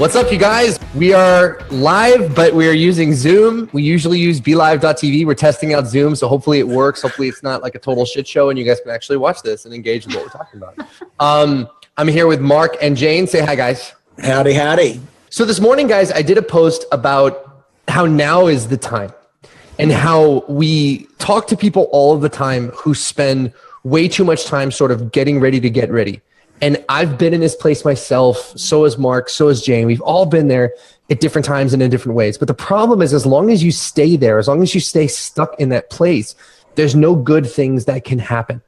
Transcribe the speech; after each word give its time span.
What's 0.00 0.16
up, 0.16 0.32
you 0.32 0.38
guys? 0.38 0.80
We 0.94 1.12
are 1.12 1.60
live, 1.70 2.34
but 2.34 2.54
we 2.54 2.66
are 2.66 2.72
using 2.72 3.12
Zoom. 3.12 3.68
We 3.74 3.82
usually 3.82 4.18
use 4.18 4.40
BeLive.tv. 4.40 5.26
We're 5.26 5.34
testing 5.34 5.74
out 5.74 5.86
Zoom, 5.86 6.16
so 6.16 6.26
hopefully 6.26 6.58
it 6.58 6.66
works. 6.66 7.02
Hopefully 7.02 7.28
it's 7.28 7.42
not 7.42 7.60
like 7.60 7.74
a 7.74 7.78
total 7.78 8.06
shit 8.06 8.26
show, 8.26 8.48
and 8.48 8.58
you 8.58 8.64
guys 8.64 8.80
can 8.80 8.92
actually 8.92 9.18
watch 9.18 9.42
this 9.42 9.66
and 9.66 9.74
engage 9.74 10.06
in 10.06 10.14
what 10.14 10.22
we're 10.22 10.30
talking 10.30 10.62
about. 10.62 10.88
Um, 11.20 11.68
I'm 11.98 12.08
here 12.08 12.26
with 12.26 12.40
Mark 12.40 12.78
and 12.80 12.96
Jane. 12.96 13.26
Say 13.26 13.44
hi, 13.44 13.54
guys. 13.54 13.92
Howdy, 14.22 14.54
howdy. 14.54 15.02
So 15.28 15.44
this 15.44 15.60
morning, 15.60 15.86
guys, 15.86 16.10
I 16.10 16.22
did 16.22 16.38
a 16.38 16.42
post 16.42 16.86
about 16.92 17.66
how 17.86 18.06
now 18.06 18.46
is 18.46 18.68
the 18.68 18.78
time, 18.78 19.12
and 19.78 19.92
how 19.92 20.46
we 20.48 21.08
talk 21.18 21.46
to 21.48 21.58
people 21.58 21.90
all 21.92 22.14
of 22.14 22.22
the 22.22 22.30
time 22.30 22.70
who 22.70 22.94
spend 22.94 23.52
way 23.84 24.08
too 24.08 24.24
much 24.24 24.46
time 24.46 24.70
sort 24.70 24.92
of 24.92 25.12
getting 25.12 25.40
ready 25.40 25.60
to 25.60 25.68
get 25.68 25.90
ready 25.90 26.22
and 26.62 26.82
I've 26.88 27.18
been 27.18 27.32
in 27.32 27.40
this 27.40 27.54
place 27.54 27.84
myself. 27.84 28.58
So 28.58 28.84
has 28.84 28.98
Mark. 28.98 29.28
So 29.28 29.48
has 29.48 29.62
Jane. 29.62 29.86
We've 29.86 30.00
all 30.02 30.26
been 30.26 30.48
there 30.48 30.74
at 31.08 31.20
different 31.20 31.44
times 31.44 31.72
and 31.72 31.82
in 31.82 31.90
different 31.90 32.16
ways. 32.16 32.38
But 32.38 32.48
the 32.48 32.54
problem 32.54 33.02
is, 33.02 33.12
as 33.12 33.26
long 33.26 33.50
as 33.50 33.62
you 33.62 33.72
stay 33.72 34.16
there, 34.16 34.38
as 34.38 34.48
long 34.48 34.62
as 34.62 34.74
you 34.74 34.80
stay 34.80 35.06
stuck 35.06 35.58
in 35.58 35.70
that 35.70 35.90
place, 35.90 36.34
there's 36.74 36.94
no 36.94 37.14
good 37.14 37.50
things 37.50 37.86
that 37.86 38.04
can 38.04 38.18
happen. 38.18 38.62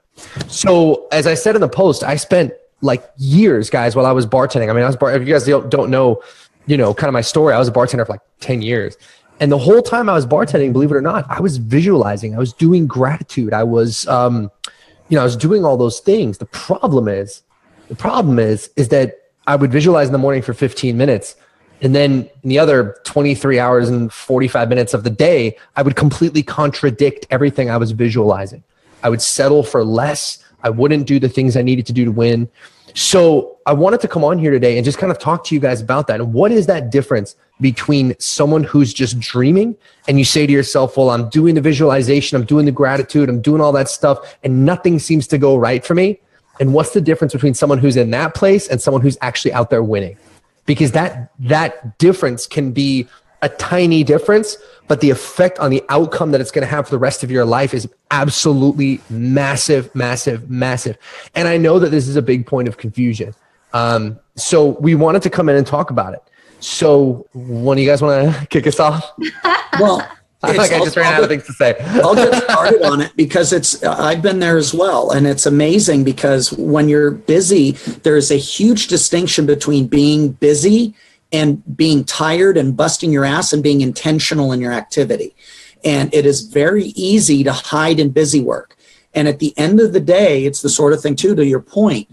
So, 0.48 1.08
as 1.12 1.26
I 1.26 1.34
said 1.34 1.54
in 1.54 1.60
the 1.60 1.68
post, 1.68 2.02
I 2.02 2.16
spent 2.16 2.52
like 2.80 3.08
years, 3.16 3.70
guys, 3.70 3.94
while 3.94 4.06
I 4.06 4.12
was 4.12 4.26
bartending. 4.26 4.68
I 4.68 4.72
mean, 4.72 4.82
I 4.82 4.86
was 4.86 4.96
bar- 4.96 5.14
if 5.14 5.26
you 5.26 5.32
guys 5.32 5.46
don't 5.46 5.90
know, 5.90 6.22
you 6.66 6.76
know, 6.76 6.92
kind 6.92 7.08
of 7.08 7.12
my 7.12 7.20
story, 7.20 7.54
I 7.54 7.58
was 7.58 7.68
a 7.68 7.72
bartender 7.72 8.04
for 8.04 8.12
like 8.12 8.20
10 8.40 8.60
years. 8.60 8.96
And 9.40 9.50
the 9.50 9.58
whole 9.58 9.82
time 9.82 10.08
I 10.08 10.14
was 10.14 10.26
bartending, 10.26 10.72
believe 10.72 10.90
it 10.90 10.96
or 10.96 11.00
not, 11.00 11.24
I 11.28 11.40
was 11.40 11.56
visualizing, 11.56 12.34
I 12.34 12.38
was 12.38 12.52
doing 12.52 12.86
gratitude, 12.86 13.52
I 13.52 13.64
was, 13.64 14.06
um, 14.08 14.50
you 15.08 15.16
know, 15.16 15.22
I 15.22 15.24
was 15.24 15.36
doing 15.36 15.64
all 15.64 15.76
those 15.76 16.00
things. 16.00 16.38
The 16.38 16.46
problem 16.46 17.08
is, 17.08 17.42
the 17.92 17.96
problem 17.96 18.38
is, 18.38 18.70
is 18.74 18.88
that 18.88 19.18
I 19.46 19.54
would 19.54 19.70
visualize 19.70 20.06
in 20.06 20.14
the 20.14 20.18
morning 20.18 20.40
for 20.40 20.54
15 20.54 20.96
minutes. 20.96 21.36
And 21.82 21.94
then 21.94 22.30
in 22.42 22.48
the 22.48 22.58
other 22.58 22.96
23 23.04 23.58
hours 23.58 23.90
and 23.90 24.10
45 24.10 24.70
minutes 24.70 24.94
of 24.94 25.04
the 25.04 25.10
day, 25.10 25.58
I 25.76 25.82
would 25.82 25.94
completely 25.94 26.42
contradict 26.42 27.26
everything 27.28 27.68
I 27.68 27.76
was 27.76 27.90
visualizing. 27.90 28.64
I 29.02 29.10
would 29.10 29.20
settle 29.20 29.62
for 29.62 29.84
less. 29.84 30.42
I 30.62 30.70
wouldn't 30.70 31.06
do 31.06 31.20
the 31.20 31.28
things 31.28 31.54
I 31.54 31.60
needed 31.60 31.84
to 31.84 31.92
do 31.92 32.06
to 32.06 32.10
win. 32.10 32.48
So 32.94 33.58
I 33.66 33.74
wanted 33.74 34.00
to 34.00 34.08
come 34.08 34.24
on 34.24 34.38
here 34.38 34.52
today 34.52 34.78
and 34.78 34.86
just 34.86 34.96
kind 34.96 35.10
of 35.10 35.18
talk 35.18 35.44
to 35.44 35.54
you 35.54 35.60
guys 35.60 35.82
about 35.82 36.06
that. 36.06 36.18
And 36.18 36.32
what 36.32 36.50
is 36.50 36.64
that 36.68 36.90
difference 36.90 37.36
between 37.60 38.14
someone 38.18 38.64
who's 38.64 38.94
just 38.94 39.20
dreaming 39.20 39.76
and 40.08 40.18
you 40.18 40.24
say 40.24 40.46
to 40.46 40.52
yourself, 40.52 40.96
well, 40.96 41.10
I'm 41.10 41.28
doing 41.28 41.56
the 41.56 41.60
visualization, 41.60 42.36
I'm 42.36 42.46
doing 42.46 42.64
the 42.64 42.72
gratitude, 42.72 43.28
I'm 43.28 43.42
doing 43.42 43.60
all 43.60 43.72
that 43.72 43.90
stuff, 43.90 44.38
and 44.42 44.64
nothing 44.64 44.98
seems 44.98 45.26
to 45.26 45.36
go 45.36 45.56
right 45.56 45.84
for 45.84 45.94
me 45.94 46.20
and 46.62 46.72
what's 46.72 46.90
the 46.90 47.00
difference 47.00 47.32
between 47.32 47.54
someone 47.54 47.78
who's 47.78 47.96
in 47.96 48.12
that 48.12 48.36
place 48.36 48.68
and 48.68 48.80
someone 48.80 49.02
who's 49.02 49.18
actually 49.20 49.52
out 49.52 49.68
there 49.68 49.82
winning? 49.82 50.16
Because 50.64 50.92
that 50.92 51.32
that 51.40 51.98
difference 51.98 52.46
can 52.46 52.70
be 52.70 53.08
a 53.42 53.48
tiny 53.48 54.04
difference 54.04 54.56
but 54.86 55.00
the 55.00 55.10
effect 55.10 55.58
on 55.58 55.72
the 55.72 55.82
outcome 55.88 56.30
that 56.30 56.40
it's 56.40 56.52
going 56.52 56.62
to 56.62 56.68
have 56.68 56.86
for 56.86 56.92
the 56.92 57.00
rest 57.00 57.24
of 57.24 57.32
your 57.32 57.44
life 57.44 57.74
is 57.74 57.88
absolutely 58.12 59.00
massive 59.10 59.92
massive 59.96 60.48
massive. 60.48 60.96
And 61.34 61.48
i 61.48 61.56
know 61.56 61.80
that 61.80 61.90
this 61.90 62.06
is 62.06 62.14
a 62.14 62.22
big 62.22 62.46
point 62.46 62.68
of 62.68 62.76
confusion. 62.76 63.34
Um, 63.72 64.20
so 64.36 64.78
we 64.78 64.94
wanted 64.94 65.22
to 65.22 65.30
come 65.30 65.48
in 65.48 65.56
and 65.56 65.66
talk 65.66 65.90
about 65.90 66.14
it. 66.14 66.22
So 66.60 67.26
one 67.32 67.76
of 67.76 67.82
you 67.82 67.90
guys 67.90 68.00
want 68.02 68.32
to 68.32 68.46
kick 68.50 68.68
us 68.68 68.78
off? 68.78 69.10
Well 69.80 70.08
I 70.44 70.52
like 70.52 70.72
I 70.72 70.78
just 70.78 70.96
ran 70.96 71.12
out 71.12 71.22
of 71.22 71.28
things 71.28 71.46
to 71.46 71.52
say. 71.52 71.76
I'll 71.80 72.14
get 72.14 72.42
started 72.42 72.82
on 72.82 73.00
it 73.00 73.12
because 73.16 73.52
it's 73.52 73.82
I've 73.84 74.22
been 74.22 74.40
there 74.40 74.56
as 74.56 74.74
well, 74.74 75.12
and 75.12 75.26
it's 75.26 75.46
amazing 75.46 76.04
because 76.04 76.52
when 76.52 76.88
you're 76.88 77.12
busy, 77.12 77.72
there 78.02 78.16
is 78.16 78.30
a 78.30 78.36
huge 78.36 78.88
distinction 78.88 79.46
between 79.46 79.86
being 79.86 80.32
busy 80.32 80.94
and 81.32 81.62
being 81.76 82.04
tired 82.04 82.56
and 82.56 82.76
busting 82.76 83.12
your 83.12 83.24
ass 83.24 83.52
and 83.52 83.62
being 83.62 83.80
intentional 83.80 84.52
in 84.52 84.60
your 84.60 84.72
activity. 84.72 85.34
And 85.84 86.12
it 86.12 86.26
is 86.26 86.42
very 86.42 86.86
easy 86.86 87.42
to 87.44 87.52
hide 87.52 87.98
in 87.98 88.10
busy 88.10 88.40
work. 88.40 88.76
And 89.14 89.28
at 89.28 89.38
the 89.38 89.56
end 89.58 89.80
of 89.80 89.92
the 89.92 90.00
day, 90.00 90.44
it's 90.44 90.62
the 90.62 90.68
sort 90.68 90.92
of 90.92 91.00
thing 91.02 91.16
too. 91.16 91.34
To 91.34 91.44
your 91.44 91.60
point, 91.60 92.08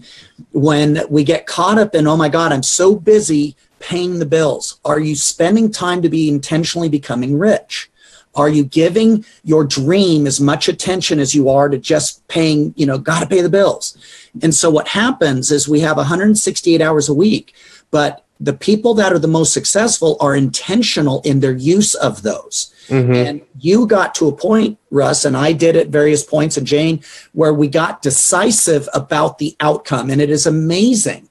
when 0.52 1.02
we 1.08 1.24
get 1.24 1.46
caught 1.46 1.78
up 1.78 1.94
in, 1.94 2.06
oh 2.06 2.16
my 2.16 2.28
God, 2.28 2.52
I'm 2.52 2.62
so 2.62 2.94
busy 2.94 3.56
paying 3.78 4.18
the 4.18 4.26
bills. 4.26 4.78
Are 4.84 5.00
you 5.00 5.16
spending 5.16 5.70
time 5.70 6.02
to 6.02 6.08
be 6.08 6.28
intentionally 6.28 6.88
becoming 6.88 7.38
rich? 7.38 7.90
Are 8.34 8.48
you 8.48 8.64
giving 8.64 9.24
your 9.42 9.64
dream 9.64 10.26
as 10.26 10.40
much 10.40 10.68
attention 10.68 11.18
as 11.18 11.34
you 11.34 11.48
are 11.48 11.68
to 11.68 11.78
just 11.78 12.26
paying, 12.28 12.72
you 12.76 12.86
know, 12.86 12.98
got 12.98 13.20
to 13.20 13.26
pay 13.26 13.40
the 13.40 13.48
bills? 13.48 13.98
And 14.42 14.54
so 14.54 14.70
what 14.70 14.88
happens 14.88 15.50
is 15.50 15.68
we 15.68 15.80
have 15.80 15.96
168 15.96 16.80
hours 16.80 17.08
a 17.08 17.14
week, 17.14 17.54
but 17.90 18.24
the 18.38 18.52
people 18.52 18.94
that 18.94 19.12
are 19.12 19.18
the 19.18 19.28
most 19.28 19.52
successful 19.52 20.16
are 20.20 20.34
intentional 20.34 21.20
in 21.22 21.40
their 21.40 21.52
use 21.52 21.94
of 21.94 22.22
those. 22.22 22.72
Mm-hmm. 22.88 23.12
And 23.12 23.42
you 23.58 23.86
got 23.86 24.14
to 24.16 24.28
a 24.28 24.36
point, 24.36 24.78
Russ, 24.90 25.24
and 25.24 25.36
I 25.36 25.52
did 25.52 25.76
at 25.76 25.88
various 25.88 26.24
points, 26.24 26.56
and 26.56 26.66
Jane, 26.66 27.02
where 27.32 27.52
we 27.52 27.68
got 27.68 28.00
decisive 28.00 28.88
about 28.94 29.38
the 29.38 29.56
outcome. 29.60 30.08
And 30.08 30.22
it 30.22 30.30
is 30.30 30.46
amazing 30.46 31.28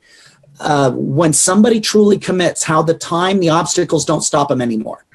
uh, 0.59 0.92
when 0.92 1.34
somebody 1.34 1.80
truly 1.80 2.20
commits 2.20 2.64
how 2.64 2.84
the 2.84 2.94
time, 2.94 3.40
the 3.40 3.50
obstacles 3.50 4.06
don't 4.06 4.22
stop 4.22 4.50
them 4.50 4.62
anymore 4.62 5.06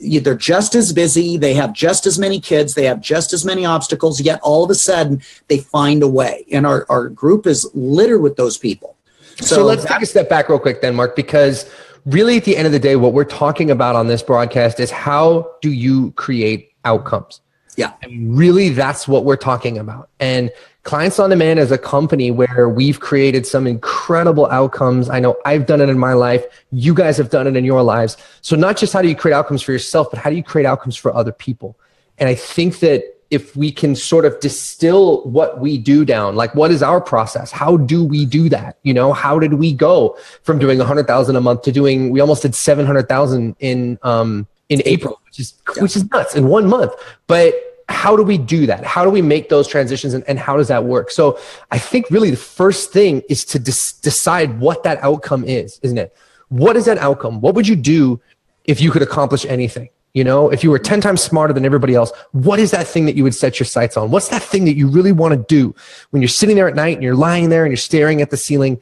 they're 0.00 0.34
just 0.34 0.74
as 0.74 0.92
busy. 0.92 1.36
They 1.36 1.54
have 1.54 1.72
just 1.72 2.06
as 2.06 2.18
many 2.18 2.40
kids. 2.40 2.74
They 2.74 2.84
have 2.86 3.00
just 3.00 3.32
as 3.32 3.44
many 3.44 3.64
obstacles. 3.64 4.20
Yet 4.20 4.40
all 4.42 4.64
of 4.64 4.70
a 4.70 4.74
sudden 4.74 5.22
they 5.48 5.58
find 5.58 6.02
a 6.02 6.08
way. 6.08 6.46
And 6.50 6.66
our, 6.66 6.86
our 6.88 7.08
group 7.08 7.46
is 7.46 7.70
littered 7.74 8.22
with 8.22 8.36
those 8.36 8.56
people. 8.56 8.96
So, 9.36 9.56
so 9.56 9.64
let's 9.64 9.84
take 9.84 10.02
a 10.02 10.06
step 10.06 10.28
back 10.28 10.48
real 10.48 10.58
quick 10.58 10.82
then 10.82 10.94
mark 10.94 11.16
because 11.16 11.70
really 12.06 12.36
at 12.36 12.44
the 12.44 12.56
end 12.56 12.66
of 12.66 12.72
the 12.72 12.78
day 12.78 12.96
what 12.96 13.12
we're 13.12 13.24
talking 13.24 13.70
about 13.70 13.96
on 13.96 14.06
this 14.06 14.22
broadcast 14.22 14.80
is 14.80 14.90
how 14.90 15.50
do 15.62 15.70
you 15.70 16.12
create 16.12 16.72
outcomes 16.84 17.40
yeah 17.76 17.92
and 18.02 18.36
really 18.36 18.68
that's 18.68 19.06
what 19.06 19.24
we're 19.24 19.36
talking 19.36 19.78
about 19.78 20.08
and 20.18 20.50
Clients 20.82 21.18
on 21.18 21.28
Demand 21.28 21.58
is 21.58 21.70
a 21.70 21.76
company 21.76 22.30
where 22.30 22.66
we've 22.66 23.00
created 23.00 23.46
some 23.46 23.66
incredible 23.66 24.46
outcomes. 24.46 25.10
I 25.10 25.20
know 25.20 25.36
I've 25.44 25.66
done 25.66 25.82
it 25.82 25.90
in 25.90 25.98
my 25.98 26.14
life. 26.14 26.42
You 26.72 26.94
guys 26.94 27.18
have 27.18 27.28
done 27.28 27.46
it 27.46 27.54
in 27.54 27.66
your 27.66 27.82
lives. 27.82 28.16
So, 28.40 28.56
not 28.56 28.78
just 28.78 28.94
how 28.94 29.02
do 29.02 29.08
you 29.08 29.14
create 29.14 29.34
outcomes 29.34 29.60
for 29.60 29.72
yourself, 29.72 30.08
but 30.10 30.18
how 30.18 30.30
do 30.30 30.36
you 30.36 30.42
create 30.42 30.64
outcomes 30.64 30.96
for 30.96 31.14
other 31.14 31.32
people? 31.32 31.78
And 32.16 32.30
I 32.30 32.34
think 32.34 32.78
that 32.78 33.04
if 33.30 33.54
we 33.54 33.70
can 33.70 33.94
sort 33.94 34.24
of 34.24 34.40
distill 34.40 35.22
what 35.28 35.60
we 35.60 35.76
do 35.76 36.04
down, 36.04 36.34
like 36.34 36.54
what 36.54 36.70
is 36.70 36.82
our 36.82 37.00
process? 37.00 37.52
How 37.52 37.76
do 37.76 38.04
we 38.04 38.24
do 38.24 38.48
that? 38.48 38.78
You 38.82 38.94
know, 38.94 39.12
how 39.12 39.38
did 39.38 39.54
we 39.54 39.72
go 39.72 40.18
from 40.42 40.58
doing 40.58 40.78
100,000 40.78 41.36
a 41.36 41.40
month 41.40 41.62
to 41.62 41.72
doing, 41.72 42.10
we 42.10 42.20
almost 42.20 42.42
did 42.42 42.54
700,000 42.54 43.54
in, 43.60 43.98
um, 44.02 44.48
in 44.68 44.82
April, 44.84 45.19
which 45.30 45.40
is, 45.40 45.54
yeah. 45.76 45.82
which 45.82 45.96
is 45.96 46.10
nuts 46.10 46.34
in 46.34 46.48
one 46.48 46.66
month. 46.66 46.92
But 47.26 47.54
how 47.88 48.16
do 48.16 48.22
we 48.22 48.38
do 48.38 48.66
that? 48.66 48.84
How 48.84 49.04
do 49.04 49.10
we 49.10 49.22
make 49.22 49.48
those 49.48 49.66
transitions 49.66 50.14
and, 50.14 50.24
and 50.28 50.38
how 50.38 50.56
does 50.56 50.68
that 50.68 50.84
work? 50.84 51.10
So 51.10 51.38
I 51.70 51.78
think 51.78 52.10
really 52.10 52.30
the 52.30 52.36
first 52.36 52.92
thing 52.92 53.22
is 53.28 53.44
to 53.46 53.58
dis- 53.58 53.92
decide 53.92 54.60
what 54.60 54.82
that 54.84 55.02
outcome 55.02 55.44
is, 55.44 55.78
isn't 55.82 55.98
it? 55.98 56.16
What 56.48 56.76
is 56.76 56.84
that 56.86 56.98
outcome? 56.98 57.40
What 57.40 57.54
would 57.54 57.66
you 57.66 57.76
do 57.76 58.20
if 58.64 58.80
you 58.80 58.90
could 58.90 59.02
accomplish 59.02 59.44
anything? 59.44 59.88
You 60.14 60.24
know, 60.24 60.50
if 60.50 60.64
you 60.64 60.70
were 60.70 60.78
10 60.78 61.00
times 61.00 61.22
smarter 61.22 61.52
than 61.52 61.64
everybody 61.64 61.94
else, 61.94 62.10
what 62.32 62.58
is 62.58 62.72
that 62.72 62.86
thing 62.86 63.06
that 63.06 63.14
you 63.14 63.22
would 63.22 63.34
set 63.34 63.60
your 63.60 63.66
sights 63.66 63.96
on? 63.96 64.10
What's 64.10 64.28
that 64.28 64.42
thing 64.42 64.64
that 64.64 64.74
you 64.74 64.88
really 64.88 65.12
want 65.12 65.34
to 65.34 65.54
do 65.54 65.74
when 66.10 66.20
you're 66.20 66.28
sitting 66.28 66.56
there 66.56 66.68
at 66.68 66.74
night 66.74 66.94
and 66.94 67.02
you're 67.02 67.14
lying 67.14 67.48
there 67.48 67.64
and 67.64 67.70
you're 67.70 67.76
staring 67.76 68.20
at 68.20 68.30
the 68.30 68.36
ceiling 68.36 68.80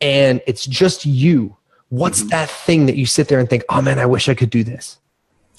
and 0.00 0.40
it's 0.46 0.64
just 0.64 1.04
you? 1.04 1.56
What's 1.90 2.20
mm-hmm. 2.20 2.28
that 2.30 2.48
thing 2.48 2.86
that 2.86 2.96
you 2.96 3.04
sit 3.04 3.28
there 3.28 3.40
and 3.40 3.48
think, 3.48 3.64
oh 3.68 3.82
man, 3.82 3.98
I 3.98 4.06
wish 4.06 4.28
I 4.28 4.34
could 4.34 4.48
do 4.48 4.64
this? 4.64 4.98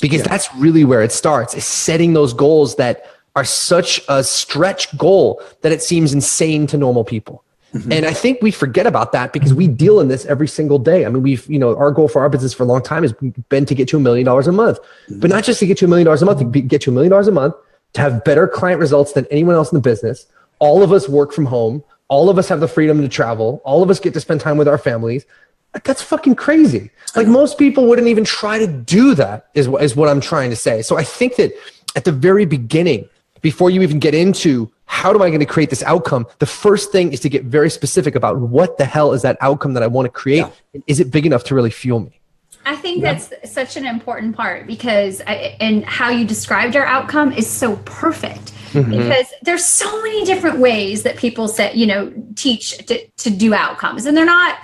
Because 0.01 0.21
yeah. 0.21 0.27
that's 0.27 0.53
really 0.55 0.83
where 0.83 1.01
it 1.01 1.11
starts 1.11 1.53
is 1.55 1.65
setting 1.65 2.13
those 2.13 2.33
goals 2.33 2.75
that 2.75 3.05
are 3.35 3.45
such 3.45 4.01
a 4.09 4.23
stretch 4.23 4.95
goal 4.97 5.41
that 5.61 5.71
it 5.71 5.81
seems 5.81 6.13
insane 6.13 6.67
to 6.67 6.77
normal 6.77 7.03
people. 7.03 7.43
Mm-hmm. 7.73 7.89
and 7.93 8.05
i 8.05 8.11
think 8.11 8.41
we 8.41 8.51
forget 8.51 8.85
about 8.85 9.13
that 9.13 9.31
because 9.31 9.53
we 9.53 9.65
deal 9.65 10.01
in 10.01 10.09
this 10.09 10.25
every 10.25 10.49
single 10.49 10.77
day. 10.77 11.05
I 11.05 11.09
mean 11.09 11.23
we've 11.23 11.49
you 11.49 11.57
know 11.57 11.73
our 11.77 11.89
goal 11.89 12.09
for 12.09 12.21
our 12.21 12.27
business 12.27 12.53
for 12.53 12.63
a 12.63 12.65
long 12.65 12.83
time 12.83 13.03
has 13.03 13.13
been 13.47 13.65
to 13.65 13.73
get 13.73 13.87
to 13.87 13.97
a 13.97 13.99
million 14.01 14.25
dollars 14.25 14.47
a 14.47 14.51
month. 14.51 14.77
Mm-hmm. 14.79 15.21
but 15.21 15.29
not 15.29 15.45
just 15.45 15.61
to 15.61 15.65
get 15.65 15.77
to 15.77 15.85
a 15.85 15.87
million 15.87 16.05
dollars 16.05 16.21
a 16.21 16.25
month 16.25 16.39
to 16.39 16.61
get 16.61 16.81
to 16.81 16.89
a 16.89 16.93
million 16.93 17.11
dollars 17.11 17.29
a 17.29 17.31
month 17.31 17.55
to 17.93 18.01
have 18.01 18.25
better 18.25 18.45
client 18.45 18.81
results 18.81 19.13
than 19.13 19.25
anyone 19.31 19.55
else 19.55 19.71
in 19.71 19.77
the 19.77 19.81
business. 19.81 20.25
All 20.59 20.83
of 20.83 20.91
us 20.91 21.07
work 21.07 21.31
from 21.31 21.45
home. 21.45 21.81
All 22.09 22.29
of 22.29 22.37
us 22.37 22.49
have 22.49 22.59
the 22.59 22.67
freedom 22.67 23.01
to 23.01 23.07
travel. 23.07 23.61
All 23.63 23.81
of 23.81 23.89
us 23.89 24.01
get 24.01 24.13
to 24.15 24.19
spend 24.19 24.41
time 24.41 24.57
with 24.57 24.67
our 24.67 24.77
families 24.77 25.25
that's 25.83 26.01
fucking 26.01 26.35
crazy. 26.35 26.91
Like 27.15 27.27
most 27.27 27.57
people 27.57 27.87
wouldn't 27.87 28.07
even 28.07 28.23
try 28.23 28.59
to 28.59 28.67
do 28.67 29.15
that 29.15 29.47
is, 29.53 29.67
is 29.79 29.95
what 29.95 30.09
I'm 30.09 30.21
trying 30.21 30.49
to 30.49 30.55
say. 30.55 30.81
So 30.81 30.97
I 30.97 31.03
think 31.03 31.35
that 31.35 31.51
at 31.95 32.05
the 32.05 32.11
very 32.11 32.45
beginning, 32.45 33.09
before 33.41 33.69
you 33.69 33.81
even 33.81 33.99
get 33.99 34.13
into 34.13 34.71
how 34.85 35.09
am 35.09 35.21
I 35.21 35.29
going 35.29 35.39
to 35.39 35.45
create 35.45 35.69
this 35.69 35.83
outcome, 35.83 36.27
the 36.39 36.45
first 36.45 36.91
thing 36.91 37.11
is 37.11 37.19
to 37.21 37.29
get 37.29 37.45
very 37.45 37.69
specific 37.69 38.15
about 38.15 38.39
what 38.39 38.77
the 38.77 38.85
hell 38.85 39.13
is 39.13 39.21
that 39.23 39.37
outcome 39.41 39.73
that 39.73 39.83
I 39.83 39.87
want 39.87 40.05
to 40.05 40.09
create? 40.09 40.45
Yeah. 40.73 40.81
Is 40.87 40.99
it 40.99 41.11
big 41.11 41.25
enough 41.25 41.43
to 41.45 41.55
really 41.55 41.69
fuel 41.69 42.01
me? 42.01 42.19
I 42.65 42.75
think 42.75 43.01
yeah. 43.01 43.13
that's 43.13 43.51
such 43.51 43.75
an 43.77 43.85
important 43.85 44.35
part 44.35 44.67
because 44.67 45.21
I, 45.25 45.57
and 45.59 45.83
how 45.83 46.09
you 46.09 46.25
described 46.25 46.75
our 46.75 46.85
outcome 46.85 47.31
is 47.31 47.49
so 47.49 47.77
perfect 47.77 48.53
mm-hmm. 48.71 48.91
because 48.91 49.33
there's 49.41 49.65
so 49.65 50.01
many 50.03 50.25
different 50.25 50.59
ways 50.59 51.03
that 51.03 51.17
people 51.17 51.47
say, 51.47 51.73
you 51.73 51.87
know, 51.87 52.13
teach 52.35 52.77
to, 52.85 53.07
to 53.07 53.29
do 53.29 53.53
outcomes 53.53 54.05
and 54.05 54.15
they're 54.15 54.25
not 54.25 54.59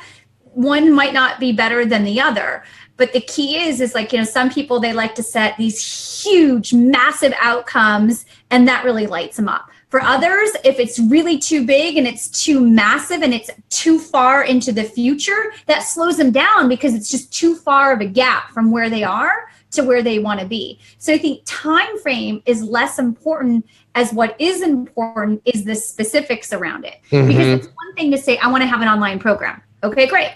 one 0.57 0.91
might 0.91 1.13
not 1.13 1.39
be 1.39 1.51
better 1.51 1.85
than 1.85 2.03
the 2.03 2.19
other. 2.19 2.63
But 2.97 3.13
the 3.13 3.21
key 3.21 3.57
is 3.57 3.79
is 3.79 3.93
like 3.93 4.11
you 4.11 4.17
know 4.17 4.25
some 4.25 4.49
people 4.49 4.79
they 4.79 4.91
like 4.91 5.13
to 5.15 5.23
set 5.23 5.55
these 5.55 6.23
huge 6.23 6.73
massive 6.73 7.33
outcomes 7.39 8.25
and 8.49 8.67
that 8.67 8.83
really 8.83 9.05
lights 9.05 9.37
them 9.37 9.47
up. 9.47 9.69
For 9.89 10.01
others 10.01 10.49
if 10.63 10.79
it's 10.79 10.99
really 10.99 11.37
too 11.37 11.63
big 11.65 11.95
and 11.95 12.07
it's 12.07 12.27
too 12.27 12.59
massive 12.59 13.21
and 13.21 13.35
it's 13.35 13.51
too 13.69 13.99
far 13.99 14.43
into 14.43 14.71
the 14.71 14.83
future 14.83 15.53
that 15.67 15.83
slows 15.83 16.17
them 16.17 16.31
down 16.31 16.67
because 16.67 16.95
it's 16.95 17.09
just 17.09 17.31
too 17.31 17.55
far 17.55 17.93
of 17.93 18.01
a 18.01 18.05
gap 18.05 18.49
from 18.49 18.71
where 18.71 18.89
they 18.89 19.03
are 19.03 19.47
to 19.71 19.83
where 19.83 20.01
they 20.01 20.17
want 20.17 20.39
to 20.39 20.47
be. 20.47 20.79
So 20.97 21.13
i 21.13 21.19
think 21.19 21.43
time 21.45 21.99
frame 21.99 22.41
is 22.47 22.63
less 22.63 22.97
important 22.97 23.69
as 23.93 24.11
what 24.11 24.35
is 24.41 24.63
important 24.63 25.43
is 25.45 25.65
the 25.65 25.75
specifics 25.75 26.51
around 26.51 26.83
it. 26.85 26.95
Mm-hmm. 27.11 27.27
because 27.27 27.47
it's 27.47 27.67
one 27.67 27.93
thing 27.95 28.09
to 28.09 28.17
say 28.17 28.39
i 28.39 28.47
want 28.47 28.63
to 28.63 28.67
have 28.67 28.81
an 28.81 28.87
online 28.87 29.19
program. 29.19 29.61
Okay 29.83 30.07
great 30.07 30.31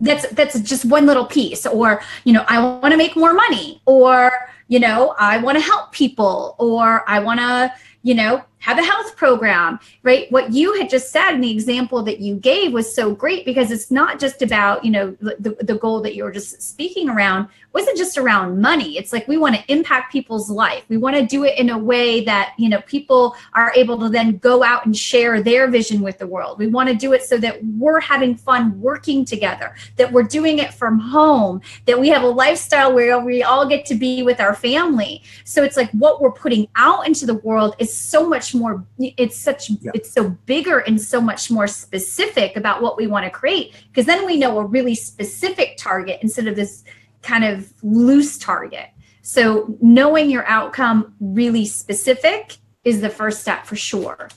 that's 0.00 0.28
that's 0.30 0.60
just 0.60 0.84
one 0.84 1.06
little 1.06 1.24
piece 1.24 1.66
or 1.66 2.02
you 2.24 2.32
know 2.32 2.44
i 2.48 2.58
want 2.58 2.92
to 2.92 2.96
make 2.96 3.16
more 3.16 3.32
money 3.32 3.80
or 3.86 4.30
you 4.68 4.78
know 4.78 5.14
i 5.18 5.38
want 5.38 5.56
to 5.56 5.62
help 5.62 5.92
people 5.92 6.54
or 6.58 7.08
i 7.08 7.18
want 7.18 7.40
to 7.40 7.72
you 8.02 8.14
know 8.14 8.42
have 8.58 8.78
a 8.78 8.82
health 8.82 9.16
program, 9.16 9.78
right? 10.02 10.30
What 10.32 10.52
you 10.52 10.74
had 10.74 10.90
just 10.90 11.10
said 11.10 11.32
and 11.32 11.44
the 11.44 11.50
example 11.50 12.02
that 12.02 12.20
you 12.20 12.34
gave 12.36 12.72
was 12.72 12.92
so 12.92 13.14
great 13.14 13.44
because 13.44 13.70
it's 13.70 13.90
not 13.90 14.18
just 14.18 14.42
about, 14.42 14.84
you 14.84 14.90
know, 14.90 15.16
the, 15.20 15.56
the 15.60 15.76
goal 15.76 16.00
that 16.02 16.14
you 16.16 16.24
were 16.24 16.32
just 16.32 16.60
speaking 16.62 17.08
around 17.08 17.48
wasn't 17.72 17.96
just 17.96 18.16
around 18.16 18.60
money. 18.60 18.96
It's 18.96 19.12
like 19.12 19.28
we 19.28 19.36
want 19.36 19.54
to 19.54 19.72
impact 19.72 20.10
people's 20.10 20.50
life. 20.50 20.82
We 20.88 20.96
want 20.96 21.14
to 21.16 21.26
do 21.26 21.44
it 21.44 21.58
in 21.58 21.70
a 21.70 21.78
way 21.78 22.24
that, 22.24 22.54
you 22.56 22.70
know, 22.70 22.80
people 22.86 23.36
are 23.52 23.70
able 23.76 23.98
to 24.00 24.08
then 24.08 24.38
go 24.38 24.64
out 24.64 24.86
and 24.86 24.96
share 24.96 25.42
their 25.42 25.68
vision 25.68 26.00
with 26.00 26.18
the 26.18 26.26
world. 26.26 26.58
We 26.58 26.68
want 26.68 26.88
to 26.88 26.94
do 26.94 27.12
it 27.12 27.22
so 27.22 27.36
that 27.38 27.62
we're 27.76 28.00
having 28.00 28.34
fun 28.34 28.80
working 28.80 29.26
together, 29.26 29.76
that 29.96 30.10
we're 30.10 30.22
doing 30.22 30.58
it 30.58 30.72
from 30.72 30.98
home, 30.98 31.60
that 31.84 32.00
we 32.00 32.08
have 32.08 32.22
a 32.22 32.28
lifestyle 32.28 32.94
where 32.94 33.18
we 33.20 33.42
all 33.42 33.68
get 33.68 33.84
to 33.86 33.94
be 33.94 34.22
with 34.22 34.40
our 34.40 34.54
family. 34.54 35.22
So 35.44 35.62
it's 35.62 35.76
like 35.76 35.90
what 35.90 36.22
we're 36.22 36.32
putting 36.32 36.68
out 36.76 37.06
into 37.06 37.26
the 37.26 37.34
world 37.34 37.76
is 37.78 37.94
so 37.94 38.26
much 38.26 38.45
more 38.54 38.84
it's 38.98 39.36
such 39.36 39.70
yeah. 39.70 39.90
it's 39.94 40.10
so 40.10 40.30
bigger 40.46 40.80
and 40.80 41.00
so 41.00 41.20
much 41.20 41.50
more 41.50 41.66
specific 41.66 42.56
about 42.56 42.82
what 42.82 42.96
we 42.96 43.06
want 43.06 43.24
to 43.24 43.30
create 43.30 43.74
because 43.88 44.06
then 44.06 44.24
we 44.26 44.36
know 44.36 44.58
a 44.58 44.64
really 44.64 44.94
specific 44.94 45.76
target 45.76 46.18
instead 46.22 46.46
of 46.46 46.56
this 46.56 46.84
kind 47.22 47.44
of 47.44 47.72
loose 47.82 48.38
target 48.38 48.88
so 49.22 49.76
knowing 49.80 50.30
your 50.30 50.46
outcome 50.46 51.14
really 51.20 51.64
specific 51.64 52.56
is 52.84 53.00
the 53.00 53.10
first 53.10 53.40
step 53.40 53.66
for 53.66 53.76
sure 53.76 54.28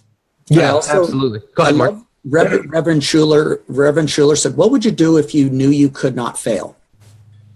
yeah 0.47 0.71
also, 0.71 1.01
absolutely 1.01 1.39
go 1.56 1.63
ahead 1.63 1.75
mark 1.75 1.95
Reverend, 2.25 2.71
Reverend 2.71 3.01
Schuller, 3.01 3.61
Reverend 3.69 4.09
Schuller 4.09 4.38
said, 4.38 4.57
"What 4.57 4.71
would 4.71 4.83
you 4.83 4.91
do 4.91 5.15
if 5.17 5.33
you 5.33 5.50
knew 5.50 5.69
you 5.69 5.89
could 5.89 6.17
not 6.17 6.38
fail?" 6.38 6.75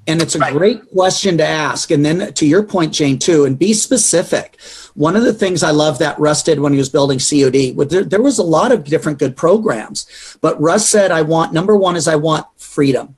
And 0.08 0.22
it's 0.22 0.36
a 0.36 0.40
right. 0.40 0.54
great 0.54 0.90
question 0.92 1.38
to 1.38 1.46
ask. 1.46 1.92
And 1.92 2.06
then 2.06 2.34
to 2.34 2.46
your 2.46 2.64
point, 2.64 2.94
Jane, 2.94 3.20
too, 3.20 3.46
and 3.46 3.58
be 3.58 3.74
specific. 3.74 4.58
One 4.96 5.16
of 5.16 5.24
the 5.24 5.34
things 5.34 5.64
I 5.64 5.72
love 5.72 6.00
that 6.00 6.20
Russ 6.20 6.44
did 6.44 6.60
when 6.60 6.74
he 6.74 6.78
was 6.78 6.90
building 6.90 7.20
COD, 7.20 7.72
there, 7.90 8.04
there 8.04 8.22
was 8.22 8.38
a 8.38 8.44
lot 8.44 8.72
of 8.72 8.84
different 8.84 9.20
good 9.20 9.36
programs. 9.36 10.38
But 10.42 10.60
Russ 10.62 10.90
said, 10.90 11.12
I 11.12 11.24
want, 11.24 11.54
number 11.54 11.76
one 11.76 11.96
is 11.96 12.08
I 12.08 12.16
want 12.16 12.46
freedom. 12.58 13.16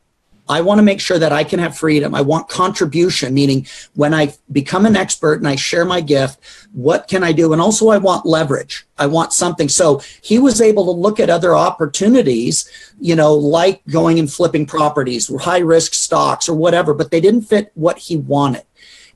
I 0.48 0.62
want 0.62 0.78
to 0.78 0.84
make 0.84 1.00
sure 1.00 1.18
that 1.18 1.34
I 1.34 1.44
can 1.44 1.60
have 1.60 1.76
freedom. 1.76 2.14
I 2.14 2.22
want 2.22 2.50
contribution, 2.50 3.34
meaning 3.34 3.66
when 3.96 4.14
I 4.14 4.34
become 4.52 4.86
an 4.86 4.96
expert 4.96 5.40
and 5.40 5.48
I 5.48 5.56
share 5.56 5.86
my 5.86 6.02
gift, 6.02 6.40
what 6.72 7.08
can 7.08 7.24
I 7.24 7.32
do? 7.32 7.52
And 7.52 7.62
also, 7.62 7.90
I 7.90 7.98
want 7.98 8.28
leverage. 8.28 8.86
I 8.98 9.08
want 9.08 9.34
something. 9.34 9.70
So 9.70 10.02
he 10.22 10.38
was 10.38 10.62
able 10.62 10.86
to 10.86 10.92
look 10.92 11.20
at 11.20 11.32
other 11.32 11.56
opportunities, 11.56 12.70
you 13.00 13.16
know, 13.16 13.34
like 13.34 13.82
going 13.88 14.20
and 14.20 14.32
flipping 14.32 14.68
properties 14.68 15.36
high 15.36 15.60
risk 15.60 15.94
stocks 15.94 16.48
or 16.48 16.56
whatever, 16.56 16.94
but 16.94 17.10
they 17.10 17.20
didn't 17.20 17.42
fit 17.42 17.72
what 17.74 17.98
he 17.98 18.16
wanted. 18.16 18.64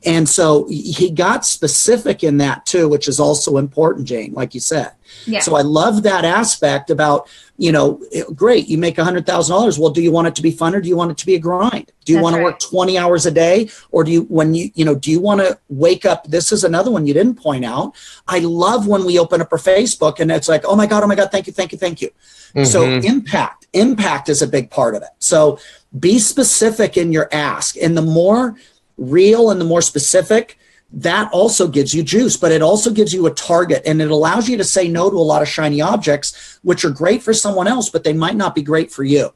And 0.06 0.30
so 0.30 0.66
he 0.70 1.10
got 1.10 1.46
specific 1.46 2.24
in 2.24 2.38
that 2.38 2.66
too, 2.66 2.88
which 2.88 3.10
is 3.10 3.20
also 3.20 3.58
important, 3.58 4.08
Jane, 4.08 4.34
like 4.34 4.54
you 4.54 4.62
said. 4.62 4.94
Yeah. 5.26 5.42
So 5.42 5.56
I 5.56 5.62
love 5.62 6.04
that 6.04 6.24
aspect 6.24 6.90
about, 6.90 7.28
you 7.58 7.74
know, 7.74 8.02
great, 8.34 8.70
you 8.70 8.78
make 8.78 8.98
a 8.98 9.04
hundred 9.04 9.26
thousand 9.26 9.54
dollars. 9.54 9.78
Well, 9.78 9.90
do 9.90 10.02
you 10.02 10.12
want 10.12 10.28
it 10.28 10.36
to 10.36 10.42
be 10.42 10.52
fun 10.52 10.74
or 10.74 10.80
do 10.80 10.88
you 10.88 10.96
want 10.96 11.12
it 11.12 11.18
to 11.18 11.26
be 11.26 11.36
a 11.36 11.40
grind? 11.40 11.92
Do 12.06 12.14
you 12.14 12.20
That's 12.20 12.24
want 12.24 12.36
to 12.36 12.38
right. 12.38 12.46
work 12.46 12.60
20 12.60 12.98
hours 12.98 13.26
a 13.26 13.32
day? 13.32 13.70
Or 13.92 14.06
do 14.06 14.12
you 14.12 14.22
when 14.24 14.54
you, 14.54 14.72
you 14.74 14.86
know, 14.86 14.96
do 14.96 15.12
you 15.12 15.20
want 15.20 15.42
to 15.42 15.60
wake 15.68 16.06
up? 16.06 16.28
This 16.28 16.54
is 16.54 16.64
another 16.64 16.92
one 16.92 17.06
you 17.06 17.14
didn't 17.14 17.36
point 17.36 17.66
out. 17.66 17.94
I 18.28 18.40
love 18.40 18.88
when 18.88 19.04
we 19.04 19.20
open 19.20 19.42
up 19.42 19.52
our 19.52 19.58
Facebook 19.58 20.22
and 20.22 20.32
it's 20.32 20.48
like, 20.48 20.64
oh 20.64 20.78
my 20.78 20.86
God, 20.86 21.04
oh 21.04 21.08
my 21.08 21.16
God, 21.16 21.30
thank 21.30 21.48
you, 21.48 21.54
thank 21.54 21.74
you, 21.74 21.78
thank 21.78 22.02
you. 22.02 22.10
Mm-hmm. 22.56 22.64
So 22.64 22.84
impact, 22.84 23.68
impact 23.74 24.30
is 24.30 24.42
a 24.42 24.48
big 24.48 24.72
part 24.72 24.96
of 24.96 25.02
it. 25.02 25.10
So 25.20 25.60
be 26.00 26.20
specific 26.20 26.96
in 26.96 27.12
your 27.12 27.28
ask. 27.34 27.76
And 27.76 27.98
the 27.98 28.02
more 28.02 28.56
real 29.00 29.50
and 29.50 29.60
the 29.60 29.66
more 29.66 29.82
specific, 29.82 30.58
that 30.92 31.32
also 31.32 31.68
gives 31.68 31.94
you 31.94 32.04
juice, 32.04 32.36
but 32.36 32.52
it 32.52 32.62
also 32.62 32.92
gives 32.92 33.14
you 33.14 33.28
a 33.28 33.32
target 33.32 33.84
and 33.86 34.02
it 34.02 34.10
allows 34.10 34.50
you 34.50 34.58
to 34.58 34.64
say 34.64 34.88
no 34.88 35.10
to 35.10 35.16
a 35.16 35.20
lot 35.20 35.42
of 35.42 35.48
shiny 35.48 35.82
objects, 35.82 36.60
which 36.64 36.84
are 36.84 36.90
great 36.90 37.22
for 37.22 37.34
someone 37.34 37.68
else, 37.68 37.90
but 37.90 38.04
they 38.04 38.14
might 38.14 38.36
not 38.36 38.56
be 38.56 38.64
great 38.64 38.92
for 38.92 39.04
you. 39.04 39.34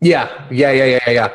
Yeah, 0.00 0.46
yeah, 0.50 0.70
yeah, 0.70 1.00
yeah, 1.06 1.10
yeah. 1.10 1.32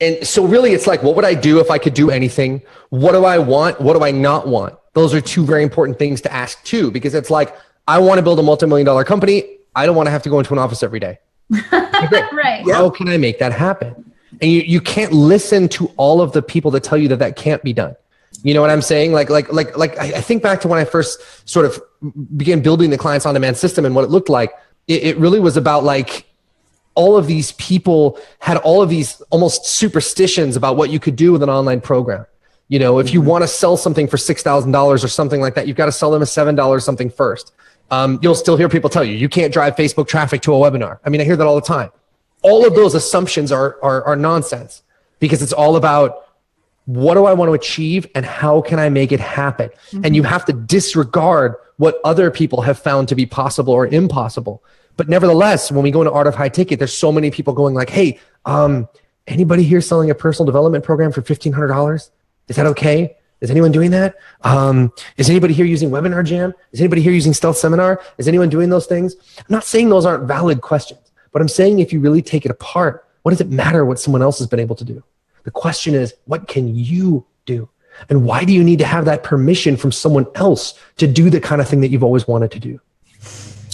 And 0.00 0.26
so, 0.26 0.46
really, 0.46 0.72
it's 0.72 0.86
like, 0.86 1.02
what 1.02 1.16
would 1.16 1.24
I 1.24 1.32
do 1.32 1.58
if 1.58 1.70
I 1.70 1.78
could 1.78 1.94
do 1.94 2.10
anything? 2.10 2.60
What 2.90 3.12
do 3.12 3.24
I 3.24 3.38
want? 3.38 3.80
What 3.80 3.94
do 3.94 4.04
I 4.04 4.10
not 4.10 4.46
want? 4.46 4.74
Those 4.92 5.14
are 5.14 5.22
two 5.22 5.44
very 5.44 5.62
important 5.62 5.98
things 5.98 6.20
to 6.22 6.32
ask, 6.32 6.62
too, 6.64 6.90
because 6.90 7.14
it's 7.14 7.30
like, 7.30 7.56
I 7.88 7.98
want 7.98 8.18
to 8.18 8.22
build 8.22 8.38
a 8.38 8.42
multi 8.42 8.66
million 8.66 8.84
dollar 8.84 9.04
company. 9.04 9.58
I 9.74 9.86
don't 9.86 9.96
want 9.96 10.06
to 10.06 10.10
have 10.10 10.22
to 10.24 10.28
go 10.28 10.38
into 10.38 10.52
an 10.52 10.58
office 10.58 10.82
every 10.82 11.00
day. 11.00 11.18
right. 11.72 12.62
How 12.70 12.90
can 12.90 13.08
I 13.08 13.16
make 13.16 13.38
that 13.38 13.52
happen? 13.52 14.12
And 14.40 14.50
you, 14.50 14.60
you 14.62 14.80
can't 14.80 15.12
listen 15.12 15.68
to 15.70 15.90
all 15.96 16.20
of 16.20 16.32
the 16.32 16.42
people 16.42 16.70
that 16.72 16.84
tell 16.84 16.98
you 16.98 17.08
that 17.08 17.18
that 17.18 17.36
can't 17.36 17.62
be 17.62 17.72
done. 17.72 17.96
You 18.42 18.54
know 18.54 18.60
what 18.60 18.70
i'm 18.70 18.82
saying? 18.82 19.12
Like 19.12 19.30
like 19.30 19.52
like 19.52 19.76
like 19.76 19.98
i 19.98 20.20
think 20.20 20.42
back 20.42 20.60
to 20.60 20.68
when 20.68 20.78
i 20.78 20.84
first 20.84 21.48
sort 21.48 21.66
of 21.66 21.80
began 22.36 22.60
building 22.60 22.90
the 22.90 22.98
clients 22.98 23.26
on 23.26 23.34
demand 23.34 23.56
system 23.56 23.84
and 23.84 23.94
what 23.94 24.04
it 24.04 24.10
looked 24.10 24.28
like 24.28 24.52
it, 24.86 25.02
it 25.02 25.16
really 25.18 25.40
was 25.40 25.56
about 25.56 25.84
like 25.84 26.26
all 26.94 27.16
of 27.16 27.26
these 27.26 27.52
people 27.52 28.18
had 28.38 28.56
all 28.58 28.82
of 28.82 28.88
these 28.88 29.20
almost 29.30 29.66
superstitions 29.66 30.56
about 30.56 30.76
what 30.76 30.90
you 30.90 30.98
could 30.98 31.16
do 31.16 31.32
with 31.32 31.42
an 31.42 31.50
online 31.50 31.80
program. 31.80 32.26
You 32.68 32.78
know 32.78 32.98
if 32.98 33.12
you 33.12 33.20
mm-hmm. 33.20 33.30
want 33.30 33.42
to 33.42 33.48
sell 33.48 33.76
something 33.76 34.06
for 34.06 34.16
$6000 34.16 35.04
or 35.04 35.08
something 35.08 35.40
like 35.40 35.54
that 35.54 35.66
you've 35.66 35.76
got 35.76 35.86
to 35.86 35.92
sell 35.92 36.10
them 36.10 36.22
a 36.22 36.26
$7 36.26 36.82
something 36.82 37.10
first. 37.10 37.52
Um, 37.90 38.18
you'll 38.20 38.34
still 38.34 38.56
hear 38.56 38.68
people 38.68 38.90
tell 38.90 39.04
you 39.04 39.12
you 39.12 39.28
can't 39.28 39.52
drive 39.52 39.76
facebook 39.76 40.08
traffic 40.08 40.42
to 40.42 40.54
a 40.54 40.56
webinar. 40.56 40.98
I 41.04 41.10
mean 41.10 41.20
i 41.20 41.24
hear 41.24 41.36
that 41.36 41.46
all 41.46 41.54
the 41.54 41.66
time 41.66 41.90
all 42.46 42.64
of 42.64 42.76
those 42.76 42.94
assumptions 42.94 43.50
are, 43.50 43.76
are, 43.82 44.04
are 44.04 44.16
nonsense 44.16 44.82
because 45.18 45.42
it's 45.42 45.52
all 45.52 45.74
about 45.74 46.22
what 46.84 47.14
do 47.14 47.24
I 47.26 47.32
want 47.32 47.48
to 47.48 47.54
achieve 47.54 48.06
and 48.14 48.24
how 48.24 48.60
can 48.60 48.78
I 48.78 48.88
make 48.88 49.10
it 49.10 49.18
happen? 49.18 49.70
Mm-hmm. 49.70 50.04
And 50.04 50.14
you 50.14 50.22
have 50.22 50.44
to 50.44 50.52
disregard 50.52 51.56
what 51.78 52.00
other 52.04 52.30
people 52.30 52.62
have 52.62 52.78
found 52.78 53.08
to 53.08 53.16
be 53.16 53.26
possible 53.26 53.72
or 53.74 53.88
impossible. 53.88 54.62
But 54.96 55.08
nevertheless, 55.08 55.72
when 55.72 55.82
we 55.82 55.90
go 55.90 56.02
into 56.02 56.12
art 56.12 56.28
of 56.28 56.36
high 56.36 56.48
ticket, 56.48 56.78
there's 56.78 56.96
so 56.96 57.10
many 57.10 57.30
people 57.30 57.52
going 57.52 57.74
like, 57.74 57.90
"Hey, 57.90 58.18
um, 58.46 58.88
anybody 59.26 59.64
here 59.64 59.80
selling 59.80 60.10
a 60.10 60.14
personal 60.14 60.46
development 60.46 60.84
program 60.84 61.10
for 61.12 61.22
fifteen 61.22 61.52
hundred 61.52 61.68
dollars? 61.68 62.12
Is 62.48 62.56
that 62.56 62.66
okay? 62.66 63.16
Is 63.40 63.50
anyone 63.50 63.72
doing 63.72 63.90
that? 63.90 64.14
Um, 64.42 64.92
is 65.18 65.28
anybody 65.28 65.52
here 65.52 65.66
using 65.66 65.90
Webinar 65.90 66.24
Jam? 66.24 66.54
Is 66.72 66.80
anybody 66.80 67.02
here 67.02 67.12
using 67.12 67.34
Stealth 67.34 67.58
Seminar? 67.58 68.00
Is 68.16 68.28
anyone 68.28 68.48
doing 68.48 68.70
those 68.70 68.86
things? 68.86 69.14
I'm 69.38 69.44
not 69.50 69.64
saying 69.64 69.90
those 69.90 70.06
aren't 70.06 70.24
valid 70.24 70.62
questions. 70.62 71.05
But 71.32 71.42
I'm 71.42 71.48
saying 71.48 71.78
if 71.78 71.92
you 71.92 72.00
really 72.00 72.22
take 72.22 72.44
it 72.44 72.50
apart, 72.50 73.06
what 73.22 73.30
does 73.30 73.40
it 73.40 73.50
matter 73.50 73.84
what 73.84 73.98
someone 73.98 74.22
else 74.22 74.38
has 74.38 74.46
been 74.46 74.60
able 74.60 74.76
to 74.76 74.84
do? 74.84 75.02
The 75.44 75.50
question 75.50 75.94
is, 75.94 76.14
what 76.24 76.48
can 76.48 76.74
you 76.74 77.26
do? 77.44 77.68
And 78.08 78.24
why 78.24 78.44
do 78.44 78.52
you 78.52 78.62
need 78.62 78.78
to 78.80 78.86
have 78.86 79.04
that 79.06 79.22
permission 79.22 79.76
from 79.76 79.92
someone 79.92 80.26
else 80.34 80.78
to 80.98 81.06
do 81.06 81.30
the 81.30 81.40
kind 81.40 81.60
of 81.60 81.68
thing 81.68 81.80
that 81.80 81.88
you've 81.88 82.04
always 82.04 82.28
wanted 82.28 82.50
to 82.52 82.58
do? 82.58 82.80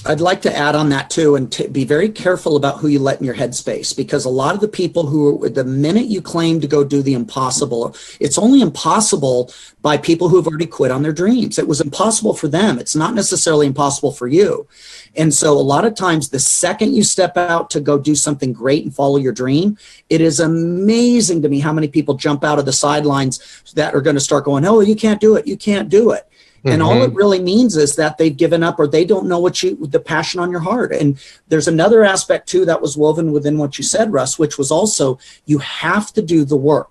I'd 0.05 0.21
like 0.21 0.43
to 0.43 0.57
add 0.57 0.75
on 0.75 0.89
that 0.89 1.11
too, 1.11 1.37
and 1.37 1.49
be 1.71 1.85
very 1.85 2.09
careful 2.09 2.57
about 2.57 2.81
who 2.81 2.89
you 2.89 2.99
let 2.99 3.21
in 3.21 3.25
your 3.25 3.37
headspace, 3.37 3.97
because 3.97 4.25
a 4.25 4.31
lot 4.31 4.55
of 4.55 4.61
the 4.61 4.67
people 4.67 5.07
who, 5.07 5.49
the 5.49 5.65
minute 5.65 6.07
you 6.07 6.21
claim 6.21 6.61
to 6.61 6.67
go 6.67 6.83
do 6.83 7.03
the 7.03 7.15
impossible, 7.15 7.95
it's 8.19 8.37
only 8.37 8.63
impossible 8.63 9.53
by 9.81 9.97
people 9.97 10.29
who 10.29 10.37
have 10.37 10.49
already 10.49 10.67
quit 10.67 10.91
on 10.91 11.03
their 11.03 11.13
dreams. 11.13 11.57
It 11.57 11.69
was 11.69 11.81
impossible 11.81 12.35
for 12.35 12.49
them. 12.49 12.81
It's 12.81 12.97
not 12.97 13.15
necessarily 13.15 13.69
impossible 13.69 14.11
for 14.11 14.27
you. 14.27 14.67
And 15.15 15.33
so, 15.33 15.53
a 15.53 15.61
lot 15.61 15.85
of 15.85 15.95
times, 15.95 16.31
the 16.31 16.41
second 16.41 16.95
you 16.95 17.05
step 17.05 17.37
out 17.37 17.71
to 17.71 17.81
go 17.81 17.97
do 17.97 18.17
something 18.17 18.53
great 18.53 18.83
and 18.85 18.93
follow 18.95 19.19
your 19.19 19.33
dream, 19.33 19.79
it 20.11 20.21
is 20.21 20.41
amazing 20.41 21.43
to 21.43 21.49
me 21.49 21.61
how 21.61 21.73
many 21.73 21.87
people 21.87 22.15
jump 22.15 22.43
out 22.43 22.59
of 22.59 22.65
the 22.65 22.73
sidelines 22.73 23.63
that 23.75 23.95
are 23.95 24.01
going 24.01 24.17
to 24.17 24.21
start 24.21 24.47
going, 24.47 24.65
"Oh, 24.65 24.81
you 24.81 24.97
can't 24.97 25.21
do 25.21 25.37
it. 25.37 25.47
You 25.47 25.57
can't 25.57 25.89
do 25.89 26.11
it." 26.11 26.27
And 26.65 26.81
mm-hmm. 26.81 26.83
all 26.83 27.03
it 27.03 27.13
really 27.13 27.41
means 27.41 27.77
is 27.77 27.97
that 27.97 28.19
they've 28.19 28.37
given 28.37 28.63
up 28.63 28.79
or 28.79 28.87
they 28.87 29.05
don't 29.05 29.27
know 29.27 29.41
what 29.41 29.63
you, 29.63 29.77
the 29.87 29.99
passion 29.99 30.39
on 30.41 30.51
your 30.51 30.61
heart. 30.61 30.93
And 30.93 31.21
there's 31.49 31.67
another 31.67 32.05
aspect 32.05 32.49
too 32.49 32.65
that 32.67 32.81
was 32.81 32.97
woven 32.97 33.33
within 33.33 33.59
what 33.59 33.79
you 33.79 33.85
said, 33.85 34.13
Russ, 34.13 34.39
which 34.39 34.59
was 34.59 34.71
also 34.71 35.19
you 35.45 35.59
have 35.59 36.13
to 36.13 36.23
do 36.23 36.45
the 36.45 36.57
work. 36.57 36.91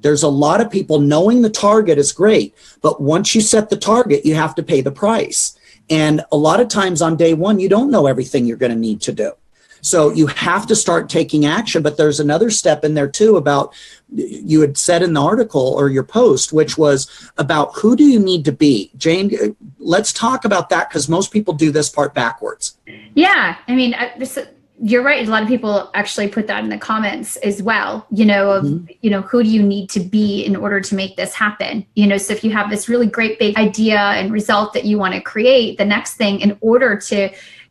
There's 0.00 0.22
a 0.22 0.28
lot 0.28 0.62
of 0.62 0.70
people 0.70 0.98
knowing 0.98 1.42
the 1.42 1.50
target 1.50 1.98
is 1.98 2.12
great, 2.12 2.54
but 2.80 3.02
once 3.02 3.34
you 3.34 3.42
set 3.42 3.68
the 3.68 3.76
target, 3.76 4.24
you 4.24 4.34
have 4.34 4.54
to 4.54 4.62
pay 4.62 4.80
the 4.80 4.90
price. 4.90 5.58
And 5.90 6.22
a 6.32 6.36
lot 6.36 6.60
of 6.60 6.68
times 6.68 7.02
on 7.02 7.16
day 7.16 7.34
one, 7.34 7.60
you 7.60 7.68
don't 7.68 7.90
know 7.90 8.06
everything 8.06 8.46
you're 8.46 8.56
going 8.56 8.72
to 8.72 8.78
need 8.78 9.02
to 9.02 9.12
do. 9.12 9.32
So 9.80 10.10
you 10.10 10.26
have 10.26 10.66
to 10.66 10.76
start 10.76 11.08
taking 11.08 11.46
action. 11.46 11.82
But 11.82 11.96
there's 11.96 12.20
another 12.20 12.50
step 12.50 12.84
in 12.84 12.94
there 12.94 13.08
too 13.08 13.36
about 13.36 13.74
you 14.12 14.60
had 14.60 14.76
said 14.76 15.02
in 15.02 15.12
the 15.12 15.22
article 15.22 15.74
or 15.76 15.88
your 15.88 16.02
post, 16.02 16.52
which 16.52 16.76
was 16.76 17.30
about 17.38 17.74
who 17.76 17.96
do 17.96 18.04
you 18.04 18.18
need 18.18 18.44
to 18.44 18.52
be? 18.52 18.90
Jane, 18.96 19.56
let's 19.78 20.12
talk 20.12 20.44
about 20.44 20.68
that 20.70 20.88
because 20.88 21.08
most 21.08 21.32
people 21.32 21.54
do 21.54 21.70
this 21.70 21.88
part 21.88 22.14
backwards. 22.14 22.76
Yeah. 23.14 23.56
I 23.68 23.74
mean, 23.74 23.94
this, 24.18 24.38
you're 24.82 25.02
right. 25.02 25.26
A 25.26 25.30
lot 25.30 25.42
of 25.42 25.48
people 25.48 25.90
actually 25.94 26.28
put 26.28 26.46
that 26.46 26.64
in 26.64 26.70
the 26.70 26.78
comments 26.78 27.36
as 27.36 27.62
well, 27.62 28.06
you 28.10 28.24
know, 28.24 28.50
of, 28.50 28.64
mm-hmm. 28.64 28.92
you 29.02 29.10
know, 29.10 29.20
who 29.20 29.42
do 29.42 29.48
you 29.48 29.62
need 29.62 29.90
to 29.90 30.00
be 30.00 30.42
in 30.42 30.56
order 30.56 30.80
to 30.80 30.94
make 30.94 31.16
this 31.16 31.34
happen? 31.34 31.84
You 31.94 32.06
know, 32.06 32.16
so 32.16 32.32
if 32.32 32.42
you 32.42 32.50
have 32.52 32.70
this 32.70 32.88
really 32.88 33.06
great 33.06 33.38
big 33.38 33.56
idea 33.58 33.98
and 33.98 34.32
result 34.32 34.72
that 34.72 34.86
you 34.86 34.98
want 34.98 35.14
to 35.14 35.20
create, 35.20 35.76
the 35.76 35.84
next 35.84 36.14
thing 36.14 36.40
in 36.40 36.56
order 36.62 36.96
to, 36.96 37.30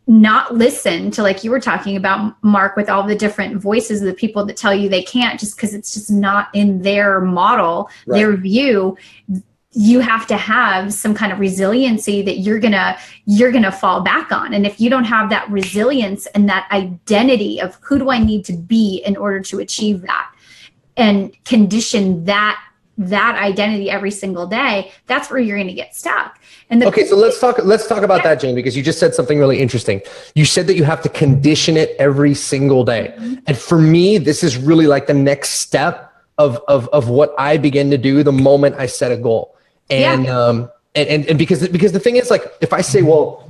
not 0.10 0.56
listen 0.56 1.12
to 1.12 1.22
like 1.22 1.44
you 1.44 1.52
were 1.52 1.60
talking 1.60 1.96
about 1.96 2.36
mark 2.44 2.76
with 2.76 2.90
all 2.90 3.04
the 3.04 3.16
different 3.16 3.62
voices 3.62 4.02
of 4.02 4.08
the 4.08 4.14
people 4.14 4.44
that 4.44 4.58
tell 4.58 4.74
you 4.74 4.90
they 4.90 5.04
can't 5.04 5.40
just 5.40 5.56
because 5.56 5.76
it's 5.76 5.94
just 5.94 6.10
not 6.10 6.48
in 6.56 6.82
their 6.82 7.22
model 7.22 7.88
right. 8.08 8.18
their 8.18 8.36
view 8.36 8.98
you 9.72 10.00
have 10.00 10.26
to 10.26 10.36
have 10.36 10.92
some 10.92 11.14
kind 11.14 11.32
of 11.32 11.40
resiliency 11.40 12.24
that 12.24 12.40
you're 12.40 12.60
gonna 12.60 12.98
you're 13.26 13.52
gonna 13.52 13.72
fall 13.72 14.02
back 14.02 14.32
on 14.32 14.52
and 14.56 14.66
if 14.66 14.82
you 14.82 14.90
don't 14.90 15.04
have 15.04 15.30
that 15.30 15.48
resilience 15.52 16.26
and 16.28 16.50
that 16.50 16.68
identity 16.72 17.62
of 17.62 17.78
who 17.82 18.00
do 18.00 18.10
i 18.10 18.18
need 18.18 18.44
to 18.44 18.54
be 18.54 19.04
in 19.06 19.16
order 19.16 19.40
to 19.40 19.60
achieve 19.60 20.02
that 20.02 20.34
and 20.98 21.32
condition 21.46 22.26
that 22.26 22.60
that 23.00 23.42
identity 23.42 23.90
every 23.90 24.12
single 24.12 24.46
day 24.46 24.92
that's 25.08 25.32
where 25.32 25.40
you're 25.40 25.56
going 25.56 25.70
to 25.70 25.74
get 25.74 25.96
stuck 25.96 26.38
and 26.70 26.84
okay 26.84 27.06
so 27.06 27.16
let's 27.16 27.40
talk 27.40 27.58
let's 27.64 27.88
talk 27.88 28.04
about 28.04 28.18
yeah. 28.18 28.36
that 28.36 28.42
jane 28.42 28.54
because 28.54 28.76
you 28.76 28.84
just 28.84 29.00
said 29.00 29.16
something 29.16 29.40
really 29.40 29.62
interesting 29.62 30.02
you 30.36 30.44
said 30.44 30.68
that 30.68 30.76
you 30.76 30.84
have 30.84 31.02
to 31.02 31.08
condition 31.08 31.78
it 31.78 31.96
every 31.98 32.34
single 32.34 32.84
day 32.84 33.14
mm-hmm. 33.16 33.36
and 33.48 33.58
for 33.58 33.80
me 33.80 34.18
this 34.18 34.44
is 34.44 34.58
really 34.58 34.86
like 34.86 35.08
the 35.08 35.14
next 35.14 35.52
step 35.62 36.14
of 36.38 36.60
of 36.68 36.90
of 36.90 37.08
what 37.08 37.34
i 37.38 37.56
begin 37.56 37.90
to 37.90 37.98
do 37.98 38.22
the 38.22 38.34
moment 38.34 38.76
i 38.76 38.86
set 38.86 39.14
a 39.14 39.18
goal 39.18 39.56
and 39.90 40.26
yeah. 40.26 40.38
um 40.38 40.70
and, 40.94 41.08
and 41.08 41.26
and 41.28 41.40
because 41.40 41.66
because 41.70 41.94
the 41.94 42.02
thing 42.02 42.18
is 42.18 42.30
like 42.30 42.44
if 42.60 42.74
i 42.74 42.82
say 42.82 43.02
well 43.02 43.50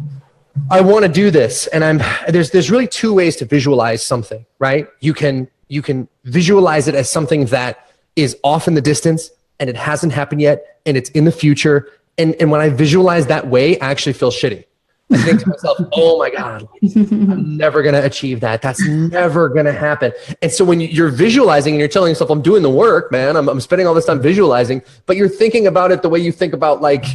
i 0.69 0.79
want 0.79 1.03
to 1.03 1.11
do 1.11 1.31
this 1.31 1.65
and 1.67 1.83
i'm 1.83 1.99
there's 2.27 2.51
there's 2.51 2.69
really 2.69 2.87
two 2.87 3.15
ways 3.15 3.35
to 3.35 3.45
visualize 3.45 4.05
something 4.05 4.45
right 4.59 4.87
you 4.99 5.13
can 5.13 5.47
you 5.69 5.81
can 5.81 6.07
visualize 6.25 6.87
it 6.87 6.93
as 6.93 7.09
something 7.09 7.45
that 7.45 7.89
is 8.15 8.37
off 8.43 8.67
in 8.67 8.75
the 8.75 8.81
distance 8.81 9.31
and 9.59 9.69
it 9.69 9.75
hasn't 9.75 10.13
happened 10.13 10.41
yet 10.41 10.79
and 10.85 10.97
it's 10.97 11.09
in 11.11 11.25
the 11.25 11.31
future. 11.31 11.91
And, 12.17 12.35
and 12.35 12.51
when 12.51 12.61
I 12.61 12.69
visualize 12.69 13.27
that 13.27 13.47
way, 13.47 13.79
I 13.79 13.91
actually 13.91 14.13
feel 14.13 14.31
shitty. 14.31 14.65
I 15.11 15.17
think 15.17 15.41
to 15.41 15.49
myself, 15.49 15.77
oh 15.93 16.19
my 16.19 16.29
God, 16.29 16.67
I'm 16.95 17.57
never 17.57 17.81
going 17.81 17.95
to 17.95 18.05
achieve 18.05 18.41
that. 18.41 18.61
That's 18.61 18.85
never 18.87 19.49
going 19.49 19.65
to 19.65 19.73
happen. 19.73 20.13
And 20.41 20.51
so 20.51 20.63
when 20.63 20.79
you're 20.79 21.09
visualizing 21.09 21.73
and 21.73 21.79
you're 21.79 21.87
telling 21.87 22.11
yourself, 22.11 22.29
I'm 22.29 22.41
doing 22.41 22.61
the 22.61 22.69
work, 22.69 23.11
man, 23.11 23.35
I'm, 23.35 23.49
I'm 23.49 23.59
spending 23.59 23.87
all 23.87 23.93
this 23.93 24.05
time 24.05 24.21
visualizing, 24.21 24.83
but 25.05 25.17
you're 25.17 25.29
thinking 25.29 25.65
about 25.65 25.91
it 25.91 26.01
the 26.01 26.09
way 26.09 26.19
you 26.19 26.31
think 26.31 26.53
about 26.53 26.81
like 26.81 27.05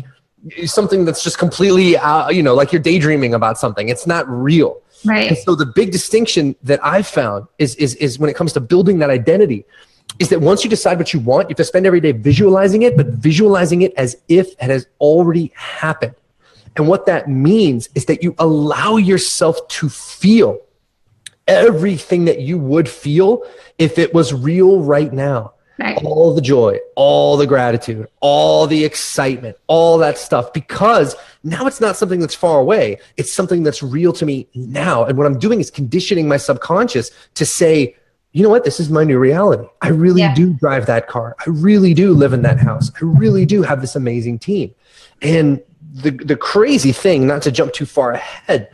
something 0.67 1.05
that's 1.05 1.23
just 1.23 1.39
completely, 1.39 1.97
uh, 1.97 2.31
you 2.31 2.43
know, 2.43 2.55
like 2.55 2.73
you're 2.73 2.83
daydreaming 2.83 3.33
about 3.33 3.59
something. 3.59 3.89
It's 3.89 4.07
not 4.07 4.29
real. 4.29 4.81
Right. 5.05 5.29
And 5.29 5.39
so 5.39 5.55
the 5.55 5.67
big 5.67 5.93
distinction 5.93 6.57
that 6.63 6.85
I've 6.85 7.07
found 7.07 7.47
is, 7.59 7.75
is, 7.77 7.95
is 7.97 8.19
when 8.19 8.29
it 8.29 8.35
comes 8.35 8.53
to 8.55 8.61
building 8.61 8.99
that 8.99 9.11
identity 9.11 9.65
is 10.19 10.29
that 10.29 10.41
once 10.41 10.65
you 10.65 10.71
decide 10.71 10.99
what 10.99 11.13
you 11.13 11.21
want, 11.21 11.49
you 11.49 11.53
have 11.53 11.57
to 11.59 11.65
spend 11.65 11.87
every 11.87 12.01
day 12.01 12.13
visualizing 12.13 12.83
it, 12.83 12.97
but 12.97 13.07
visualizing 13.07 13.83
it 13.83 13.93
as 13.97 14.17
if 14.29 14.53
it 14.53 14.71
has 14.71 14.87
already 15.01 15.53
happened. 15.57 16.15
And 16.77 16.89
what 16.89 17.07
that 17.07 17.29
means 17.29 17.89
is 17.95 18.07
that 18.07 18.23
you 18.23 18.35
allow 18.39 18.97
yourself 18.97 19.67
to 19.69 19.89
feel 19.89 20.59
everything 21.47 22.25
that 22.25 22.41
you 22.41 22.59
would 22.59 22.89
feel 22.89 23.45
if 23.79 23.99
it 23.99 24.15
was 24.15 24.33
real 24.33 24.83
right 24.83 25.13
now. 25.13 25.53
Right. 25.77 25.99
All 26.05 26.33
the 26.33 26.41
joy, 26.41 26.79
all 26.95 27.37
the 27.37 27.49
gratitude, 27.49 28.07
all 28.21 28.69
the 28.69 28.85
excitement, 28.85 29.57
all 29.67 29.99
that 29.99 30.19
stuff, 30.19 30.53
because 30.53 31.17
now 31.43 31.67
it's 31.67 31.81
not 31.81 31.97
something 31.97 32.21
that's 32.21 32.35
far 32.35 32.61
away. 32.61 32.99
It's 33.17 33.33
something 33.33 33.65
that's 33.65 33.83
real 33.83 34.13
to 34.13 34.25
me 34.25 34.47
now. 34.55 35.05
And 35.05 35.19
what 35.19 35.27
I'm 35.27 35.39
doing 35.39 35.59
is 35.59 35.73
conditioning 35.73 36.29
my 36.29 36.37
subconscious 36.37 37.11
to 37.35 37.45
say, 37.45 37.97
you 38.35 38.43
know 38.43 38.49
what? 38.49 38.65
This 38.65 38.81
is 38.81 38.91
my 38.91 39.05
new 39.05 39.19
reality. 39.19 39.67
I 39.81 39.89
really 39.89 40.21
yeah. 40.21 40.35
do 40.35 40.53
drive 40.55 40.87
that 40.87 41.07
car. 41.07 41.37
I 41.39 41.51
really 41.51 41.95
do 41.95 42.13
live 42.13 42.33
in 42.33 42.43
that 42.43 42.59
house. 42.59 42.91
I 42.97 42.99
really 43.05 43.47
do 43.47 43.63
have 43.63 43.81
this 43.81 43.95
amazing 43.95 44.41
team. 44.41 44.75
And 45.23 45.63
the, 45.81 46.11
the 46.11 46.35
crazy 46.35 46.91
thing, 46.91 47.29
not 47.29 47.43
to 47.43 47.53
jump 47.53 47.73
too 47.73 47.87
far 47.87 48.11
ahead, 48.11 48.69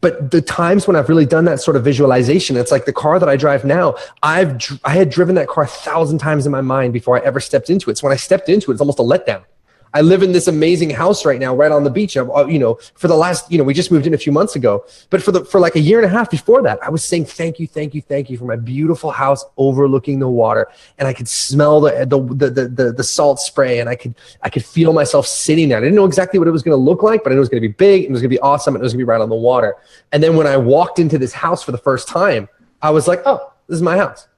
but 0.00 0.30
the 0.30 0.40
times 0.40 0.86
when 0.86 0.94
I've 0.94 1.08
really 1.08 1.26
done 1.26 1.44
that 1.46 1.60
sort 1.60 1.76
of 1.76 1.82
visualization, 1.82 2.56
it's 2.56 2.70
like 2.70 2.84
the 2.84 2.92
car 2.92 3.18
that 3.18 3.28
I 3.28 3.36
drive 3.36 3.64
now. 3.64 3.96
I've 4.22 4.56
I 4.84 4.90
had 4.90 5.10
driven 5.10 5.34
that 5.34 5.48
car 5.48 5.64
a 5.64 5.66
thousand 5.66 6.18
times 6.18 6.46
in 6.46 6.52
my 6.52 6.60
mind 6.60 6.92
before 6.92 7.20
I 7.20 7.20
ever 7.24 7.40
stepped 7.40 7.68
into 7.68 7.90
it. 7.90 7.98
So 7.98 8.06
when 8.06 8.12
I 8.12 8.16
stepped 8.16 8.48
into 8.48 8.70
it, 8.70 8.74
it's 8.74 8.80
almost 8.80 9.00
a 9.00 9.02
letdown. 9.02 9.42
I 9.92 10.02
live 10.02 10.22
in 10.22 10.32
this 10.32 10.46
amazing 10.46 10.90
house 10.90 11.24
right 11.24 11.40
now, 11.40 11.54
right 11.54 11.72
on 11.72 11.82
the 11.82 11.90
beach. 11.90 12.16
Uh, 12.16 12.46
you 12.46 12.58
know, 12.58 12.78
for 12.94 13.08
the 13.08 13.16
last, 13.16 13.50
you 13.50 13.58
know, 13.58 13.64
we 13.64 13.74
just 13.74 13.90
moved 13.90 14.06
in 14.06 14.14
a 14.14 14.18
few 14.18 14.32
months 14.32 14.54
ago, 14.54 14.84
but 15.10 15.22
for 15.22 15.32
the 15.32 15.44
for 15.44 15.58
like 15.58 15.74
a 15.74 15.80
year 15.80 15.98
and 15.98 16.06
a 16.06 16.08
half 16.08 16.30
before 16.30 16.62
that, 16.62 16.78
I 16.82 16.90
was 16.90 17.02
saying 17.02 17.24
thank 17.24 17.58
you, 17.58 17.66
thank 17.66 17.94
you, 17.94 18.00
thank 18.00 18.30
you 18.30 18.38
for 18.38 18.44
my 18.44 18.56
beautiful 18.56 19.10
house 19.10 19.44
overlooking 19.56 20.20
the 20.20 20.28
water, 20.28 20.68
and 20.98 21.08
I 21.08 21.12
could 21.12 21.28
smell 21.28 21.80
the 21.80 22.06
the 22.06 22.50
the 22.50 22.68
the, 22.68 22.92
the 22.92 23.04
salt 23.04 23.40
spray, 23.40 23.80
and 23.80 23.88
I 23.88 23.96
could 23.96 24.14
I 24.42 24.48
could 24.48 24.64
feel 24.64 24.92
myself 24.92 25.26
sitting 25.26 25.68
there. 25.68 25.78
I 25.78 25.80
didn't 25.80 25.96
know 25.96 26.04
exactly 26.04 26.38
what 26.38 26.46
it 26.46 26.52
was 26.52 26.62
going 26.62 26.76
to 26.76 26.82
look 26.82 27.02
like, 27.02 27.24
but 27.24 27.30
I 27.30 27.34
knew 27.34 27.38
it 27.38 27.40
was 27.40 27.48
going 27.48 27.62
to 27.62 27.68
be 27.68 27.74
big, 27.74 28.04
and 28.04 28.10
it 28.10 28.12
was 28.12 28.22
going 28.22 28.30
to 28.30 28.36
be 28.36 28.40
awesome, 28.40 28.74
and 28.74 28.82
it 28.82 28.84
was 28.84 28.92
going 28.92 29.00
to 29.00 29.06
be 29.06 29.10
right 29.10 29.20
on 29.20 29.28
the 29.28 29.34
water. 29.34 29.76
And 30.12 30.22
then 30.22 30.36
when 30.36 30.46
I 30.46 30.56
walked 30.56 30.98
into 30.98 31.18
this 31.18 31.32
house 31.32 31.62
for 31.62 31.72
the 31.72 31.78
first 31.78 32.06
time, 32.06 32.48
I 32.80 32.90
was 32.90 33.08
like, 33.08 33.22
oh, 33.26 33.52
this 33.66 33.76
is 33.76 33.82
my 33.82 33.96
house. 33.96 34.28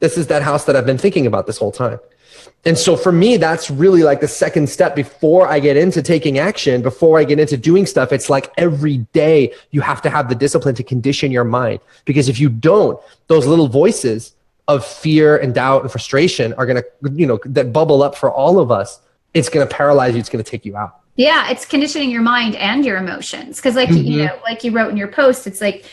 This 0.00 0.18
is 0.18 0.26
that 0.26 0.42
house 0.42 0.64
that 0.64 0.76
I've 0.76 0.86
been 0.86 0.98
thinking 0.98 1.26
about 1.26 1.46
this 1.46 1.56
whole 1.56 1.72
time. 1.72 1.98
And 2.64 2.76
so 2.76 2.96
for 2.96 3.12
me, 3.12 3.36
that's 3.36 3.70
really 3.70 4.02
like 4.02 4.20
the 4.20 4.28
second 4.28 4.68
step 4.68 4.96
before 4.96 5.46
I 5.46 5.60
get 5.60 5.76
into 5.76 6.02
taking 6.02 6.38
action, 6.38 6.82
before 6.82 7.18
I 7.18 7.24
get 7.24 7.38
into 7.38 7.56
doing 7.56 7.86
stuff. 7.86 8.12
It's 8.12 8.28
like 8.28 8.52
every 8.56 8.98
day 9.12 9.54
you 9.70 9.80
have 9.82 10.02
to 10.02 10.10
have 10.10 10.28
the 10.28 10.34
discipline 10.34 10.74
to 10.74 10.82
condition 10.82 11.30
your 11.30 11.44
mind. 11.44 11.78
Because 12.04 12.28
if 12.28 12.40
you 12.40 12.48
don't, 12.48 12.98
those 13.28 13.46
little 13.46 13.68
voices 13.68 14.34
of 14.66 14.84
fear 14.84 15.36
and 15.36 15.54
doubt 15.54 15.82
and 15.82 15.90
frustration 15.92 16.54
are 16.54 16.66
going 16.66 16.82
to, 16.82 17.12
you 17.12 17.26
know, 17.26 17.38
that 17.44 17.72
bubble 17.72 18.02
up 18.02 18.16
for 18.16 18.32
all 18.32 18.58
of 18.58 18.72
us. 18.72 19.00
It's 19.32 19.48
going 19.48 19.66
to 19.66 19.72
paralyze 19.72 20.14
you. 20.14 20.20
It's 20.20 20.28
going 20.28 20.42
to 20.42 20.50
take 20.50 20.64
you 20.64 20.76
out. 20.76 21.00
Yeah. 21.14 21.50
It's 21.50 21.64
conditioning 21.64 22.10
your 22.10 22.22
mind 22.22 22.56
and 22.56 22.84
your 22.84 22.96
emotions. 22.96 23.60
Cause 23.60 23.76
like, 23.76 23.90
mm-hmm. 23.90 24.06
you 24.06 24.24
know, 24.24 24.38
like 24.42 24.64
you 24.64 24.72
wrote 24.72 24.90
in 24.90 24.96
your 24.96 25.08
post, 25.08 25.46
it's 25.46 25.60
like, 25.60 25.84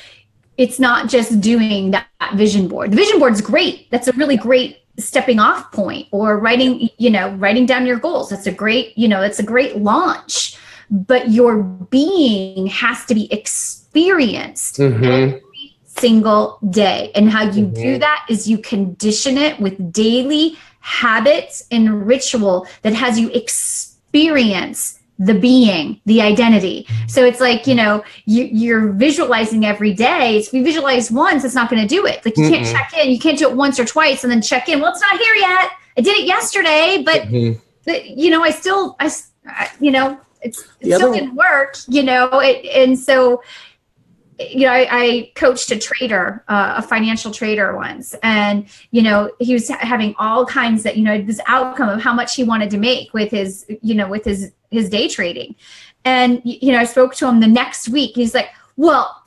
it's 0.58 0.80
not 0.80 1.10
just 1.10 1.40
doing 1.40 1.92
that 1.92 2.08
vision 2.36 2.68
board. 2.68 2.92
The 2.92 2.96
vision 2.96 3.20
board's 3.20 3.42
great. 3.42 3.90
That's 3.90 4.08
a 4.08 4.12
really 4.13 4.38
great 4.38 4.83
stepping 4.98 5.40
off 5.40 5.72
point 5.72 6.08
or 6.12 6.38
writing 6.38 6.90
you 6.98 7.10
know 7.10 7.30
writing 7.36 7.66
down 7.66 7.86
your 7.86 7.98
goals 7.98 8.30
that's 8.30 8.46
a 8.46 8.52
great 8.52 8.96
you 8.98 9.08
know 9.08 9.22
it's 9.22 9.40
a 9.40 9.44
great 9.44 9.78
launch 9.78 10.58
but 10.90 11.32
your 11.32 11.64
being 11.64 12.68
has 12.68 13.04
to 13.06 13.16
be 13.16 13.32
experienced 13.34 14.78
mm-hmm. 14.78 15.04
every 15.04 15.78
single 15.86 16.60
day 16.70 17.12
and 17.16 17.30
how 17.30 17.44
you 17.44 17.66
mm-hmm. 17.66 17.82
do 17.82 17.98
that 17.98 18.26
is 18.30 18.48
you 18.48 18.58
condition 18.58 19.38
it 19.38 19.60
with 19.60 19.92
daily 19.92 20.58
habits 20.80 21.66
and 21.72 22.06
ritual 22.06 22.68
that 22.84 22.94
has 22.94 23.20
you 23.20 23.30
experience 23.32 25.00
the 25.20 25.34
being, 25.34 26.01
the 26.05 26.22
identity. 26.22 26.88
So 27.08 27.24
it's 27.24 27.39
like, 27.39 27.67
you 27.67 27.75
know, 27.75 28.03
you, 28.25 28.75
are 28.75 28.91
visualizing 28.91 29.65
every 29.65 29.93
day. 29.93 30.38
If 30.38 30.53
you 30.53 30.63
visualize 30.63 31.12
once, 31.12 31.43
it's 31.43 31.55
not 31.55 31.70
going 31.70 31.82
to 31.82 31.88
do 31.88 32.05
it. 32.05 32.25
Like 32.25 32.38
you 32.38 32.46
Mm-mm. 32.46 32.50
can't 32.50 32.65
check 32.65 32.93
in. 32.98 33.12
You 33.12 33.20
can't 33.20 33.38
do 33.38 33.50
it 33.50 33.55
once 33.55 33.79
or 33.79 33.86
twice 33.86 34.24
and 34.24 34.32
then 34.32 34.41
check 34.41 34.70
in. 34.70 34.79
Well, 34.82 34.91
it's 34.91 35.01
not 35.01 35.17
here 35.17 35.36
yet. 35.36 35.72
I 35.98 36.01
did 36.01 36.17
it 36.17 36.25
yesterday, 36.25 37.03
but, 37.05 37.24
mm-hmm. 37.24 37.60
but 37.86 38.05
you 38.05 38.32
know, 38.32 38.43
I 38.43 38.50
still, 38.50 38.96
I, 39.00 39.12
I 39.48 39.70
you 39.79 39.91
know, 39.91 40.20
it's, 40.41 40.67
it 40.82 40.96
still 40.96 41.13
didn't 41.13 41.36
work, 41.36 41.77
you 41.88 42.03
know, 42.03 42.39
it, 42.39 42.65
and 42.65 43.00
so 43.00 43.41
you 44.39 44.65
know, 44.65 44.72
I, 44.72 44.88
I 44.89 45.32
coached 45.36 45.72
a 45.72 45.77
trader, 45.77 46.43
uh, 46.48 46.75
a 46.77 46.82
financial 46.82 47.32
trader 47.32 47.75
once, 47.75 48.15
and 48.24 48.65
you 48.91 49.01
know, 49.01 49.32
he 49.39 49.53
was 49.53 49.67
having 49.70 50.15
all 50.17 50.46
kinds 50.46 50.84
that 50.84 50.98
you 50.98 51.03
know 51.03 51.22
this 51.22 51.39
outcome 51.48 51.89
of 51.89 52.01
how 52.01 52.13
much 52.13 52.36
he 52.36 52.43
wanted 52.43 52.70
to 52.72 52.77
make 52.77 53.13
with 53.13 53.32
his, 53.32 53.65
you 53.82 53.96
know, 53.96 54.08
with 54.08 54.25
his 54.25 54.51
his 54.74 54.89
day 54.89 55.08
trading, 55.08 55.56
and 56.06 56.42
you 56.44 56.72
know, 56.72 56.80
I 56.80 56.86
spoke 56.86 57.15
to 57.15 57.27
him 57.27 57.39
the 57.39 57.48
next 57.48 57.89
week. 57.89 58.15
He's 58.15 58.34
like, 58.34 58.50
"Well, 58.75 59.24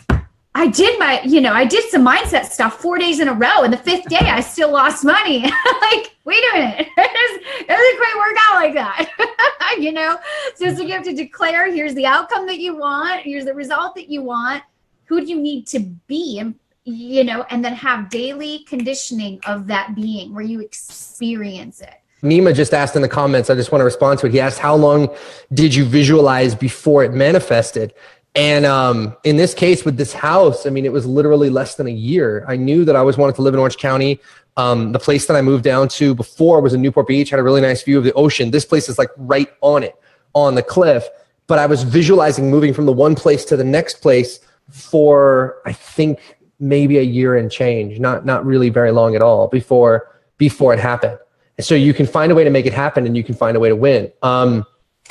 I 0.57 0.69
did 0.69 0.99
my, 0.99 1.21
you 1.23 1.43
know, 1.43 1.53
I 1.53 1.67
did 1.67 1.85
some 1.91 2.03
mindset 2.03 2.47
stuff 2.47 2.81
four 2.81 2.97
days 2.97 3.21
in 3.21 3.29
a 3.29 3.35
row, 3.35 3.63
and 3.63 3.71
the 3.71 3.77
fifth 3.77 4.09
day 4.09 4.17
I 4.21 4.41
still 4.41 4.73
lost 4.73 5.05
money. 5.05 5.41
like, 5.83 6.17
wait 6.25 6.43
a 6.51 6.59
minute, 6.59 6.89
it 6.97 7.69
doesn't 7.69 7.97
quite 7.99 8.15
work 8.17 8.37
out 8.49 8.55
like 8.55 8.73
that, 8.73 9.77
you 9.79 9.93
know. 9.93 10.19
So, 10.55 10.75
so 10.75 10.83
you 10.83 10.95
have 10.95 11.05
to 11.05 11.13
declare: 11.13 11.71
here's 11.71 11.93
the 11.93 12.07
outcome 12.07 12.47
that 12.47 12.59
you 12.59 12.75
want, 12.75 13.21
here's 13.21 13.45
the 13.45 13.53
result 13.53 13.95
that 13.97 14.09
you 14.09 14.23
want. 14.23 14.63
Who 15.05 15.21
do 15.21 15.27
you 15.27 15.39
need 15.39 15.67
to 15.69 15.81
be, 15.81 16.39
and 16.39 16.55
you 16.85 17.23
know, 17.23 17.45
and 17.51 17.63
then 17.63 17.75
have 17.75 18.09
daily 18.09 18.61
conditioning 18.61 19.41
of 19.47 19.67
that 19.67 19.95
being 19.95 20.33
where 20.33 20.43
you 20.43 20.61
experience 20.61 21.83
it. 21.83 22.01
Nima 22.27 22.55
just 22.55 22.75
asked 22.75 22.97
in 22.97 23.03
the 23.03 23.09
comments. 23.09 23.51
I 23.51 23.55
just 23.55 23.73
want 23.73 23.81
to 23.81 23.85
respond 23.85 24.19
to 24.21 24.27
it. 24.27 24.33
He 24.33 24.41
asked, 24.41 24.59
"How 24.59 24.75
long 24.75 25.09
did 25.53 25.75
you 25.75 25.85
visualize 25.85 26.55
before 26.55 27.05
it 27.05 27.13
manifested?" 27.13 27.95
And 28.35 28.67
um, 28.67 29.17
in 29.25 29.37
this 29.37 29.55
case, 29.55 29.85
with 29.85 29.97
this 29.97 30.13
house, 30.13 30.67
I 30.67 30.71
mean, 30.71 30.85
it 30.85 30.93
was 30.93 31.07
literally 31.07 31.49
less 31.49 31.77
than 31.77 31.87
a 31.87 31.91
year. 31.91 32.45
I 32.47 32.57
knew 32.57 32.85
that 32.85 32.95
I 32.95 32.99
always 32.99 33.17
wanted 33.17 33.35
to 33.37 33.43
live 33.43 33.55
in 33.55 33.61
Orange 33.61 33.79
County. 33.79 34.21
Um, 34.59 34.93
the 34.93 34.99
place 34.99 35.27
that 35.27 35.37
I 35.37 35.43
moved 35.43 35.65
down 35.65 35.89
to 35.89 36.15
before 36.15 36.61
was 36.61 36.75
in 36.75 36.83
Newport 36.83 37.07
Beach, 37.07 37.31
had 37.31 37.41
a 37.41 37.43
really 37.43 37.63
nice 37.63 37.83
view 37.83 37.97
of 37.97 38.05
the 38.05 38.13
ocean. 38.13 38.51
This 38.51 38.67
place 38.67 38.89
is 38.89 38.99
like 38.99 39.11
right 39.17 39.49
on 39.63 39.83
it, 39.83 39.95
on 40.35 40.55
the 40.55 40.63
cliff. 40.63 41.09
But 41.47 41.59
I 41.59 41.67
was 41.67 41.83
visualizing 41.83 42.51
moving 42.51 42.75
from 42.75 42.87
the 42.87 42.93
one 42.93 43.15
place 43.15 43.45
to 43.47 43.57
the 43.57 43.65
next 43.65 44.03
place 44.03 44.41
for, 44.69 45.63
I 45.65 45.73
think, 45.73 46.37
maybe 46.59 46.99
a 46.99 47.03
year 47.03 47.37
and 47.37 47.51
change, 47.51 48.01
not 48.01 48.27
not 48.27 48.45
really 48.45 48.69
very 48.69 48.91
long 48.91 49.15
at 49.15 49.23
all 49.23 49.49
before 49.49 50.11
before 50.39 50.75
it 50.75 50.81
happened. 50.81 51.19
So 51.61 51.75
you 51.75 51.95
can 51.95 52.07
find 52.07 52.31
a 52.31 52.35
way 52.35 52.45
to 52.45 52.51
make 52.51 52.67
it 52.67 52.73
happen, 52.73 53.07
and 53.07 53.17
you 53.17 53.25
can 53.25 53.35
find 53.35 53.57
a 53.57 53.61
way 53.61 53.69
to 53.69 53.77
win. 53.77 54.13
Um, 54.23 54.67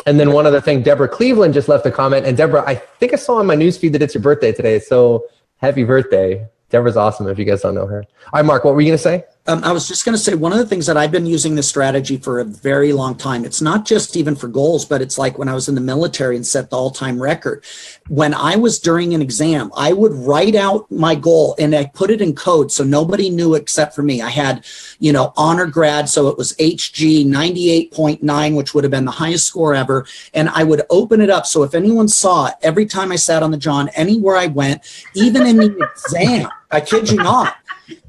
and 0.05 0.19
then 0.19 0.31
one 0.31 0.45
other 0.45 0.61
thing, 0.61 0.83
Deborah 0.83 1.07
Cleveland 1.07 1.53
just 1.53 1.67
left 1.67 1.85
a 1.85 1.91
comment. 1.91 2.25
And 2.25 2.37
Deborah, 2.37 2.63
I 2.67 2.75
think 2.75 3.13
I 3.13 3.15
saw 3.15 3.37
on 3.37 3.45
my 3.45 3.55
newsfeed 3.55 3.93
that 3.93 4.01
it's 4.01 4.13
your 4.13 4.21
birthday 4.21 4.51
today. 4.51 4.79
So 4.79 5.25
happy 5.57 5.83
birthday. 5.83 6.47
Deborah's 6.69 6.97
awesome 6.97 7.27
if 7.27 7.39
you 7.39 7.45
guys 7.45 7.61
don't 7.61 7.75
know 7.75 7.87
her. 7.87 8.03
All 8.03 8.39
right, 8.39 8.45
Mark, 8.45 8.65
what 8.65 8.75
were 8.75 8.81
you 8.81 8.87
going 8.87 8.97
to 8.97 9.03
say? 9.03 9.23
Um, 9.47 9.63
I 9.63 9.71
was 9.71 9.87
just 9.87 10.05
going 10.05 10.17
to 10.17 10.21
say 10.21 10.33
one 10.33 10.53
of 10.53 10.57
the 10.57 10.65
things 10.65 10.87
that 10.87 10.97
I've 10.97 11.11
been 11.11 11.27
using 11.27 11.53
this 11.53 11.69
strategy 11.69 12.17
for 12.17 12.39
a 12.39 12.43
very 12.43 12.91
long 12.93 13.13
time. 13.13 13.45
It's 13.45 13.61
not 13.61 13.85
just 13.85 14.17
even 14.17 14.35
for 14.35 14.47
goals, 14.47 14.85
but 14.85 15.03
it's 15.03 15.19
like 15.19 15.37
when 15.37 15.47
I 15.47 15.53
was 15.53 15.69
in 15.69 15.75
the 15.75 15.81
military 15.81 16.35
and 16.35 16.45
set 16.45 16.71
the 16.71 16.75
all 16.75 16.89
time 16.89 17.21
record. 17.21 17.63
When 18.07 18.33
I 18.33 18.55
was 18.55 18.79
during 18.79 19.13
an 19.13 19.21
exam, 19.21 19.71
I 19.77 19.93
would 19.93 20.13
write 20.13 20.55
out 20.55 20.89
my 20.91 21.13
goal 21.13 21.55
and 21.59 21.75
I 21.75 21.85
put 21.85 22.09
it 22.09 22.21
in 22.21 22.33
code 22.33 22.71
so 22.71 22.83
nobody 22.83 23.29
knew 23.29 23.53
except 23.53 23.93
for 23.93 24.01
me. 24.01 24.19
I 24.19 24.31
had, 24.31 24.65
you 24.97 25.13
know, 25.13 25.31
honor 25.37 25.67
grad, 25.67 26.09
so 26.09 26.27
it 26.27 26.39
was 26.39 26.53
HG 26.53 27.27
98.9, 27.27 28.57
which 28.57 28.73
would 28.73 28.83
have 28.83 28.91
been 28.91 29.05
the 29.05 29.11
highest 29.11 29.45
score 29.45 29.75
ever. 29.75 30.07
And 30.33 30.49
I 30.49 30.63
would 30.63 30.81
open 30.89 31.21
it 31.21 31.29
up. 31.29 31.45
So 31.45 31.61
if 31.61 31.75
anyone 31.75 32.07
saw 32.07 32.47
it, 32.47 32.55
every 32.63 32.87
time 32.87 33.11
I 33.11 33.15
sat 33.15 33.43
on 33.43 33.51
the 33.51 33.57
John, 33.57 33.89
anywhere 33.89 34.37
I 34.37 34.47
went, 34.47 34.81
even 35.13 35.45
in 35.45 35.57
the 35.57 35.89
exam, 35.91 36.49
I 36.71 36.81
kid 36.81 37.11
you 37.11 37.17
not. 37.17 37.57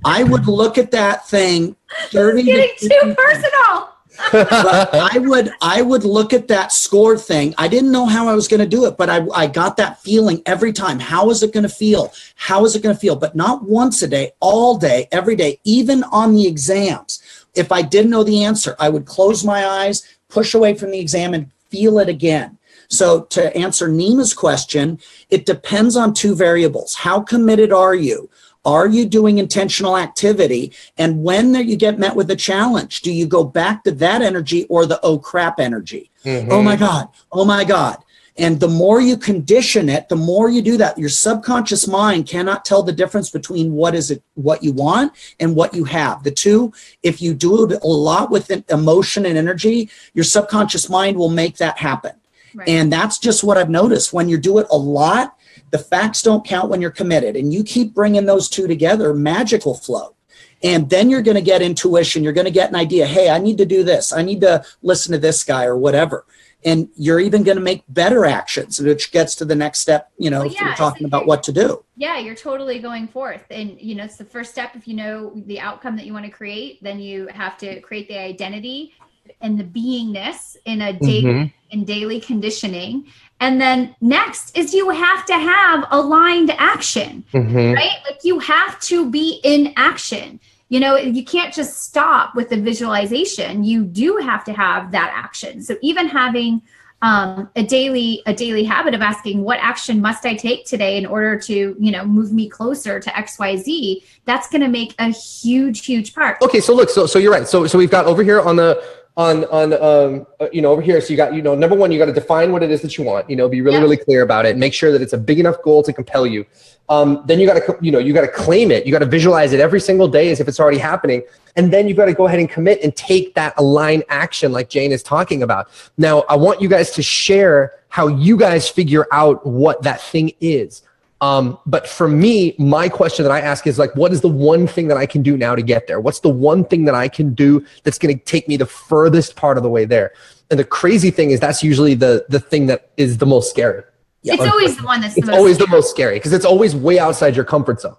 I 0.05 0.23
would 0.23 0.47
look 0.47 0.79
at 0.79 0.91
that 0.93 1.29
thing 1.29 1.77
30 2.11 2.43
getting 2.43 2.71
to 2.79 2.89
too 2.89 3.15
personal. 3.15 3.93
I 4.19 5.19
would 5.21 5.53
I 5.61 5.83
would 5.83 6.05
look 6.05 6.33
at 6.33 6.49
that 6.49 6.73
score 6.73 7.19
thing. 7.19 7.55
I 7.59 7.69
didn't 7.69 7.93
know 7.93 8.07
how 8.07 8.29
I 8.29 8.35
was 8.35 8.49
going 8.49 8.61
to 8.61 8.67
do 8.67 8.87
it, 8.87 8.97
but 8.97 9.11
I, 9.11 9.27
I 9.35 9.47
got 9.47 9.77
that 9.77 10.01
feeling 10.01 10.43
every 10.47 10.73
time. 10.73 10.99
How 10.99 11.29
is 11.31 11.43
it 11.43 11.53
going 11.53 11.65
to 11.65 11.69
feel? 11.69 12.13
How 12.37 12.65
is 12.65 12.75
it 12.75 12.83
going 12.83 12.95
to 12.95 13.01
feel? 13.01 13.17
But 13.17 13.37
not 13.37 13.65
once 13.65 14.03
a 14.03 14.09
day, 14.09 14.33
all 14.41 14.79
day, 14.79 15.09
every 15.13 15.37
day, 15.37 15.61
even 15.65 16.03
on 16.05 16.35
the 16.35 16.47
exams. 16.47 17.23
If 17.55 17.73
I 17.73 17.83
didn't 17.83 18.11
know 18.11 18.25
the 18.25 18.45
answer, 18.45 18.75
I 18.79 18.89
would 18.89 19.07
close 19.07 19.45
my 19.45 19.67
eyes, 19.67 20.07
push 20.29 20.55
away 20.55 20.75
from 20.75 20.91
the 20.91 21.01
exam, 21.01 21.35
and 21.35 21.51
feel 21.71 21.99
it 21.99 22.09
again. 22.09 22.59
So 22.89 23.23
to 23.23 23.55
answer 23.57 23.89
Nima's 23.89 24.33
question, 24.33 25.01
it 25.31 25.47
depends 25.47 25.97
on 25.97 26.15
two 26.15 26.35
variables. 26.35 26.95
How 26.95 27.21
committed 27.21 27.73
are 27.73 27.95
you? 27.95 28.31
Are 28.67 28.89
you 28.89 29.07
doing 29.07 29.39
intentional 29.39 29.97
activity? 29.97 30.73
And 30.99 31.23
when 31.23 31.55
you 31.55 31.77
get 31.77 32.01
met 32.01 32.17
with 32.17 32.31
a 32.33 32.37
challenge, 32.37 33.01
do 33.01 33.13
you 33.13 33.25
go 33.25 33.45
back 33.45 33.85
to 33.85 33.93
that 33.93 34.21
energy 34.21 34.65
or 34.65 34.85
the 34.85 35.01
oh 35.05 35.19
crap 35.19 35.61
energy? 35.61 36.11
Mm-hmm. 36.25 36.51
Oh 36.51 36.63
my 36.63 36.75
God. 36.75 37.09
Oh 37.31 37.45
my 37.45 37.63
God. 37.63 38.03
And 38.39 38.61
the 38.61 38.69
more 38.69 39.01
you 39.01 39.17
condition 39.17 39.89
it, 39.89 40.09
the 40.09 40.17
more 40.17 40.51
you 40.51 40.61
do 40.61 40.77
that. 40.77 40.99
Your 40.99 41.09
subconscious 41.09 41.89
mind 41.89 42.27
cannot 42.27 42.65
tell 42.65 42.83
the 42.83 42.93
difference 42.93 43.31
between 43.31 43.73
what 43.73 43.95
is 43.95 44.11
it, 44.11 44.23
what 44.35 44.63
you 44.63 44.73
want 44.73 45.13
and 45.41 45.57
what 45.57 45.73
you 45.73 45.85
have. 45.85 46.23
The 46.23 46.33
two, 46.33 46.73
if 47.03 47.23
you 47.23 47.33
do 47.33 47.71
it 47.71 47.83
a 47.83 47.87
lot 47.87 48.31
with 48.31 48.51
emotion 48.71 49.25
and 49.25 49.39
energy, 49.39 49.89
your 50.13 50.25
subconscious 50.25 50.91
mind 50.91 51.17
will 51.17 51.31
make 51.31 51.57
that 51.59 51.79
happen. 51.79 52.13
Right. 52.55 52.69
And 52.69 52.93
that's 52.93 53.19
just 53.19 53.45
what 53.45 53.57
I've 53.57 53.71
noticed. 53.71 54.13
When 54.13 54.29
you 54.29 54.39
do 54.39 54.59
it 54.59 54.67
a 54.71 54.77
lot, 54.77 55.39
the 55.77 55.83
facts 55.83 56.23
don't 56.23 56.45
count 56.45 56.71
when 56.71 56.81
you're 56.81 56.91
committed. 56.91 57.37
And 57.37 57.53
you 57.53 57.63
keep 57.63 57.93
bringing 57.93 58.25
those 58.25 58.49
two 58.49 58.67
together, 58.67 59.13
magic 59.13 59.67
will 59.67 59.75
flow. 59.75 60.15
And 60.63 60.89
then 60.89 61.11
you're 61.11 61.23
going 61.23 61.37
to 61.37 61.43
get 61.43 61.61
intuition. 61.61 62.25
You're 62.25 62.33
going 62.33 62.47
to 62.47 62.51
get 62.51 62.71
an 62.71 62.77
idea. 62.77 63.07
Hey, 63.07 63.29
I 63.29 63.39
need 63.39 63.59
to 63.59 63.67
do 63.67 63.85
this. 63.85 64.13
I 64.13 64.23
need 64.23 64.41
to 64.41 64.65
listen 64.83 65.13
to 65.13 65.19
this 65.19 65.45
guy 65.45 65.67
or 65.67 65.77
whatever. 65.77 66.25
And 66.65 66.89
you're 66.97 67.21
even 67.21 67.43
going 67.43 67.59
to 67.59 67.63
make 67.63 67.85
better 67.89 68.25
actions, 68.25 68.81
which 68.81 69.13
gets 69.13 69.35
to 69.37 69.45
the 69.45 69.55
next 69.55 69.81
step, 69.81 70.11
you 70.17 70.31
know, 70.31 70.41
well, 70.41 70.51
yeah, 70.51 70.65
you're 70.65 70.75
talking 70.75 71.07
about 71.07 71.27
what 71.27 71.43
to 71.45 71.53
do. 71.53 71.85
Yeah, 71.97 72.19
you're 72.19 72.35
totally 72.35 72.79
going 72.79 73.07
forth. 73.07 73.45
And, 73.51 73.79
you 73.79 73.95
know, 73.95 74.05
it's 74.05 74.17
the 74.17 74.25
first 74.25 74.51
step. 74.51 74.75
If 74.75 74.89
you 74.89 74.95
know 74.95 75.31
the 75.47 75.61
outcome 75.61 75.95
that 75.97 76.07
you 76.07 76.15
want 76.15 76.25
to 76.25 76.31
create, 76.31 76.83
then 76.83 76.99
you 76.99 77.29
have 77.29 77.59
to 77.59 77.81
create 77.83 78.09
the 78.09 78.19
identity 78.19 78.95
and 79.43 79.61
the 79.61 79.65
beingness 79.65 80.57
in 80.65 80.81
a 80.81 80.93
day 80.95 81.23
mm-hmm. 81.23 81.47
in 81.71 81.85
daily 81.85 82.21
conditioning 82.21 83.07
and 83.41 83.61
then 83.61 83.95
next 84.01 84.57
is 84.57 84.73
you 84.73 84.91
have 84.91 85.27
to 85.27 85.35
have 85.35 85.87
aligned 85.91 86.51
action, 86.53 87.25
mm-hmm. 87.33 87.75
right? 87.75 87.99
Like 88.09 88.25
you 88.25 88.39
have 88.39 88.81
to 88.81 89.11
be 89.11 89.41
in 89.45 89.73
action. 89.77 90.41
You 90.69 90.81
know, 90.81 90.97
you 90.97 91.25
can't 91.25 91.55
just 91.55 91.83
stop 91.85 92.35
with 92.35 92.49
the 92.49 92.57
visualization. 92.57 93.63
You 93.63 93.85
do 93.85 94.17
have 94.17 94.43
to 94.45 94.53
have 94.53 94.91
that 94.93 95.13
action. 95.15 95.63
So 95.63 95.77
even 95.81 96.09
having 96.09 96.63
um, 97.03 97.51
a 97.55 97.63
daily 97.63 98.23
a 98.25 98.33
daily 98.33 98.65
habit 98.65 98.95
of 98.95 99.03
asking 99.03 99.43
what 99.43 99.59
action 99.61 100.01
must 100.01 100.25
I 100.25 100.35
take 100.35 100.65
today 100.65 100.97
in 100.97 101.05
order 101.05 101.39
to 101.41 101.77
you 101.79 101.93
know 101.93 102.05
move 102.07 102.33
me 102.33 102.49
closer 102.49 102.99
to 102.99 103.17
X 103.17 103.39
Y 103.39 103.57
Z. 103.57 104.03
That's 104.25 104.49
going 104.49 104.63
to 104.63 104.69
make 104.69 104.95
a 104.99 105.11
huge 105.11 105.85
huge 105.85 106.15
part. 106.15 106.41
Okay, 106.41 106.61
so 106.61 106.75
look, 106.75 106.89
so 106.89 107.07
so 107.07 107.19
you're 107.19 107.33
right. 107.33 107.47
So 107.47 107.67
so 107.67 107.77
we've 107.77 107.91
got 107.91 108.07
over 108.07 108.23
here 108.23 108.41
on 108.41 108.57
the 108.57 108.83
on 109.17 109.45
on 109.47 109.73
um, 109.75 110.27
uh, 110.41 110.49
you 110.53 110.61
know 110.61 110.71
over 110.71 110.83
here. 110.83 111.01
So 111.01 111.11
you 111.11 111.17
got 111.17 111.35
you 111.35 111.43
know 111.43 111.55
number 111.55 111.75
one 111.75 111.91
you 111.91 111.99
got 111.99 112.07
to 112.07 112.13
define 112.13 112.53
what 112.53 112.63
it 112.63 112.71
is 112.71 112.83
that 112.83 112.99
you 112.99 113.05
want 113.05 113.29
you 113.31 113.37
know 113.37 113.49
be 113.49 113.61
really 113.61 113.77
yeah. 113.77 113.83
really 113.83 113.97
clear 113.97 114.23
about 114.23 114.47
it. 114.47 114.57
Make 114.57 114.75
sure 114.75 114.93
that 114.93 115.01
it's 115.01 115.13
a 115.13 115.19
big 115.19 115.41
enough 115.41 115.63
goal 115.63 115.83
to 115.85 115.93
compel 115.93 116.27
you. 116.27 116.45
Um, 116.89 117.23
then 117.27 117.41
you 117.41 117.47
got 117.47 117.55
to 117.55 117.79
you 117.81 117.91
know 117.91 117.99
you 117.99 118.13
got 118.13 118.23
to 118.23 118.29
claim 118.29 118.71
it. 118.71 118.85
You 118.85 118.93
got 118.93 118.99
to 119.01 119.07
visualize 119.07 119.53
it 119.53 119.61
every 119.61 119.81
single 119.81 120.09
day 120.09 120.31
as 120.31 120.41
if 120.41 120.49
it's 120.49 120.61
already 120.61 120.79
happening. 120.79 121.23
And 121.57 121.73
then 121.73 121.89
you 121.89 121.95
got 121.95 122.07
to 122.07 122.15
go 122.15 122.27
ahead 122.27 122.39
and 122.39 122.51
commit 122.51 122.83
and 122.83 122.95
take 122.95 123.35
that 123.35 123.55
aligned 123.57 124.05
action 124.11 124.53
like 124.53 124.69
jane 124.69 124.93
is 124.93 125.03
talking 125.03 125.43
about. 125.43 125.69
Now 125.97 126.25
i 126.29 126.37
want 126.37 126.61
you 126.61 126.69
guys 126.69 126.91
to 126.93 127.03
share 127.03 127.73
how 127.89 128.09
you 128.09 128.37
guys 128.37 128.69
figure 128.69 129.07
out 129.13 129.47
what 129.47 129.83
that 129.83 130.01
thing 130.01 130.33
is 130.41 130.83
um, 131.21 131.59
but 131.65 131.89
for 131.89 132.09
me, 132.09 132.55
my 132.59 132.89
question 132.89 133.23
that 133.23 133.33
I 133.33 133.41
ask 133.41 133.67
is 133.67 133.79
like, 133.79 133.95
what 133.97 134.13
is 134.13 134.21
the 134.21 134.29
one 134.29 134.67
thing 134.67 134.89
that 134.89 134.97
I 134.97 135.07
can 135.07 135.23
do 135.23 135.37
now 135.37 135.55
to 135.55 135.63
get 135.63 135.87
there? 135.87 135.99
What's 135.99 136.21
the 136.21 136.29
one 136.29 136.65
thing 136.65 136.85
that 136.85 136.95
I 136.95 137.09
can 137.09 137.33
do 137.33 137.65
that's 137.85 137.99
going 137.99 138.17
to 138.17 138.25
take 138.25 138.49
me 138.49 138.57
the 138.57 138.67
furthest 138.67 139.35
part 139.37 139.57
of 139.57 139.63
the 139.63 139.71
way 139.71 139.87
there? 139.87 140.13
And 140.51 140.61
the 140.61 140.65
crazy 140.65 141.11
thing 141.11 141.31
is 141.31 141.41
that's 141.41 141.63
usually 141.63 141.95
the 141.95 142.27
the 142.29 142.39
thing 142.39 142.67
that 142.67 142.91
is 142.97 143.19
the 143.19 143.27
most 143.27 143.51
scary. 143.51 143.83
Yeah, 144.23 144.35
it's 144.35 144.43
always 144.45 144.77
the 144.77 144.85
one 144.85 145.01
that's 145.01 145.17
it's 145.17 145.29
always 145.29 145.57
scary. 145.57 145.67
the 145.67 145.77
most 145.77 145.91
scary 145.91 146.17
because 146.17 146.33
it's 146.33 146.45
always 146.45 146.77
way 146.77 146.99
outside 146.99 147.35
your 147.35 147.45
comfort 147.45 147.81
zone 147.81 147.97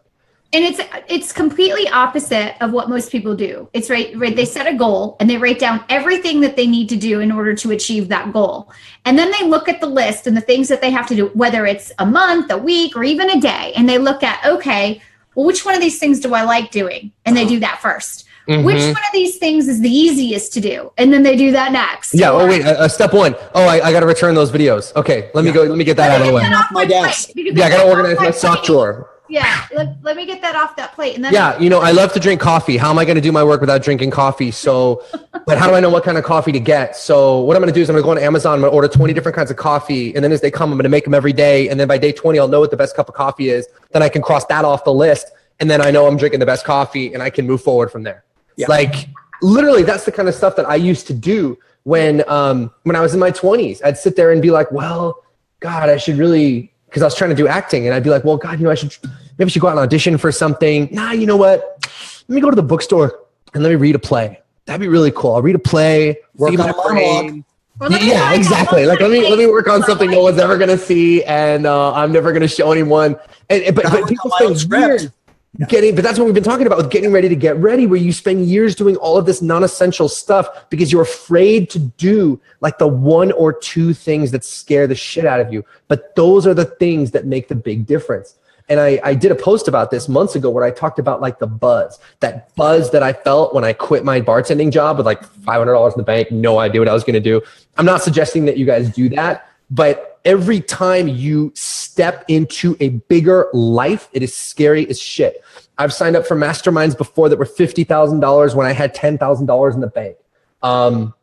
and 0.54 0.64
it's 0.64 0.80
it's 1.10 1.34
completely 1.34 1.88
opposite 1.90 2.56
of 2.64 2.72
what 2.72 2.90
most 2.90 3.12
people 3.12 3.36
do 3.36 3.70
it's 3.74 3.90
right 3.90 4.16
right 4.18 4.36
they 4.36 4.46
set 4.46 4.68
a 4.68 4.74
goal 4.74 5.18
and 5.20 5.30
they 5.30 5.38
write 5.38 5.60
down 5.60 5.84
everything 5.90 6.40
that 6.40 6.56
they 6.56 6.66
need 6.66 6.88
to 6.88 6.96
do 6.96 7.20
in 7.20 7.32
order 7.32 7.54
to 7.54 7.72
achieve 7.72 8.08
that 8.08 8.32
goal 8.32 8.72
and 9.06 9.18
then 9.18 9.32
they 9.32 9.46
look 9.46 9.68
at 9.68 9.82
the 9.82 9.88
list 9.88 10.28
and 10.28 10.38
the 10.38 10.42
things 10.42 10.68
that 10.68 10.82
they 10.82 10.90
have 10.90 11.08
to 11.08 11.16
do 11.16 11.28
whether 11.30 11.66
it's 11.66 11.92
a 12.00 12.06
month 12.06 12.52
a 12.52 12.58
week 12.58 12.96
or 12.96 13.04
even 13.04 13.30
a 13.30 13.42
day 13.42 13.74
and 13.76 13.88
they 13.88 13.98
look 13.98 14.24
at 14.24 14.44
okay 14.46 15.02
well 15.36 15.46
which 15.46 15.66
one 15.66 15.76
of 15.76 15.82
these 15.82 16.00
things 16.00 16.20
do 16.20 16.34
i 16.34 16.44
like 16.44 16.72
doing 16.72 17.12
and 17.26 17.36
they 17.36 17.46
do 17.46 17.60
that 17.60 17.80
1st 17.82 18.24
mm-hmm. 18.48 18.64
Which 18.64 18.82
one 18.82 18.92
of 18.92 19.12
these 19.12 19.38
things 19.38 19.68
is 19.68 19.82
the 19.82 19.90
easiest 19.90 20.54
to 20.54 20.62
do? 20.62 20.94
And 20.98 21.12
then 21.12 21.22
they 21.22 21.36
do 21.36 21.52
that 21.52 21.74
next. 21.74 22.14
Yeah. 22.14 22.32
Oh, 22.32 22.48
wait. 22.48 22.64
Uh, 22.64 22.88
step 22.88 23.12
one. 23.12 23.36
Oh, 23.54 23.68
I, 23.68 23.88
I 23.88 23.92
got 23.92 24.00
to 24.00 24.06
return 24.06 24.36
those 24.36 24.52
videos. 24.52 24.96
Okay. 24.96 25.30
Let 25.34 25.44
me 25.44 25.52
go. 25.52 25.64
Let 25.64 25.78
me 25.78 25.84
get 25.84 25.98
that 25.98 26.12
out 26.12 26.22
of 26.22 26.28
the 26.28 26.34
way. 26.34 26.44
Off 26.44 26.72
my 26.72 26.86
desk. 26.86 27.32
Yeah. 27.36 27.66
I 27.66 27.70
got 27.70 27.84
to 27.84 27.90
organize 27.90 28.18
my 28.20 28.32
sock 28.32 28.64
drawer 28.64 29.10
Yeah, 29.30 29.68
let, 29.74 29.98
let 30.04 30.16
me 30.16 30.26
get 30.26 30.42
that 30.42 30.56
off 30.56 30.76
that 30.78 30.94
plate. 30.94 31.16
And 31.16 31.24
then 31.24 31.34
Yeah, 31.34 31.58
you 31.60 31.70
know, 31.70 31.80
I 31.80 31.92
love 31.92 32.14
to 32.14 32.20
drink 32.20 32.40
coffee. 32.42 32.78
How 32.78 32.90
am 32.90 33.00
I 33.00 33.06
going 33.06 33.16
to 33.16 33.22
do 33.22 33.32
my 33.32 33.44
work 33.44 33.62
without 33.62 33.84
drinking 33.84 34.12
coffee? 34.12 34.52
So, 34.52 35.04
but 35.46 35.58
how 35.58 35.68
do 35.68 35.74
I 35.74 35.80
know 35.80 35.90
what 35.90 36.04
kind 36.04 36.18
of 36.18 36.24
coffee 36.24 36.52
to 36.52 36.60
get? 36.60 36.96
So, 36.96 37.40
what 37.42 37.56
I'm 37.56 37.62
going 37.62 37.74
to 37.74 37.78
do 37.78 37.82
is 37.82 37.90
I'm 37.90 37.94
going 37.94 38.04
to 38.04 38.06
go 38.06 38.12
on 38.12 38.20
Amazon. 38.20 38.56
I'm 38.56 38.62
going 38.62 38.72
to 38.72 38.76
order 38.76 38.88
20 38.88 39.14
different 39.14 39.36
kinds 39.36 39.52
of 39.52 39.58
coffee, 39.58 40.16
and 40.16 40.24
then 40.24 40.32
as 40.32 40.42
they 40.42 40.52
come, 40.52 40.72
I'm 40.72 40.78
going 40.78 40.84
to 40.84 40.90
make 40.90 41.04
them 41.04 41.14
every 41.14 41.34
day. 41.34 41.70
And 41.70 41.80
then 41.80 41.88
by 41.88 41.98
day 41.98 42.12
20, 42.12 42.40
I'll 42.40 42.48
know 42.48 42.60
what 42.60 42.72
the 42.72 42.78
best 42.78 42.96
cup 42.96 43.10
of 43.10 43.16
coffee 43.16 43.50
is. 43.50 43.68
Then 43.92 44.02
I 44.02 44.10
can 44.10 44.22
cross 44.22 44.46
that 44.46 44.66
off 44.66 44.84
the 44.84 44.94
list, 44.94 45.32
and 45.60 45.70
then 45.70 45.82
I 45.82 45.92
know 45.92 46.08
I'm 46.08 46.18
drinking 46.18 46.40
the 46.40 46.46
best 46.46 46.66
coffee, 46.66 47.14
and 47.14 47.22
I 47.22 47.30
can 47.30 47.46
move 47.46 47.62
forward 47.62 47.92
from 47.92 48.04
there. 48.04 48.24
Yeah. 48.56 48.68
Like 48.70 49.08
literally, 49.42 49.84
that's 49.84 50.06
the 50.06 50.12
kind 50.12 50.28
of 50.28 50.36
stuff 50.36 50.56
that 50.56 50.68
I 50.68 50.76
used 50.76 51.08
to 51.08 51.14
do 51.14 51.58
when 51.84 52.28
um, 52.30 52.72
when 52.84 52.96
I 52.96 53.02
was 53.02 53.14
in 53.14 53.20
my 53.20 53.32
20s. 53.32 53.82
I'd 53.84 53.98
sit 53.98 54.16
there 54.16 54.32
and 54.32 54.42
be 54.42 54.52
like, 54.52 54.72
well, 54.72 55.24
God, 55.60 55.90
I 55.90 55.98
should 55.98 56.18
really 56.18 56.74
because 56.88 57.02
I 57.02 57.06
was 57.06 57.16
trying 57.16 57.30
to 57.30 57.36
do 57.36 57.48
acting, 57.48 57.86
and 57.86 57.94
I'd 57.94 58.04
be 58.04 58.10
like, 58.10 58.24
well, 58.24 58.38
God, 58.38 58.60
you 58.60 58.66
know, 58.66 58.72
I 58.72 58.76
should 58.76 58.96
maybe 59.38 59.48
I 59.48 59.52
should 59.52 59.62
go 59.62 59.68
out 59.68 59.72
and 59.72 59.80
audition 59.80 60.18
for 60.18 60.32
something. 60.32 60.90
Nah, 60.92 61.12
you 61.12 61.26
know 61.28 61.38
what? 61.38 61.90
Let 62.28 62.36
me 62.36 62.42
go 62.42 62.50
to 62.50 62.56
the 62.56 62.64
bookstore 62.64 63.20
and 63.54 63.64
let 63.64 63.70
me 63.70 63.76
read 63.76 63.96
a 63.96 64.00
play. 64.00 64.42
That'd 64.66 64.82
be 64.82 64.88
really 64.88 65.12
cool. 65.12 65.36
I'll 65.36 65.42
read 65.42 65.56
a 65.56 65.60
play, 65.60 66.18
Work 66.36 66.52
see 66.52 66.58
on 66.58 66.68
my 66.68 66.84
a 66.84 66.88
brain. 66.88 67.46
Or 67.80 67.90
Yeah, 67.92 68.34
exactly. 68.34 68.86
Like 68.86 69.00
let 69.00 69.12
me 69.12 69.30
let 69.30 69.38
me 69.38 69.46
work 69.46 69.68
on 69.68 69.84
something 69.84 70.10
no 70.10 70.22
one's 70.22 70.40
ever 70.40 70.58
gonna 70.58 70.78
see, 70.78 71.24
and 71.24 71.66
uh, 71.68 71.94
I'm 71.94 72.12
never 72.12 72.34
gonna 72.34 72.48
show 72.48 72.72
anyone. 72.72 73.16
And, 73.50 73.64
and- 73.64 73.76
but, 73.76 73.86
I 73.86 73.92
but 73.92 74.00
work 74.02 74.10
people 74.10 74.32
on 74.34 74.54
my 74.54 75.10
years 75.58 75.70
getting. 75.70 75.96
But 75.96 76.04
that's 76.04 76.20
what 76.20 76.26
we've 76.26 76.34
been 76.34 76.44
talking 76.44 76.68
about 76.68 76.78
with 76.78 76.92
getting 76.92 77.12
ready 77.12 77.30
to 77.30 77.36
get 77.36 77.58
ready, 77.58 77.86
where 77.86 78.00
you 78.00 78.14
spend 78.14 78.46
years 78.46 78.76
doing 78.76 78.96
all 78.98 79.18
of 79.18 79.26
this 79.26 79.42
non-essential 79.42 80.10
stuff 80.10 80.70
because 80.70 80.92
you're 80.92 81.02
afraid 81.02 81.70
to 81.72 81.80
do 81.80 82.40
like 82.62 82.78
the 82.78 82.88
one 82.88 83.32
or 83.32 83.54
two 83.54 83.94
things 83.94 84.32
that 84.32 84.44
scare 84.44 84.88
the 84.88 84.96
shit 84.96 85.26
out 85.26 85.40
of 85.40 85.52
you. 85.52 85.64
But 85.88 86.16
those 86.16 86.46
are 86.46 86.54
the 86.54 86.66
things 86.66 87.12
that 87.12 87.26
make 87.26 87.48
the 87.48 87.56
big 87.56 87.86
difference. 87.86 88.36
And 88.70 88.80
I, 88.80 89.00
I 89.04 89.14
did 89.14 89.32
a 89.32 89.36
post 89.36 89.68
about 89.68 89.92
this 89.92 90.10
months 90.10 90.36
ago 90.36 90.50
where 90.50 90.64
I 90.64 90.72
talked 90.72 91.00
about 91.00 91.22
like 91.22 91.40
the 91.40 91.48
buzz, 91.48 92.00
that 92.20 92.54
buzz 92.56 92.92
that 92.92 93.02
I 93.02 93.14
felt 93.14 93.54
when 93.54 93.64
I 93.64 93.72
quit 93.72 94.04
my 94.04 94.20
bartending 94.20 94.72
job 94.72 94.98
with 94.98 95.06
like 95.06 95.24
$500 95.24 95.94
in 95.94 95.98
the 95.98 96.04
bank, 96.04 96.32
no 96.32 96.60
idea 96.60 96.82
what 96.82 96.90
I 96.90 96.94
was 96.94 97.04
going 97.04 97.14
to 97.14 97.20
do. 97.22 97.42
I'm 97.78 97.86
not 97.86 98.02
suggesting 98.02 98.46
that 98.46 98.58
you 98.58 98.66
guys 98.66 98.90
do 98.90 99.08
that, 99.10 99.50
but 99.70 100.17
every 100.28 100.60
time 100.60 101.08
you 101.08 101.54
step 101.56 102.26
into 102.28 102.76
a 102.82 102.90
bigger 102.90 103.48
life, 103.54 104.10
it 104.12 104.22
is 104.22 104.36
scary 104.36 104.88
as 104.90 105.00
shit. 105.00 105.42
I've 105.78 105.94
signed 105.94 106.18
up 106.18 106.28
for 106.28 106.36
masterminds 106.36 106.98
before 106.98 107.30
that 107.30 107.40
were 107.40 107.46
$50,000 107.46 108.54
when 108.54 108.68
I 108.68 108.74
had 108.74 108.94
$10,000 108.94 109.74
in 109.74 109.80
the 109.80 109.88
bank. 109.88 110.18
Um, 110.62 111.14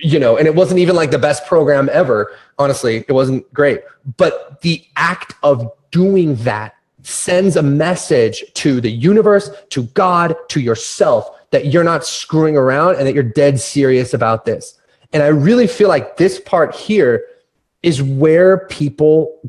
you 0.00 0.20
know, 0.20 0.36
and 0.36 0.46
it 0.46 0.54
wasn't 0.54 0.78
even 0.78 0.94
like 0.94 1.10
the 1.10 1.18
best 1.18 1.44
program 1.46 1.90
ever. 1.92 2.32
Honestly, 2.56 3.04
it 3.08 3.12
wasn't 3.12 3.52
great. 3.52 3.80
But 4.16 4.60
the 4.60 4.84
act 4.96 5.34
of 5.42 5.68
doing 5.90 6.36
that 6.36 6.76
sends 7.02 7.56
a 7.56 7.62
message 7.62 8.44
to 8.54 8.80
the 8.80 8.90
universe, 8.90 9.50
to 9.70 9.84
God, 9.94 10.36
to 10.50 10.60
yourself 10.60 11.28
that 11.50 11.66
you're 11.66 11.82
not 11.82 12.06
screwing 12.06 12.56
around 12.56 12.94
and 12.96 13.08
that 13.08 13.14
you're 13.14 13.24
dead 13.24 13.58
serious 13.58 14.14
about 14.14 14.44
this. 14.44 14.78
And 15.12 15.22
I 15.22 15.28
really 15.28 15.66
feel 15.66 15.88
like 15.88 16.16
this 16.16 16.38
part 16.38 16.74
here 16.76 17.24
is 17.82 18.02
where 18.02 18.66
people 18.68 19.40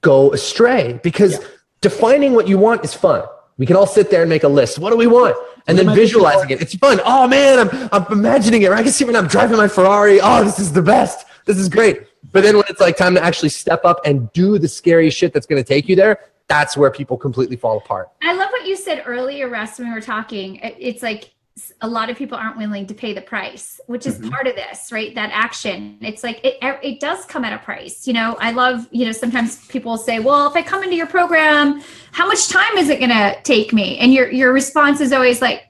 go 0.00 0.32
astray 0.32 1.00
because 1.02 1.38
defining 1.80 2.32
what 2.34 2.48
you 2.48 2.58
want 2.58 2.84
is 2.84 2.94
fun. 2.94 3.24
We 3.58 3.66
can 3.66 3.76
all 3.76 3.86
sit 3.86 4.10
there 4.10 4.22
and 4.22 4.28
make 4.30 4.44
a 4.44 4.48
list. 4.48 4.78
What 4.78 4.90
do 4.90 4.96
we 4.96 5.06
want? 5.06 5.36
And 5.66 5.78
then 5.78 5.94
visualizing 5.94 6.50
it. 6.50 6.60
It's 6.60 6.74
fun. 6.74 7.00
Oh 7.04 7.28
man, 7.28 7.68
I'm, 7.68 7.88
I'm 7.92 8.06
imagining 8.12 8.62
it. 8.62 8.70
Right, 8.70 8.80
I 8.80 8.82
can 8.82 8.92
see 8.92 9.04
when 9.04 9.14
I'm 9.14 9.28
driving 9.28 9.56
my 9.56 9.68
Ferrari. 9.68 10.20
Oh, 10.20 10.42
this 10.42 10.58
is 10.58 10.72
the 10.72 10.82
best. 10.82 11.26
This 11.44 11.58
is 11.58 11.68
great. 11.68 12.02
But 12.32 12.42
then 12.42 12.56
when 12.56 12.64
it's 12.68 12.80
like 12.80 12.96
time 12.96 13.14
to 13.14 13.22
actually 13.22 13.50
step 13.50 13.84
up 13.84 14.00
and 14.04 14.32
do 14.32 14.58
the 14.58 14.68
scary 14.68 15.10
shit 15.10 15.32
that's 15.32 15.46
going 15.46 15.62
to 15.62 15.66
take 15.68 15.88
you 15.88 15.94
there, 15.96 16.18
that's 16.48 16.76
where 16.76 16.90
people 16.90 17.16
completely 17.16 17.56
fall 17.56 17.78
apart. 17.78 18.08
I 18.22 18.34
love 18.34 18.50
what 18.50 18.66
you 18.66 18.76
said 18.76 19.02
earlier, 19.06 19.48
Russ, 19.48 19.78
when 19.78 19.88
we 19.88 19.94
were 19.94 20.00
talking. 20.00 20.56
It's 20.62 21.02
like 21.02 21.24
s- 21.24 21.30
a 21.80 21.88
lot 21.88 22.10
of 22.10 22.16
people 22.16 22.38
aren't 22.38 22.56
willing 22.56 22.86
to 22.86 22.94
pay 22.94 23.12
the 23.12 23.20
price, 23.20 23.80
which 23.86 24.06
is 24.06 24.18
part 24.30 24.46
of 24.46 24.54
this, 24.56 24.90
right? 24.90 25.14
That 25.14 25.30
action. 25.32 25.98
It's 26.00 26.22
like 26.22 26.40
it, 26.44 26.56
it 26.82 27.00
does 27.00 27.24
come 27.26 27.44
at 27.44 27.52
a 27.52 27.58
price. 27.58 28.06
You 28.06 28.14
know, 28.14 28.36
I 28.40 28.52
love, 28.52 28.88
you 28.90 29.04
know, 29.06 29.12
sometimes 29.12 29.66
people 29.66 29.96
say, 29.96 30.18
well, 30.18 30.48
if 30.48 30.54
I 30.56 30.62
come 30.62 30.82
into 30.82 30.96
your 30.96 31.06
program, 31.06 31.82
how 32.12 32.26
much 32.26 32.48
time 32.48 32.76
is 32.78 32.88
it 32.88 32.98
going 32.98 33.10
to 33.10 33.38
take 33.42 33.72
me? 33.72 33.98
And 33.98 34.12
your, 34.12 34.30
your 34.30 34.52
response 34.52 35.00
is 35.00 35.12
always 35.12 35.40
like, 35.42 35.64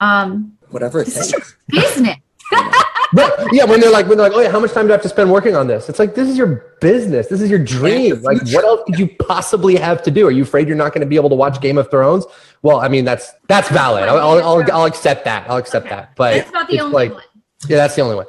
um, 0.00 0.56
Whatever 0.70 1.00
it 1.00 1.06
takes. 1.06 1.56
business. 1.68 2.16
Right. 3.12 3.32
Yeah. 3.52 3.64
When 3.64 3.80
they're 3.80 3.90
like, 3.90 4.06
when 4.06 4.18
they're 4.18 4.28
like, 4.28 4.36
oh 4.36 4.40
yeah, 4.40 4.50
how 4.50 4.60
much 4.60 4.72
time 4.72 4.86
do 4.86 4.92
I 4.92 4.94
have 4.94 5.02
to 5.02 5.08
spend 5.08 5.30
working 5.32 5.56
on 5.56 5.66
this? 5.66 5.88
It's 5.88 5.98
like, 5.98 6.14
this 6.14 6.28
is 6.28 6.38
your 6.38 6.76
business. 6.80 7.26
This 7.26 7.40
is 7.40 7.50
your 7.50 7.58
dream. 7.58 8.22
Like, 8.22 8.38
what 8.52 8.64
else 8.64 8.82
could 8.86 8.98
you 8.98 9.08
possibly 9.18 9.76
have 9.76 10.02
to 10.04 10.10
do? 10.10 10.26
Are 10.26 10.30
you 10.30 10.44
afraid 10.44 10.68
you're 10.68 10.76
not 10.76 10.92
going 10.92 11.00
to 11.00 11.06
be 11.06 11.16
able 11.16 11.28
to 11.30 11.34
watch 11.34 11.60
Game 11.60 11.76
of 11.78 11.90
Thrones? 11.90 12.24
Well, 12.62 12.80
I 12.80 12.88
mean, 12.88 13.04
that's, 13.04 13.32
that's 13.48 13.68
valid. 13.68 14.04
I'll, 14.04 14.18
I'll, 14.18 14.42
I'll, 14.42 14.72
I'll 14.72 14.84
accept 14.84 15.24
that. 15.24 15.48
I'll 15.50 15.56
accept 15.56 15.86
Okay. 15.86 15.96
that. 15.96 16.14
But 16.14 16.34
That's 16.36 16.52
not 16.52 16.68
the 16.68 16.74
it's 16.74 16.82
only 16.82 16.94
like, 16.94 17.12
one. 17.14 17.22
yeah, 17.68 17.76
that's 17.78 17.96
the 17.96 18.02
only 18.02 18.16
one. 18.16 18.26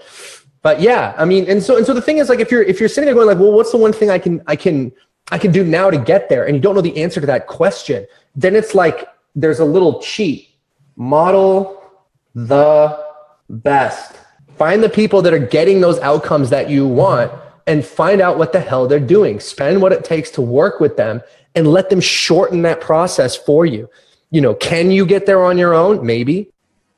But 0.63 0.81
yeah, 0.81 1.13
I 1.17 1.25
mean, 1.25 1.49
and 1.49 1.61
so, 1.61 1.77
and 1.77 1.85
so 1.85 1.93
the 1.93 2.01
thing 2.01 2.17
is 2.17 2.29
like, 2.29 2.39
if 2.39 2.49
you're, 2.51 2.63
if 2.63 2.79
you're 2.79 2.89
sitting 2.89 3.05
there 3.05 3.13
going 3.15 3.27
like, 3.27 3.39
well, 3.39 3.51
what's 3.51 3.71
the 3.71 3.77
one 3.77 3.93
thing 3.93 4.09
I 4.09 4.19
can, 4.19 4.41
I 4.47 4.55
can, 4.55 4.91
I 5.31 5.37
can 5.37 5.51
do 5.51 5.63
now 5.63 5.89
to 5.89 5.97
get 5.97 6.29
there? 6.29 6.45
And 6.45 6.55
you 6.55 6.61
don't 6.61 6.75
know 6.75 6.81
the 6.81 6.97
answer 7.01 7.19
to 7.19 7.27
that 7.27 7.47
question. 7.47 8.05
Then 8.35 8.55
it's 8.55 8.73
like, 8.75 9.07
there's 9.35 9.59
a 9.59 9.65
little 9.65 10.01
cheat 10.01 10.49
model 10.95 11.81
the 12.35 13.05
best. 13.49 14.17
Find 14.61 14.83
the 14.83 14.89
people 14.89 15.23
that 15.23 15.33
are 15.33 15.39
getting 15.39 15.81
those 15.81 15.97
outcomes 16.01 16.51
that 16.51 16.69
you 16.69 16.85
want 16.85 17.31
and 17.65 17.83
find 17.83 18.21
out 18.21 18.37
what 18.37 18.53
the 18.53 18.59
hell 18.59 18.87
they're 18.87 18.99
doing. 18.99 19.39
Spend 19.39 19.81
what 19.81 19.91
it 19.91 20.03
takes 20.03 20.29
to 20.31 20.41
work 20.43 20.79
with 20.79 20.97
them 20.97 21.23
and 21.55 21.65
let 21.65 21.89
them 21.89 21.99
shorten 21.99 22.61
that 22.61 22.79
process 22.79 23.35
for 23.35 23.65
you. 23.65 23.89
You 24.29 24.39
know, 24.39 24.53
can 24.53 24.91
you 24.91 25.03
get 25.07 25.25
there 25.25 25.43
on 25.43 25.57
your 25.57 25.73
own? 25.73 26.05
Maybe. 26.05 26.51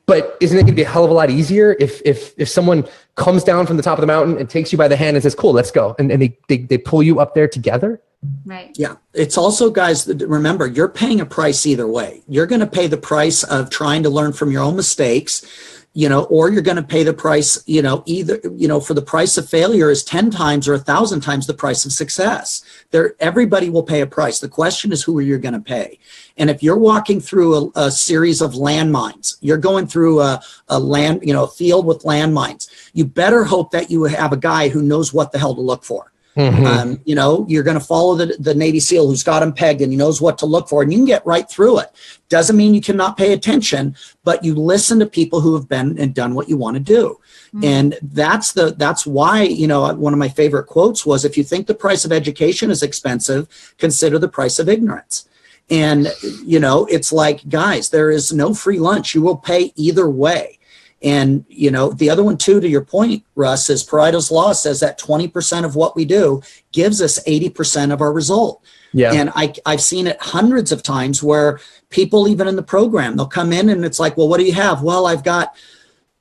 But 0.08 0.36
isn't 0.42 0.58
it 0.58 0.64
going 0.64 0.74
to 0.74 0.76
be 0.76 0.82
a 0.82 0.90
hell 0.90 1.06
of 1.06 1.10
a 1.10 1.14
lot 1.14 1.30
easier 1.30 1.78
if 1.80 2.02
if 2.04 2.34
if 2.38 2.50
someone 2.50 2.86
comes 3.16 3.46
down 3.46 3.66
from 3.66 3.78
the 3.78 3.84
top 3.84 3.98
of 3.98 4.02
the 4.02 4.08
mountain 4.08 4.38
and 4.38 4.50
takes 4.50 4.74
you 4.74 4.78
by 4.78 4.90
the 4.90 4.98
hand 4.98 5.16
and 5.16 5.24
says, 5.24 5.34
"Cool, 5.34 5.54
let's 5.54 5.72
go," 5.72 5.96
and, 5.98 6.12
and 6.12 6.22
they, 6.22 6.38
they 6.50 6.58
they 6.58 6.78
pull 6.78 7.02
you 7.02 7.22
up 7.22 7.34
there 7.34 7.48
together? 7.48 8.02
Right. 8.46 8.76
Yeah. 8.78 8.96
It's 9.14 9.38
also, 9.38 9.70
guys, 9.70 10.08
remember, 10.08 10.68
you're 10.68 10.90
paying 10.90 11.20
a 11.20 11.26
price 11.26 11.66
either 11.66 11.88
way. 11.88 12.24
You're 12.28 12.46
going 12.46 12.62
to 12.62 12.68
pay 12.68 12.88
the 12.88 12.98
price 12.98 13.44
of 13.44 13.70
trying 13.70 14.04
to 14.04 14.10
learn 14.10 14.34
from 14.34 14.52
your 14.52 14.62
own 14.62 14.76
mistakes, 14.76 15.46
you 15.94 16.10
know, 16.10 16.24
or 16.24 16.50
you're 16.50 16.64
going 16.64 16.78
to 16.78 16.84
pay 16.84 17.04
the 17.04 17.14
price, 17.14 17.62
you 17.68 17.82
know, 17.82 18.02
either, 18.08 18.40
you 18.56 18.68
know, 18.68 18.80
for 18.80 18.96
the 18.96 19.02
price 19.02 19.38
of 19.38 19.48
failure 19.48 19.92
is 19.92 20.04
10 20.04 20.32
times 20.32 20.68
or 20.68 20.74
a 20.74 20.80
thousand 20.80 21.22
times 21.22 21.46
the 21.46 21.54
price 21.54 21.86
of 21.86 21.94
success. 21.94 22.64
There, 22.90 23.16
everybody 23.20 23.70
will 23.70 23.84
pay 23.84 24.02
a 24.02 24.08
price. 24.08 24.40
The 24.40 24.50
question 24.50 24.92
is 24.92 25.04
who 25.04 25.18
are 25.20 25.22
you 25.22 25.38
going 25.38 25.54
to 25.54 25.60
pay? 25.60 26.00
And 26.36 26.50
if 26.50 26.64
you're 26.64 26.78
walking 26.78 27.22
through 27.22 27.56
a, 27.56 27.88
a 27.88 27.92
series 27.92 28.42
of 28.42 28.54
landmines, 28.54 29.38
you're 29.42 29.58
going 29.58 29.86
through 29.86 30.22
a, 30.22 30.42
a 30.68 30.80
land, 30.80 31.20
you 31.22 31.34
know, 31.34 31.44
a 31.44 31.48
field 31.48 31.86
with 31.86 32.04
landmines, 32.04 32.70
you 32.94 33.06
better 33.06 33.44
hope 33.44 33.70
that 33.72 33.92
you 33.92 34.04
have 34.06 34.34
a 34.34 34.38
guy 34.38 34.70
who 34.70 34.82
knows 34.82 35.14
what 35.14 35.32
the 35.32 35.38
hell 35.38 35.54
to 35.54 35.62
look 35.62 35.84
for. 35.84 36.13
Um, 36.36 37.02
you 37.06 37.16
know, 37.16 37.46
you're 37.48 37.64
going 37.64 37.80
to 37.80 37.86
follow 37.86 38.16
the, 38.16 38.36
the 38.40 38.56
Navy 38.56 38.80
SEAL 38.80 39.08
who's 39.08 39.24
got 39.24 39.44
him 39.44 39.54
pegged 39.54 39.82
and 39.82 39.92
he 39.92 39.98
knows 39.98 40.22
what 40.22 40.38
to 40.40 40.46
look 40.46 40.68
for, 40.68 40.82
and 40.82 40.92
you 40.92 40.98
can 40.98 41.06
get 41.06 41.26
right 41.26 41.50
through 41.50 41.80
it. 41.80 41.92
Doesn't 42.30 42.58
mean 42.58 42.74
you 42.74 42.82
cannot 42.82 43.18
pay 43.18 43.34
attention, 43.34 43.96
but 44.24 44.44
you 44.44 44.56
listen 44.56 45.00
to 45.00 45.06
people 45.06 45.42
who 45.42 45.54
have 45.54 45.70
been 45.70 46.00
and 46.00 46.16
done 46.16 46.34
what 46.34 46.50
you 46.50 46.58
want 46.58 46.76
to 46.76 46.80
do. 46.80 47.20
And 47.62 48.00
that's 48.02 48.54
the 48.54 48.74
that's 48.76 49.06
why 49.06 49.44
you 49.44 49.68
know 49.68 49.94
one 49.94 50.14
of 50.14 50.18
my 50.18 50.30
favorite 50.30 50.66
quotes 50.66 51.06
was 51.06 51.24
if 51.24 51.38
you 51.38 51.44
think 51.44 51.68
the 51.68 51.76
price 51.76 52.04
of 52.04 52.12
education 52.12 52.72
is 52.72 52.82
expensive, 52.82 53.48
consider 53.78 54.18
the 54.18 54.28
price 54.28 54.58
of 54.58 54.68
ignorance. 54.68 55.30
And 55.70 56.12
you 56.44 56.60
know, 56.60 56.86
it's 56.86 57.14
like 57.14 57.48
guys, 57.48 57.90
there 57.90 58.10
is 58.10 58.34
no 58.34 58.56
free 58.56 58.80
lunch. 58.80 59.14
You 59.14 59.22
will 59.22 59.38
pay 59.38 59.72
either 59.76 60.10
way. 60.10 60.58
And 61.04 61.46
you 61.50 61.70
know, 61.70 61.92
the 61.92 62.10
other 62.10 62.24
one 62.24 62.38
too, 62.38 62.62
to 62.62 62.68
your 62.68 62.86
point, 62.86 63.24
Russ, 63.36 63.70
is 63.70 63.86
Pareto's 63.86 64.32
law 64.32 64.54
says 64.54 64.80
that 64.80 65.00
20% 65.00 65.66
of 65.66 65.76
what 65.76 65.96
we 65.96 66.06
do 66.06 66.42
gives 66.72 67.02
us 67.02 67.22
80% 67.26 67.92
of 67.92 68.02
our 68.02 68.14
result. 68.14 68.64
Yeah. 68.94 69.12
And 69.12 69.32
I, 69.36 69.54
I've 69.66 69.82
seen 69.82 70.08
it 70.08 70.22
hundreds 70.22 70.72
of 70.72 70.84
times 70.84 71.22
where 71.22 71.60
people, 71.90 72.28
even 72.28 72.48
in 72.48 72.56
the 72.56 72.64
program, 72.64 73.18
they'll 73.18 73.26
come 73.26 73.52
in 73.52 73.70
and 73.70 73.84
it's 73.84 74.00
like, 74.00 74.16
well, 74.16 74.30
what 74.30 74.40
do 74.40 74.46
you 74.46 74.54
have? 74.54 74.82
Well, 74.82 75.08
I've 75.08 75.24
got 75.24 75.56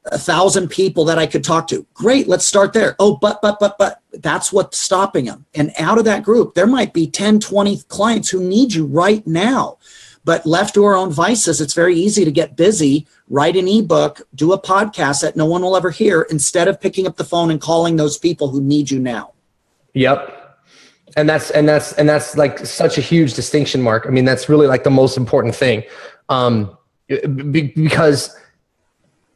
a 0.06 0.18
thousand 0.18 0.68
people 0.68 1.04
that 1.04 1.18
I 1.18 1.26
could 1.26 1.44
talk 1.44 1.68
to. 1.68 1.86
Great, 1.94 2.26
let's 2.26 2.46
start 2.46 2.72
there. 2.72 2.96
Oh, 2.98 3.16
but, 3.16 3.40
but, 3.40 3.60
but, 3.60 3.78
but 3.78 4.00
that's 4.14 4.52
what's 4.52 4.78
stopping 4.78 5.26
them. 5.26 5.46
And 5.54 5.70
out 5.78 5.98
of 5.98 6.04
that 6.06 6.24
group, 6.24 6.54
there 6.54 6.66
might 6.66 6.92
be 6.92 7.06
10, 7.06 7.38
20 7.38 7.82
clients 7.88 8.30
who 8.30 8.42
need 8.42 8.74
you 8.74 8.86
right 8.86 9.24
now. 9.26 9.78
But 10.24 10.46
left 10.46 10.74
to 10.74 10.84
our 10.84 10.94
own 10.94 11.10
vices, 11.10 11.60
it's 11.60 11.74
very 11.74 11.96
easy 11.96 12.24
to 12.24 12.30
get 12.30 12.56
busy, 12.56 13.06
write 13.28 13.56
an 13.56 13.66
ebook, 13.66 14.22
do 14.34 14.52
a 14.52 14.60
podcast 14.60 15.22
that 15.22 15.34
no 15.34 15.46
one 15.46 15.62
will 15.62 15.76
ever 15.76 15.90
hear 15.90 16.22
instead 16.22 16.68
of 16.68 16.80
picking 16.80 17.06
up 17.06 17.16
the 17.16 17.24
phone 17.24 17.50
and 17.50 17.60
calling 17.60 17.96
those 17.96 18.18
people 18.18 18.48
who 18.48 18.60
need 18.60 18.90
you 18.90 19.00
now. 19.00 19.32
Yep. 19.94 20.38
And 21.16 21.28
that's 21.28 21.50
and 21.50 21.68
that's 21.68 21.92
and 21.94 22.08
that's 22.08 22.36
like 22.36 22.58
such 22.60 22.98
a 22.98 23.00
huge 23.00 23.34
distinction 23.34 23.82
mark. 23.82 24.06
I 24.06 24.10
mean, 24.10 24.24
that's 24.24 24.48
really 24.48 24.66
like 24.66 24.84
the 24.84 24.90
most 24.90 25.16
important 25.16 25.54
thing, 25.54 25.82
um, 26.28 26.76
because 27.50 28.34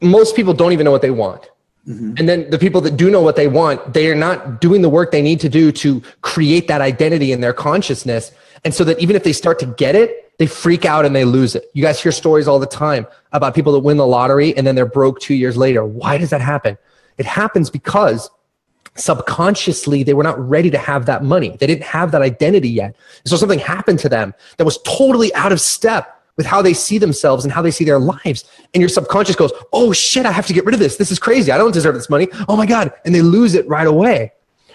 most 0.00 0.36
people 0.36 0.54
don't 0.54 0.72
even 0.72 0.84
know 0.84 0.90
what 0.90 1.02
they 1.02 1.10
want. 1.10 1.50
Mm-hmm. 1.88 2.14
And 2.16 2.28
then 2.28 2.50
the 2.50 2.58
people 2.58 2.80
that 2.80 2.96
do 2.96 3.10
know 3.10 3.20
what 3.20 3.36
they 3.36 3.46
want, 3.46 3.94
they 3.94 4.10
are 4.10 4.14
not 4.14 4.60
doing 4.60 4.82
the 4.82 4.88
work 4.88 5.12
they 5.12 5.22
need 5.22 5.40
to 5.40 5.48
do 5.48 5.70
to 5.72 6.02
create 6.22 6.66
that 6.68 6.80
identity 6.80 7.30
in 7.30 7.40
their 7.40 7.52
consciousness. 7.52 8.32
And 8.64 8.74
so 8.74 8.82
that 8.84 8.98
even 8.98 9.14
if 9.14 9.22
they 9.22 9.32
start 9.32 9.58
to 9.60 9.66
get 9.66 9.94
it, 9.94 10.36
they 10.38 10.46
freak 10.46 10.84
out 10.84 11.04
and 11.06 11.14
they 11.14 11.24
lose 11.24 11.54
it. 11.54 11.64
You 11.72 11.82
guys 11.82 12.02
hear 12.02 12.12
stories 12.12 12.48
all 12.48 12.58
the 12.58 12.66
time 12.66 13.06
about 13.32 13.54
people 13.54 13.72
that 13.72 13.80
win 13.80 13.96
the 13.96 14.06
lottery 14.06 14.56
and 14.56 14.66
then 14.66 14.74
they're 14.74 14.84
broke 14.84 15.20
two 15.20 15.34
years 15.34 15.56
later. 15.56 15.84
Why 15.84 16.18
does 16.18 16.30
that 16.30 16.40
happen? 16.40 16.76
It 17.18 17.24
happens 17.24 17.70
because 17.70 18.28
subconsciously 18.96 20.02
they 20.02 20.14
were 20.14 20.22
not 20.22 20.38
ready 20.38 20.70
to 20.70 20.78
have 20.78 21.06
that 21.06 21.22
money. 21.22 21.56
They 21.58 21.66
didn't 21.66 21.84
have 21.84 22.10
that 22.12 22.22
identity 22.22 22.68
yet. 22.68 22.96
So 23.24 23.36
something 23.36 23.58
happened 23.58 23.98
to 24.00 24.08
them 24.08 24.34
that 24.56 24.64
was 24.64 24.78
totally 24.82 25.32
out 25.34 25.52
of 25.52 25.60
step 25.60 26.15
with 26.36 26.46
how 26.46 26.62
they 26.62 26.74
see 26.74 26.98
themselves 26.98 27.44
and 27.44 27.52
how 27.52 27.62
they 27.62 27.70
see 27.70 27.84
their 27.84 27.98
lives. 27.98 28.44
And 28.74 28.80
your 28.80 28.88
subconscious 28.88 29.36
goes, 29.36 29.52
Oh 29.72 29.92
shit, 29.92 30.26
I 30.26 30.32
have 30.32 30.46
to 30.46 30.52
get 30.52 30.64
rid 30.64 30.74
of 30.74 30.80
this. 30.80 30.96
This 30.96 31.10
is 31.10 31.18
crazy. 31.18 31.50
I 31.50 31.58
don't 31.58 31.72
deserve 31.72 31.94
this 31.94 32.10
money. 32.10 32.28
Oh 32.48 32.56
my 32.56 32.66
God. 32.66 32.92
And 33.04 33.14
they 33.14 33.22
lose 33.22 33.54
it 33.54 33.66
right 33.68 33.86
away. 33.86 34.32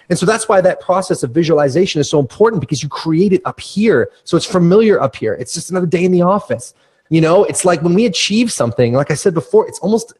And 0.08 0.18
so 0.18 0.26
that's 0.26 0.48
why 0.48 0.60
that 0.60 0.80
process 0.80 1.22
of 1.22 1.30
visualization 1.30 2.00
is 2.00 2.10
so 2.10 2.18
important 2.18 2.60
because 2.60 2.82
you 2.82 2.88
create 2.88 3.32
it 3.32 3.40
up 3.44 3.60
here. 3.60 4.10
So 4.24 4.36
it's 4.36 4.46
familiar 4.46 5.00
up 5.00 5.16
here. 5.16 5.34
It's 5.34 5.54
just 5.54 5.70
another 5.70 5.86
day 5.86 6.04
in 6.04 6.12
the 6.12 6.22
office. 6.22 6.74
You 7.08 7.20
know, 7.20 7.44
it's 7.44 7.64
like 7.64 7.82
when 7.82 7.94
we 7.94 8.06
achieve 8.06 8.50
something, 8.50 8.94
like 8.94 9.10
I 9.10 9.14
said 9.14 9.32
before, 9.32 9.68
it's 9.68 9.78
almost, 9.78 10.12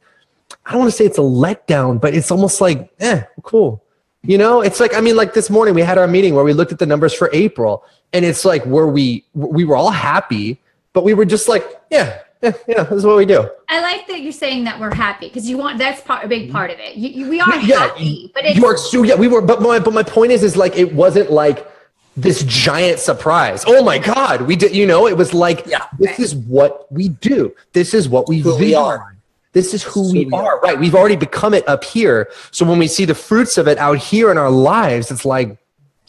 I 0.65 0.71
don't 0.71 0.81
want 0.81 0.91
to 0.93 0.97
say 0.97 1.05
it's 1.05 1.19
a 1.19 1.23
letdown, 1.23 2.01
but 2.01 2.15
it's 2.15 2.31
almost 2.31 2.61
like, 2.61 2.93
eh, 3.01 3.23
cool. 3.43 3.83
You 4.23 4.39
know, 4.39 4.61
it's 4.61 4.79
like, 4.79 4.95
I 4.95 5.01
mean, 5.01 5.17
like 5.17 5.35
this 5.35 5.51
morning 5.51 5.75
we 5.75 5.83
had 5.83 5.99
our 5.99 6.07
meeting 6.07 6.35
where 6.35 6.45
we 6.45 6.53
looked 6.53 6.71
at 6.71 6.79
the 6.79 6.87
numbers 6.87 7.13
for 7.13 7.29
April 7.33 7.85
and 8.13 8.25
it's 8.25 8.45
like 8.45 8.65
where 8.65 8.87
we, 8.87 9.25
we 9.35 9.65
were 9.65 9.75
all 9.75 9.91
happy 9.91 10.62
but 10.93 11.05
we 11.05 11.15
were 11.15 11.25
just 11.25 11.49
like, 11.49 11.65
yeah, 11.91 12.21
yeah, 12.43 12.53
yeah, 12.67 12.83
this 12.85 12.99
is 12.99 13.07
what 13.07 13.17
we 13.17 13.25
do. 13.25 13.49
I 13.69 13.81
like 13.81 14.07
that 14.09 14.21
you're 14.21 14.33
saying 14.33 14.65
that 14.65 14.81
we're 14.81 14.95
happy 14.95 15.29
because 15.29 15.49
you 15.49 15.57
want 15.57 15.79
that's 15.79 16.01
part 16.01 16.25
a 16.25 16.29
big 16.29 16.51
part 16.51 16.71
of 16.71 16.79
it. 16.81 16.97
You, 16.97 17.09
you, 17.09 17.31
we 17.31 17.41
are 17.41 17.57
yeah, 17.61 17.79
happy, 17.79 18.31
but 18.35 18.45
it's, 18.45 18.57
you 18.57 18.67
are 18.67 18.77
so 18.77 19.03
yeah, 19.03 19.15
we 19.15 19.29
were. 19.29 19.41
But 19.41 19.63
my 19.63 19.79
but 19.79 19.95
my 19.95 20.03
point 20.03 20.33
is 20.33 20.43
is 20.43 20.57
like 20.57 20.77
it 20.77 20.93
wasn't 20.93 21.31
like 21.31 21.71
this 22.17 22.43
giant 22.43 22.99
surprise. 22.99 23.65
Oh 23.67 23.85
my 23.85 23.99
god, 23.99 24.43
we 24.43 24.57
did. 24.57 24.75
You 24.75 24.87
know, 24.87 25.07
it 25.07 25.17
was 25.17 25.33
like 25.33 25.67
yeah. 25.67 25.87
this 25.99 26.19
is 26.19 26.35
what 26.35 26.91
we 26.93 27.11
do. 27.11 27.55
This 27.73 27.95
is 27.95 28.09
what 28.09 28.29
we, 28.29 28.41
who 28.41 28.59
we 28.59 28.75
are. 28.75 29.17
This 29.53 29.75
is 29.75 29.83
who, 29.83 30.11
we, 30.11 30.25
we 30.25 30.33
are. 30.33 30.57
are. 30.57 30.61
Right. 30.61 30.81
We've 30.81 30.95
already 30.95 31.17
become 31.17 31.55
it 31.55 31.69
up 31.69 31.85
here. 31.85 32.31
So 32.51 32.65
when 32.65 32.79
we 32.79 32.89
see 32.89 33.05
the 33.05 33.15
fruits 33.15 33.59
of 33.59 33.69
it 33.69 33.79
out 33.79 33.99
here 33.99 34.31
in 34.31 34.39
our 34.39 34.51
lives, 34.51 35.11
it's 35.11 35.27
like, 35.27 35.59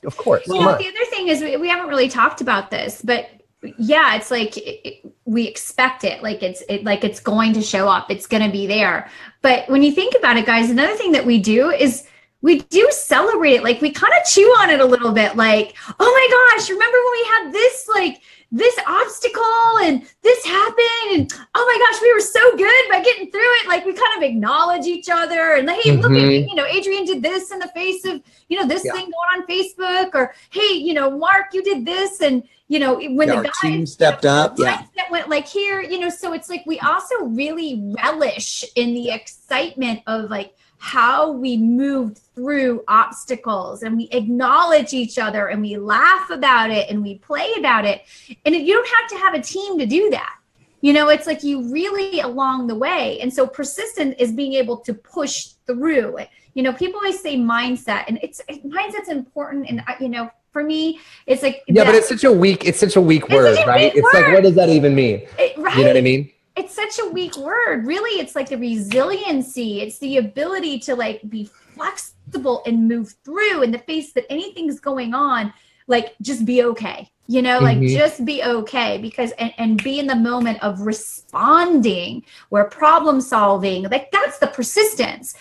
of 0.05 0.15
course. 0.15 0.43
Well, 0.47 0.77
the 0.77 0.87
other 0.87 1.05
thing 1.09 1.27
is 1.27 1.41
we, 1.41 1.57
we 1.57 1.67
haven't 1.67 1.89
really 1.89 2.07
talked 2.07 2.39
about 2.39 2.71
this, 2.71 3.01
but 3.03 3.29
yeah 3.77 4.15
it's 4.15 4.31
like 4.31 4.57
it, 4.57 5.05
we 5.25 5.47
expect 5.47 6.03
it. 6.03 6.21
Like 6.21 6.43
it's 6.43 6.63
it 6.69 6.83
like 6.83 7.03
it's 7.03 7.19
going 7.19 7.53
to 7.53 7.61
show 7.61 7.87
up. 7.87 8.11
It's 8.11 8.27
going 8.27 8.43
to 8.43 8.51
be 8.51 8.67
there. 8.67 9.09
But 9.41 9.69
when 9.69 9.83
you 9.83 9.91
think 9.91 10.15
about 10.15 10.37
it 10.37 10.45
guys 10.45 10.69
another 10.69 10.95
thing 10.95 11.11
that 11.13 11.25
we 11.25 11.39
do 11.39 11.69
is 11.69 12.05
we 12.41 12.59
do 12.59 12.87
celebrate 12.91 13.53
it. 13.53 13.63
Like 13.63 13.81
we 13.81 13.91
kind 13.91 14.13
of 14.19 14.27
chew 14.27 14.47
on 14.59 14.69
it 14.69 14.79
a 14.79 14.85
little 14.85 15.11
bit. 15.11 15.35
Like 15.35 15.75
oh 15.87 15.93
my 15.99 16.55
gosh 16.57 16.69
remember 16.69 16.97
when 16.97 17.11
we 17.11 17.25
had 17.25 17.53
this 17.53 17.87
like 17.87 18.21
this 18.53 18.77
obstacle 18.87 19.79
and 19.81 20.03
this 20.21 20.45
happened 20.45 21.09
and 21.11 21.33
oh 21.55 21.65
my 21.65 21.85
gosh 21.85 22.01
we 22.03 22.13
were 22.13 22.19
so 22.19 22.55
good 22.55 22.89
by 22.89 23.01
getting 23.01 23.29
through 23.31 23.41
it 23.41 23.67
like 23.67 23.83
we 23.83 23.93
kind 23.93 24.15
of 24.15 24.21
acknowledge 24.21 24.85
each 24.85 25.09
other 25.09 25.55
and 25.55 25.67
hey 25.67 25.89
mm-hmm. 25.89 26.01
look 26.01 26.11
at 26.11 26.17
mm-hmm. 26.17 26.47
you 26.47 26.55
know 26.55 26.65
adrian 26.67 27.03
did 27.03 27.23
this 27.23 27.51
in 27.51 27.57
the 27.57 27.67
face 27.69 28.05
of 28.05 28.21
you 28.49 28.59
know 28.59 28.67
this 28.67 28.85
yeah. 28.85 28.93
thing 28.93 29.05
going 29.05 29.41
on 29.41 29.47
facebook 29.47 30.13
or 30.13 30.35
hey 30.51 30.73
you 30.75 30.93
know 30.93 31.09
mark 31.09 31.47
you 31.51 31.63
did 31.63 31.83
this 31.83 32.21
and 32.21 32.43
you 32.67 32.77
know 32.77 32.93
when 32.93 33.27
yeah, 33.27 33.37
the 33.37 33.41
guy 33.41 33.69
team 33.69 33.85
stepped 33.87 34.23
up 34.23 34.53
yeah 34.59 34.83
that 34.95 35.09
went 35.09 35.29
like 35.29 35.47
here 35.47 35.81
you 35.81 35.99
know 35.99 36.09
so 36.09 36.33
it's 36.33 36.47
like 36.47 36.63
we 36.67 36.79
also 36.81 37.23
really 37.23 37.91
relish 38.03 38.63
in 38.75 38.93
the 38.93 39.09
excitement 39.09 39.99
of 40.05 40.29
like 40.29 40.55
how 40.83 41.31
we 41.31 41.55
moved 41.55 42.17
through 42.35 42.83
obstacles 42.89 43.83
and 43.83 43.95
we 43.95 44.09
acknowledge 44.11 44.91
each 44.91 45.17
other 45.17 45.47
and 45.47 45.61
we 45.61 45.77
laugh 45.77 46.29
about 46.29 46.69
it 46.71 46.89
and 46.89 47.01
we 47.01 47.19
play 47.19 47.53
about 47.57 47.85
it. 47.85 48.01
And 48.45 48.53
you 48.53 48.73
don't 48.73 48.89
have 48.99 49.09
to 49.11 49.15
have 49.15 49.33
a 49.33 49.41
team 49.41 49.79
to 49.79 49.85
do 49.85 50.09
that. 50.09 50.35
You 50.81 50.91
know, 50.91 51.07
it's 51.07 51.25
like 51.25 51.41
you 51.41 51.71
really 51.71 52.19
along 52.19 52.67
the 52.67 52.75
way. 52.75 53.17
And 53.21 53.33
so 53.33 53.47
persistent 53.47 54.17
is 54.19 54.33
being 54.33 54.55
able 54.55 54.75
to 54.79 54.93
push 54.93 55.51
through. 55.65 56.17
You 56.53 56.63
know, 56.63 56.73
people 56.73 56.97
always 56.97 57.21
say 57.21 57.37
mindset 57.37 58.03
and 58.09 58.19
it's 58.21 58.41
mindset's 58.49 59.07
important. 59.07 59.69
And, 59.69 59.81
you 60.01 60.09
know, 60.09 60.29
for 60.51 60.65
me, 60.65 60.99
it's 61.27 61.43
like, 61.43 61.63
yeah, 61.65 61.85
that, 61.85 61.91
but 61.91 61.95
it's 61.95 62.09
such 62.09 62.25
a 62.25 62.31
weak, 62.31 62.65
it's 62.65 62.81
such 62.81 62.97
a 62.97 63.01
weak 63.01 63.29
word, 63.29 63.57
a 63.57 63.65
right? 63.65 63.93
Weak 63.93 64.03
it's 64.03 64.13
word. 64.13 64.21
like, 64.21 64.33
what 64.33 64.43
does 64.43 64.55
that 64.55 64.67
even 64.67 64.93
mean? 64.93 65.25
It, 65.39 65.57
right? 65.57 65.77
You 65.77 65.83
know 65.83 65.91
what 65.91 65.97
I 65.97 66.01
mean? 66.01 66.29
It's 66.55 66.75
such 66.75 66.99
a 66.99 67.09
weak 67.09 67.35
word. 67.37 67.85
Really 67.85 68.19
it's 68.19 68.35
like 68.35 68.49
the 68.49 68.57
resiliency. 68.57 69.81
It's 69.81 69.99
the 69.99 70.17
ability 70.17 70.79
to 70.79 70.95
like 70.95 71.21
be 71.29 71.45
flexible 71.45 72.63
and 72.65 72.87
move 72.87 73.15
through 73.25 73.63
in 73.63 73.71
the 73.71 73.79
face 73.79 74.13
that 74.13 74.25
anything's 74.29 74.79
going 74.79 75.13
on 75.13 75.53
like 75.87 76.15
just 76.21 76.45
be 76.45 76.63
okay 76.63 77.09
you 77.27 77.41
know 77.41 77.59
like 77.59 77.77
mm-hmm. 77.77 77.95
just 77.95 78.25
be 78.25 78.43
okay 78.43 78.97
because 78.97 79.31
and, 79.33 79.53
and 79.57 79.83
be 79.83 79.99
in 79.99 80.07
the 80.07 80.15
moment 80.15 80.61
of 80.63 80.81
responding 80.81 82.23
where 82.49 82.65
problem 82.65 83.21
solving 83.21 83.83
like 83.83 84.11
that's 84.11 84.39
the 84.39 84.47
persistence 84.47 85.35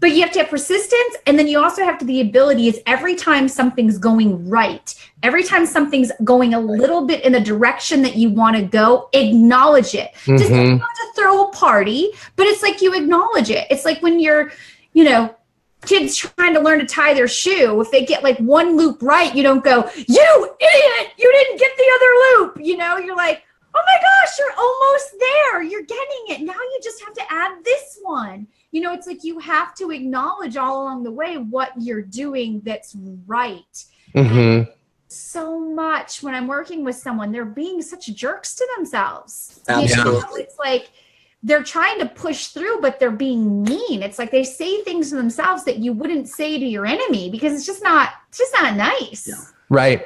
but 0.00 0.12
you 0.12 0.22
have 0.22 0.32
to 0.32 0.40
have 0.40 0.48
persistence 0.48 1.16
and 1.26 1.38
then 1.38 1.46
you 1.46 1.62
also 1.62 1.84
have 1.84 1.98
to 1.98 2.04
the 2.06 2.22
ability 2.22 2.68
is 2.68 2.80
every 2.86 3.14
time 3.14 3.46
something's 3.46 3.98
going 3.98 4.48
right. 4.48 4.94
Every 5.22 5.44
time 5.44 5.66
something's 5.66 6.10
going 6.24 6.54
a 6.54 6.60
little 6.60 7.06
bit 7.06 7.22
in 7.22 7.32
the 7.32 7.40
direction 7.40 8.00
that 8.02 8.16
you 8.16 8.30
want 8.30 8.56
to 8.56 8.62
go 8.62 9.10
acknowledge 9.12 9.94
it. 9.94 10.12
Mm-hmm. 10.24 10.38
just 10.38 10.50
not 10.50 10.80
to 10.80 11.12
throw 11.14 11.48
a 11.48 11.52
party 11.52 12.10
but 12.36 12.46
it's 12.46 12.62
like 12.62 12.80
you 12.80 12.94
acknowledge 12.94 13.50
it. 13.50 13.66
It's 13.70 13.84
like 13.84 14.02
when 14.02 14.18
you're 14.18 14.52
you 14.94 15.04
know 15.04 15.34
kids 15.86 16.16
trying 16.16 16.54
to 16.54 16.60
learn 16.60 16.78
to 16.78 16.86
tie 16.86 17.14
their 17.14 17.28
shoe. 17.28 17.80
If 17.80 17.90
they 17.90 18.04
get 18.04 18.24
like 18.24 18.38
one 18.38 18.76
loop 18.76 19.02
right 19.02 19.34
you 19.34 19.42
don't 19.42 19.62
go 19.62 19.88
you 19.94 20.56
idiot! 20.60 21.12
You 21.18 21.30
didn't 21.32 21.58
get 21.58 21.76
the 21.76 21.86
other 21.94 22.46
loop! 22.46 22.66
You 22.66 22.78
know 22.78 22.96
you're 22.96 23.16
like 23.16 23.42
oh 23.74 23.82
my 23.86 23.96
gosh 24.00 24.38
you're 24.38 24.54
almost 24.58 25.14
there. 25.20 25.62
You're 25.62 25.82
getting 25.82 26.24
it. 26.28 26.40
Now 26.40 26.54
you 26.54 26.80
just 26.82 27.04
have 27.04 27.12
to 27.14 27.22
add 27.30 27.62
this 27.64 27.98
one 28.02 28.46
you 28.72 28.80
know, 28.80 28.92
it's 28.92 29.06
like 29.06 29.24
you 29.24 29.38
have 29.38 29.74
to 29.76 29.90
acknowledge 29.90 30.56
all 30.56 30.82
along 30.82 31.02
the 31.02 31.10
way 31.10 31.36
what 31.36 31.72
you're 31.78 32.02
doing 32.02 32.60
that's 32.64 32.96
right. 33.26 33.84
Mm-hmm. 34.14 34.70
So 35.08 35.58
much 35.58 36.22
when 36.22 36.34
I'm 36.34 36.46
working 36.46 36.84
with 36.84 36.96
someone, 36.96 37.32
they're 37.32 37.44
being 37.44 37.82
such 37.82 38.06
jerks 38.14 38.54
to 38.54 38.68
themselves. 38.76 39.60
Absolutely. 39.68 40.12
You 40.12 40.20
know? 40.20 40.34
It's 40.36 40.58
like 40.58 40.90
they're 41.42 41.64
trying 41.64 41.98
to 41.98 42.06
push 42.06 42.48
through, 42.48 42.80
but 42.80 43.00
they're 43.00 43.10
being 43.10 43.62
mean. 43.62 44.02
It's 44.02 44.18
like 44.18 44.30
they 44.30 44.44
say 44.44 44.82
things 44.82 45.10
to 45.10 45.16
themselves 45.16 45.64
that 45.64 45.78
you 45.78 45.92
wouldn't 45.92 46.28
say 46.28 46.58
to 46.58 46.64
your 46.64 46.86
enemy 46.86 47.30
because 47.30 47.54
it's 47.54 47.66
just 47.66 47.82
not, 47.82 48.10
it's 48.28 48.38
just 48.38 48.54
not 48.54 48.76
nice. 48.76 49.26
Yeah. 49.26 49.34
Right. 49.70 50.04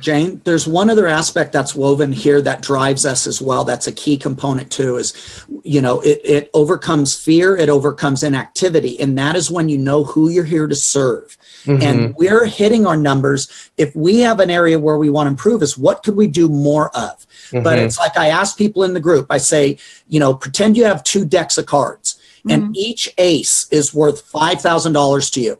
Jane, 0.00 0.42
there's 0.44 0.68
one 0.68 0.90
other 0.90 1.06
aspect 1.06 1.50
that's 1.50 1.74
woven 1.74 2.12
here 2.12 2.42
that 2.42 2.60
drives 2.60 3.06
us 3.06 3.26
as 3.26 3.40
well. 3.40 3.64
That's 3.64 3.86
a 3.86 3.92
key 3.92 4.18
component 4.18 4.70
too, 4.70 4.96
is, 4.96 5.42
you 5.62 5.80
know, 5.80 6.00
it, 6.02 6.20
it 6.22 6.50
overcomes 6.52 7.16
fear, 7.18 7.56
it 7.56 7.70
overcomes 7.70 8.22
inactivity. 8.22 9.00
And 9.00 9.16
that 9.16 9.34
is 9.34 9.50
when 9.50 9.70
you 9.70 9.78
know 9.78 10.04
who 10.04 10.28
you're 10.28 10.44
here 10.44 10.66
to 10.66 10.74
serve. 10.74 11.38
Mm-hmm. 11.64 11.82
And 11.82 12.14
we're 12.16 12.44
hitting 12.44 12.86
our 12.86 12.96
numbers. 12.96 13.70
If 13.78 13.96
we 13.96 14.20
have 14.20 14.38
an 14.38 14.50
area 14.50 14.78
where 14.78 14.98
we 14.98 15.08
want 15.08 15.28
to 15.28 15.30
improve, 15.30 15.62
is 15.62 15.78
what 15.78 16.02
could 16.02 16.14
we 16.14 16.26
do 16.26 16.46
more 16.50 16.94
of? 16.94 17.26
Mm-hmm. 17.48 17.62
But 17.62 17.78
it's 17.78 17.98
like 17.98 18.18
I 18.18 18.28
ask 18.28 18.58
people 18.58 18.84
in 18.84 18.92
the 18.92 19.00
group, 19.00 19.28
I 19.30 19.38
say, 19.38 19.78
you 20.08 20.20
know, 20.20 20.34
pretend 20.34 20.76
you 20.76 20.84
have 20.84 21.02
two 21.02 21.24
decks 21.24 21.56
of 21.56 21.64
cards 21.64 22.20
mm-hmm. 22.40 22.50
and 22.50 22.76
each 22.76 23.12
ace 23.16 23.66
is 23.70 23.94
worth 23.94 24.30
$5,000 24.30 25.32
to 25.32 25.40
you 25.40 25.58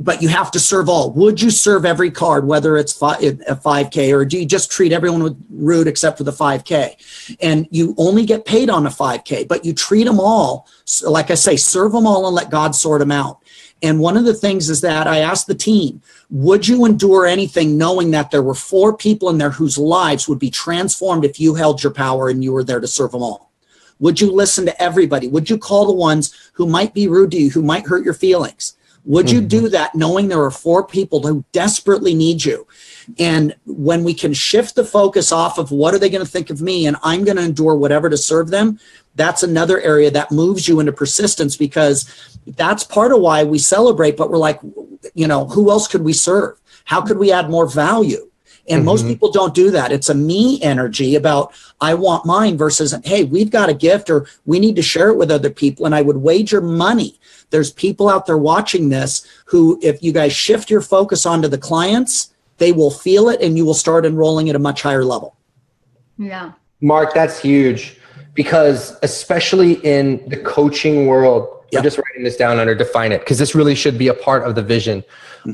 but 0.00 0.20
you 0.20 0.28
have 0.28 0.50
to 0.50 0.58
serve 0.58 0.88
all. 0.88 1.12
Would 1.12 1.40
you 1.40 1.50
serve 1.50 1.84
every 1.84 2.10
card, 2.10 2.46
whether 2.46 2.76
it's 2.76 3.00
a 3.00 3.56
5K, 3.56 4.12
or 4.12 4.24
do 4.24 4.38
you 4.38 4.46
just 4.46 4.70
treat 4.70 4.92
everyone 4.92 5.22
with 5.22 5.36
rude 5.50 5.86
except 5.86 6.18
for 6.18 6.24
the 6.24 6.32
5K? 6.32 7.36
And 7.40 7.68
you 7.70 7.94
only 7.96 8.26
get 8.26 8.44
paid 8.44 8.70
on 8.70 8.86
a 8.86 8.90
5K, 8.90 9.46
but 9.46 9.64
you 9.64 9.72
treat 9.72 10.04
them 10.04 10.18
all, 10.18 10.66
like 11.04 11.30
I 11.30 11.34
say, 11.34 11.56
serve 11.56 11.92
them 11.92 12.06
all 12.06 12.26
and 12.26 12.34
let 12.34 12.50
God 12.50 12.74
sort 12.74 13.00
them 13.00 13.12
out. 13.12 13.40
And 13.82 14.00
one 14.00 14.16
of 14.16 14.24
the 14.24 14.34
things 14.34 14.70
is 14.70 14.80
that 14.80 15.06
I 15.06 15.18
asked 15.18 15.46
the 15.46 15.54
team, 15.54 16.00
would 16.30 16.66
you 16.66 16.86
endure 16.86 17.26
anything 17.26 17.76
knowing 17.76 18.10
that 18.12 18.30
there 18.30 18.42
were 18.42 18.54
four 18.54 18.96
people 18.96 19.28
in 19.28 19.38
there 19.38 19.50
whose 19.50 19.78
lives 19.78 20.26
would 20.26 20.38
be 20.38 20.50
transformed 20.50 21.24
if 21.24 21.38
you 21.38 21.54
held 21.54 21.82
your 21.82 21.92
power 21.92 22.28
and 22.28 22.42
you 22.42 22.52
were 22.52 22.64
there 22.64 22.80
to 22.80 22.86
serve 22.86 23.12
them 23.12 23.22
all? 23.22 23.52
Would 24.00 24.20
you 24.20 24.32
listen 24.32 24.64
to 24.66 24.82
everybody? 24.82 25.28
Would 25.28 25.50
you 25.50 25.58
call 25.58 25.86
the 25.86 25.92
ones 25.92 26.50
who 26.54 26.66
might 26.66 26.94
be 26.94 27.06
rude 27.06 27.30
to 27.32 27.36
you, 27.36 27.50
who 27.50 27.62
might 27.62 27.86
hurt 27.86 28.04
your 28.04 28.14
feelings? 28.14 28.74
Would 29.06 29.30
you 29.30 29.42
do 29.42 29.62
mm-hmm. 29.62 29.72
that 29.72 29.94
knowing 29.94 30.28
there 30.28 30.42
are 30.42 30.50
four 30.50 30.86
people 30.86 31.20
who 31.20 31.44
desperately 31.52 32.14
need 32.14 32.44
you? 32.44 32.66
And 33.18 33.54
when 33.66 34.02
we 34.02 34.14
can 34.14 34.32
shift 34.32 34.74
the 34.74 34.84
focus 34.84 35.30
off 35.30 35.58
of 35.58 35.70
what 35.70 35.92
are 35.92 35.98
they 35.98 36.08
going 36.08 36.24
to 36.24 36.30
think 36.30 36.48
of 36.48 36.62
me 36.62 36.86
and 36.86 36.96
I'm 37.02 37.24
going 37.24 37.36
to 37.36 37.42
endure 37.42 37.74
whatever 37.74 38.08
to 38.08 38.16
serve 38.16 38.48
them, 38.48 38.80
that's 39.14 39.42
another 39.42 39.80
area 39.80 40.10
that 40.10 40.32
moves 40.32 40.66
you 40.66 40.80
into 40.80 40.92
persistence 40.92 41.56
because 41.56 42.38
that's 42.46 42.82
part 42.82 43.12
of 43.12 43.20
why 43.20 43.44
we 43.44 43.58
celebrate, 43.58 44.16
but 44.16 44.30
we're 44.30 44.38
like, 44.38 44.60
you 45.12 45.28
know, 45.28 45.46
who 45.46 45.70
else 45.70 45.86
could 45.86 46.02
we 46.02 46.14
serve? 46.14 46.58
How 46.84 47.02
could 47.02 47.18
we 47.18 47.30
add 47.30 47.50
more 47.50 47.68
value? 47.68 48.30
And 48.68 48.78
mm-hmm. 48.78 48.86
most 48.86 49.06
people 49.06 49.30
don't 49.30 49.54
do 49.54 49.70
that. 49.72 49.92
It's 49.92 50.08
a 50.08 50.14
me 50.14 50.60
energy 50.62 51.16
about 51.16 51.52
I 51.80 51.94
want 51.94 52.24
mine 52.24 52.56
versus, 52.56 52.94
hey, 53.04 53.24
we've 53.24 53.50
got 53.50 53.68
a 53.68 53.74
gift 53.74 54.08
or 54.08 54.26
we 54.46 54.58
need 54.58 54.76
to 54.76 54.82
share 54.82 55.10
it 55.10 55.16
with 55.16 55.30
other 55.30 55.50
people. 55.50 55.84
And 55.84 55.94
I 55.94 56.02
would 56.02 56.18
wager 56.18 56.60
money 56.60 57.18
there's 57.54 57.72
people 57.72 58.08
out 58.08 58.26
there 58.26 58.36
watching 58.36 58.88
this 58.88 59.24
who, 59.46 59.78
if 59.80 60.02
you 60.02 60.10
guys 60.10 60.32
shift 60.32 60.70
your 60.70 60.80
focus 60.80 61.24
onto 61.24 61.46
the 61.46 61.56
clients, 61.56 62.34
they 62.58 62.72
will 62.72 62.90
feel 62.90 63.28
it 63.28 63.40
and 63.40 63.56
you 63.56 63.64
will 63.64 63.74
start 63.74 64.04
enrolling 64.04 64.48
at 64.48 64.56
a 64.56 64.58
much 64.58 64.82
higher 64.82 65.04
level. 65.04 65.36
Yeah. 66.18 66.52
Mark, 66.80 67.14
that's 67.14 67.38
huge 67.38 68.00
because 68.34 68.96
especially 69.04 69.74
in 69.86 70.28
the 70.28 70.36
coaching 70.36 71.06
world, 71.06 71.50
Yep. 71.70 71.80
I'm 71.80 71.84
just 71.84 71.98
writing 71.98 72.22
this 72.22 72.36
down 72.36 72.60
under 72.60 72.74
define 72.74 73.10
it 73.10 73.20
because 73.20 73.38
this 73.38 73.54
really 73.54 73.74
should 73.74 73.98
be 73.98 74.06
a 74.06 74.14
part 74.14 74.44
of 74.44 74.54
the 74.54 74.62
vision. 74.62 75.02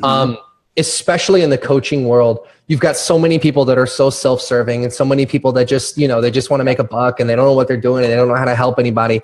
Um, 0.02 0.36
especially 0.80 1.42
in 1.42 1.50
the 1.50 1.58
coaching 1.58 2.08
world, 2.08 2.46
you've 2.66 2.80
got 2.80 2.96
so 2.96 3.18
many 3.18 3.38
people 3.38 3.64
that 3.66 3.78
are 3.78 3.86
so 3.86 4.10
self-serving 4.10 4.84
and 4.84 4.92
so 4.92 5.04
many 5.04 5.26
people 5.26 5.52
that 5.52 5.68
just, 5.68 5.96
you 5.96 6.08
know, 6.08 6.20
they 6.20 6.30
just 6.30 6.50
want 6.50 6.60
to 6.60 6.64
make 6.64 6.78
a 6.78 6.84
buck 6.84 7.20
and 7.20 7.28
they 7.28 7.36
don't 7.36 7.46
know 7.46 7.52
what 7.52 7.68
they're 7.68 7.76
doing 7.76 8.04
and 8.04 8.12
they 8.12 8.16
don't 8.16 8.28
know 8.28 8.36
how 8.36 8.44
to 8.44 8.54
help 8.54 8.78
anybody. 8.78 9.22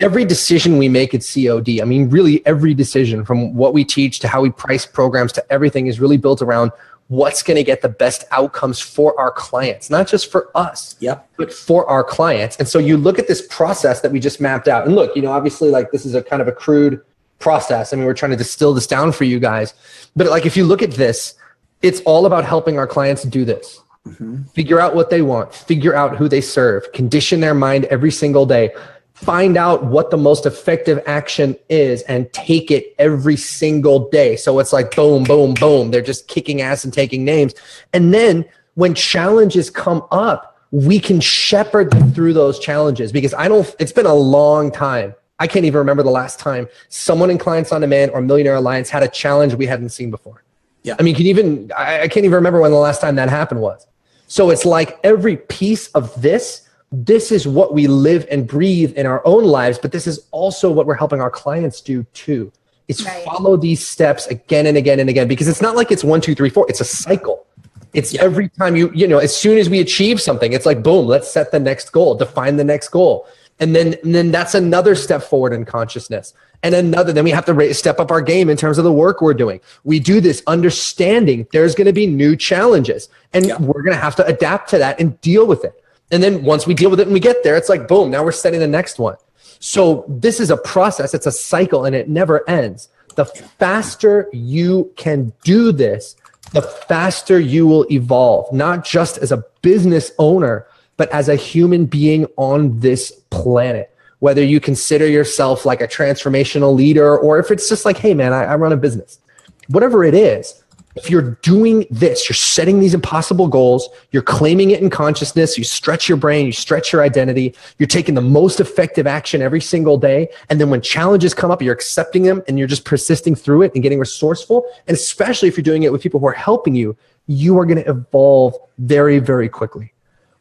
Every 0.00 0.24
decision 0.24 0.78
we 0.78 0.88
make 0.88 1.14
at 1.14 1.20
COD, 1.20 1.80
I 1.80 1.84
mean, 1.84 2.08
really 2.10 2.44
every 2.46 2.74
decision 2.74 3.24
from 3.24 3.54
what 3.54 3.72
we 3.74 3.84
teach 3.84 4.18
to 4.20 4.28
how 4.28 4.40
we 4.40 4.50
price 4.50 4.84
programs 4.86 5.32
to 5.32 5.52
everything 5.52 5.86
is 5.86 6.00
really 6.00 6.16
built 6.16 6.42
around 6.42 6.72
what's 7.08 7.42
going 7.42 7.56
to 7.56 7.62
get 7.62 7.82
the 7.82 7.88
best 7.88 8.24
outcomes 8.30 8.80
for 8.80 9.18
our 9.20 9.30
clients, 9.30 9.90
not 9.90 10.08
just 10.08 10.30
for 10.30 10.50
us 10.56 10.96
Yep. 11.00 11.28
but 11.36 11.52
for 11.52 11.88
our 11.88 12.02
clients. 12.02 12.56
And 12.56 12.66
so 12.66 12.78
you 12.78 12.96
look 12.96 13.18
at 13.18 13.28
this 13.28 13.46
process 13.48 14.00
that 14.00 14.10
we 14.12 14.18
just 14.18 14.40
mapped 14.40 14.66
out. 14.66 14.86
And 14.86 14.94
look, 14.94 15.14
you 15.14 15.22
know, 15.22 15.30
obviously, 15.30 15.68
like 15.68 15.90
this 15.92 16.06
is 16.06 16.14
a 16.14 16.22
kind 16.22 16.40
of 16.40 16.48
a 16.48 16.52
crude 16.52 17.02
process. 17.42 17.92
I 17.92 17.96
mean, 17.96 18.06
we're 18.06 18.14
trying 18.14 18.30
to 18.30 18.36
distill 18.36 18.72
this 18.72 18.86
down 18.86 19.12
for 19.12 19.24
you 19.24 19.38
guys. 19.38 19.74
But 20.16 20.28
like, 20.28 20.46
if 20.46 20.56
you 20.56 20.64
look 20.64 20.80
at 20.80 20.92
this, 20.92 21.34
it's 21.82 22.00
all 22.02 22.24
about 22.24 22.44
helping 22.44 22.78
our 22.78 22.86
clients 22.86 23.24
do 23.24 23.44
this. 23.44 23.82
Mm-hmm. 24.06 24.44
Figure 24.54 24.80
out 24.80 24.94
what 24.94 25.10
they 25.10 25.22
want, 25.22 25.54
figure 25.54 25.94
out 25.94 26.16
who 26.16 26.28
they 26.28 26.40
serve, 26.40 26.90
condition 26.92 27.40
their 27.40 27.54
mind 27.54 27.84
every 27.86 28.10
single 28.10 28.46
day, 28.46 28.74
find 29.14 29.56
out 29.56 29.84
what 29.84 30.10
the 30.10 30.16
most 30.16 30.44
effective 30.46 31.00
action 31.06 31.56
is, 31.68 32.02
and 32.02 32.32
take 32.32 32.70
it 32.70 32.94
every 32.98 33.36
single 33.36 34.08
day. 34.10 34.34
So 34.36 34.58
it's 34.58 34.72
like 34.72 34.94
boom, 34.96 35.22
boom, 35.24 35.54
boom. 35.54 35.90
They're 35.90 36.02
just 36.02 36.26
kicking 36.26 36.62
ass 36.62 36.82
and 36.82 36.92
taking 36.92 37.24
names. 37.24 37.54
And 37.92 38.12
then 38.12 38.44
when 38.74 38.94
challenges 38.94 39.70
come 39.70 40.04
up, 40.10 40.58
we 40.72 40.98
can 40.98 41.20
shepherd 41.20 41.92
them 41.92 42.12
through 42.12 42.32
those 42.32 42.58
challenges 42.58 43.12
because 43.12 43.34
I 43.34 43.46
don't, 43.46 43.72
it's 43.78 43.92
been 43.92 44.06
a 44.06 44.14
long 44.14 44.72
time. 44.72 45.14
I 45.42 45.48
can't 45.48 45.64
even 45.64 45.78
remember 45.78 46.04
the 46.04 46.10
last 46.10 46.38
time 46.38 46.68
someone 46.88 47.28
in 47.28 47.36
Clients 47.36 47.72
on 47.72 47.80
Demand 47.80 48.12
or 48.12 48.22
Millionaire 48.22 48.54
Alliance 48.54 48.88
had 48.88 49.02
a 49.02 49.08
challenge 49.08 49.54
we 49.54 49.66
hadn't 49.66 49.88
seen 49.88 50.08
before. 50.08 50.44
Yeah. 50.84 50.94
I 51.00 51.02
mean, 51.02 51.16
can 51.16 51.24
you 51.24 51.30
even, 51.30 51.72
I, 51.76 52.02
I 52.02 52.08
can't 52.08 52.24
even 52.24 52.36
remember 52.36 52.60
when 52.60 52.70
the 52.70 52.76
last 52.76 53.00
time 53.00 53.16
that 53.16 53.28
happened 53.28 53.60
was. 53.60 53.84
So 54.28 54.50
it's 54.50 54.64
like 54.64 55.00
every 55.02 55.36
piece 55.36 55.88
of 55.88 56.22
this, 56.22 56.68
this 56.92 57.32
is 57.32 57.48
what 57.48 57.74
we 57.74 57.88
live 57.88 58.24
and 58.30 58.46
breathe 58.46 58.92
in 58.92 59.04
our 59.04 59.20
own 59.26 59.42
lives, 59.42 59.80
but 59.82 59.90
this 59.90 60.06
is 60.06 60.28
also 60.30 60.70
what 60.70 60.86
we're 60.86 60.94
helping 60.94 61.20
our 61.20 61.30
clients 61.30 61.80
do 61.80 62.04
too. 62.14 62.52
Is 62.86 63.04
Right. 63.04 63.24
follow 63.24 63.56
these 63.56 63.84
steps 63.84 64.28
again 64.28 64.66
and 64.66 64.76
again 64.76 65.00
and 65.00 65.10
again 65.10 65.26
because 65.26 65.48
it's 65.48 65.60
not 65.60 65.74
like 65.74 65.90
it's 65.90 66.04
one, 66.04 66.20
two, 66.20 66.36
three, 66.36 66.50
four. 66.50 66.66
It's 66.68 66.80
a 66.80 66.84
cycle. 66.84 67.46
It's 67.94 68.14
every 68.14 68.48
time 68.48 68.76
you, 68.76 68.92
you 68.94 69.08
know, 69.08 69.18
as 69.18 69.34
soon 69.36 69.58
as 69.58 69.68
we 69.68 69.80
achieve 69.80 70.20
something, 70.20 70.52
it's 70.52 70.66
like 70.66 70.84
boom, 70.84 71.06
let's 71.06 71.28
set 71.28 71.50
the 71.50 71.58
next 71.58 71.90
goal, 71.90 72.14
define 72.14 72.56
the 72.56 72.64
next 72.64 72.90
goal. 72.90 73.26
And 73.62 73.76
then, 73.76 73.94
and 74.02 74.12
then 74.12 74.32
that's 74.32 74.56
another 74.56 74.96
step 74.96 75.22
forward 75.22 75.52
in 75.52 75.64
consciousness. 75.64 76.34
And 76.64 76.74
another, 76.74 77.12
then 77.12 77.22
we 77.22 77.30
have 77.30 77.44
to 77.44 77.74
step 77.74 78.00
up 78.00 78.10
our 78.10 78.20
game 78.20 78.50
in 78.50 78.56
terms 78.56 78.76
of 78.76 78.82
the 78.82 78.92
work 78.92 79.22
we're 79.22 79.34
doing. 79.34 79.60
We 79.84 80.00
do 80.00 80.20
this 80.20 80.42
understanding 80.48 81.46
there's 81.52 81.76
going 81.76 81.86
to 81.86 81.92
be 81.92 82.08
new 82.08 82.34
challenges 82.34 83.08
and 83.32 83.46
Yeah. 83.46 83.58
we're 83.58 83.82
going 83.82 83.94
to 83.94 84.02
have 84.02 84.16
to 84.16 84.26
adapt 84.26 84.68
to 84.70 84.78
that 84.78 84.98
and 84.98 85.20
deal 85.20 85.46
with 85.46 85.64
it. 85.64 85.80
And 86.10 86.20
then 86.24 86.42
once 86.42 86.66
we 86.66 86.74
deal 86.74 86.90
with 86.90 86.98
it 86.98 87.04
and 87.04 87.12
we 87.12 87.20
get 87.20 87.44
there, 87.44 87.56
it's 87.56 87.68
like, 87.68 87.86
boom, 87.86 88.10
now 88.10 88.24
we're 88.24 88.32
setting 88.32 88.58
the 88.58 88.66
next 88.66 88.98
one. 88.98 89.14
So 89.60 90.06
this 90.08 90.40
is 90.40 90.50
a 90.50 90.56
process, 90.56 91.14
it's 91.14 91.26
a 91.26 91.32
cycle 91.32 91.84
and 91.84 91.94
it 91.94 92.08
never 92.08 92.48
ends. 92.50 92.88
The 93.14 93.26
faster 93.26 94.28
you 94.32 94.92
can 94.96 95.32
do 95.44 95.70
this, 95.70 96.16
the 96.52 96.62
faster 96.62 97.38
you 97.38 97.68
will 97.68 97.86
evolve, 97.92 98.52
not 98.52 98.84
just 98.84 99.18
as 99.18 99.30
a 99.30 99.44
business 99.62 100.10
owner, 100.18 100.66
but 100.96 101.10
as 101.10 101.28
a 101.28 101.36
human 101.36 101.86
being 101.86 102.26
on 102.36 102.78
this 102.80 103.10
planet. 103.30 103.88
Whether 104.20 104.44
you 104.44 104.60
consider 104.60 105.08
yourself 105.08 105.66
like 105.66 105.80
a 105.80 105.88
transformational 105.88 106.74
leader 106.74 107.18
or 107.18 107.40
if 107.40 107.50
it's 107.50 107.68
just 107.68 107.84
like, 107.84 107.96
hey, 107.96 108.14
man, 108.14 108.32
I, 108.32 108.44
I 108.44 108.56
run 108.56 108.72
a 108.72 108.76
business, 108.76 109.18
whatever 109.66 110.04
it 110.04 110.14
is, 110.14 110.62
if 110.94 111.08
you're 111.08 111.38
doing 111.42 111.86
this, 111.90 112.28
you're 112.28 112.34
setting 112.34 112.78
these 112.78 112.92
impossible 112.92 113.48
goals, 113.48 113.88
you're 114.10 114.22
claiming 114.22 114.72
it 114.72 114.82
in 114.82 114.90
consciousness, 114.90 115.56
you 115.56 115.64
stretch 115.64 116.08
your 116.08 116.18
brain, 116.18 116.44
you 116.44 116.52
stretch 116.52 116.92
your 116.92 117.02
identity, 117.02 117.54
you're 117.78 117.86
taking 117.86 118.14
the 118.14 118.20
most 118.20 118.60
effective 118.60 119.06
action 119.06 119.40
every 119.40 119.60
single 119.60 119.96
day. 119.96 120.28
And 120.50 120.60
then 120.60 120.68
when 120.68 120.82
challenges 120.82 121.32
come 121.32 121.50
up, 121.50 121.62
you're 121.62 121.72
accepting 121.72 122.24
them 122.24 122.42
and 122.46 122.58
you're 122.58 122.68
just 122.68 122.84
persisting 122.84 123.34
through 123.34 123.62
it 123.62 123.72
and 123.74 123.82
getting 123.82 123.98
resourceful. 123.98 124.66
And 124.86 124.94
especially 124.94 125.48
if 125.48 125.56
you're 125.56 125.62
doing 125.62 125.84
it 125.84 125.92
with 125.92 126.02
people 126.02 126.20
who 126.20 126.26
are 126.26 126.32
helping 126.32 126.74
you, 126.74 126.94
you 127.26 127.58
are 127.58 127.64
going 127.64 127.82
to 127.82 127.88
evolve 127.88 128.54
very, 128.78 129.18
very 129.18 129.48
quickly. 129.48 129.92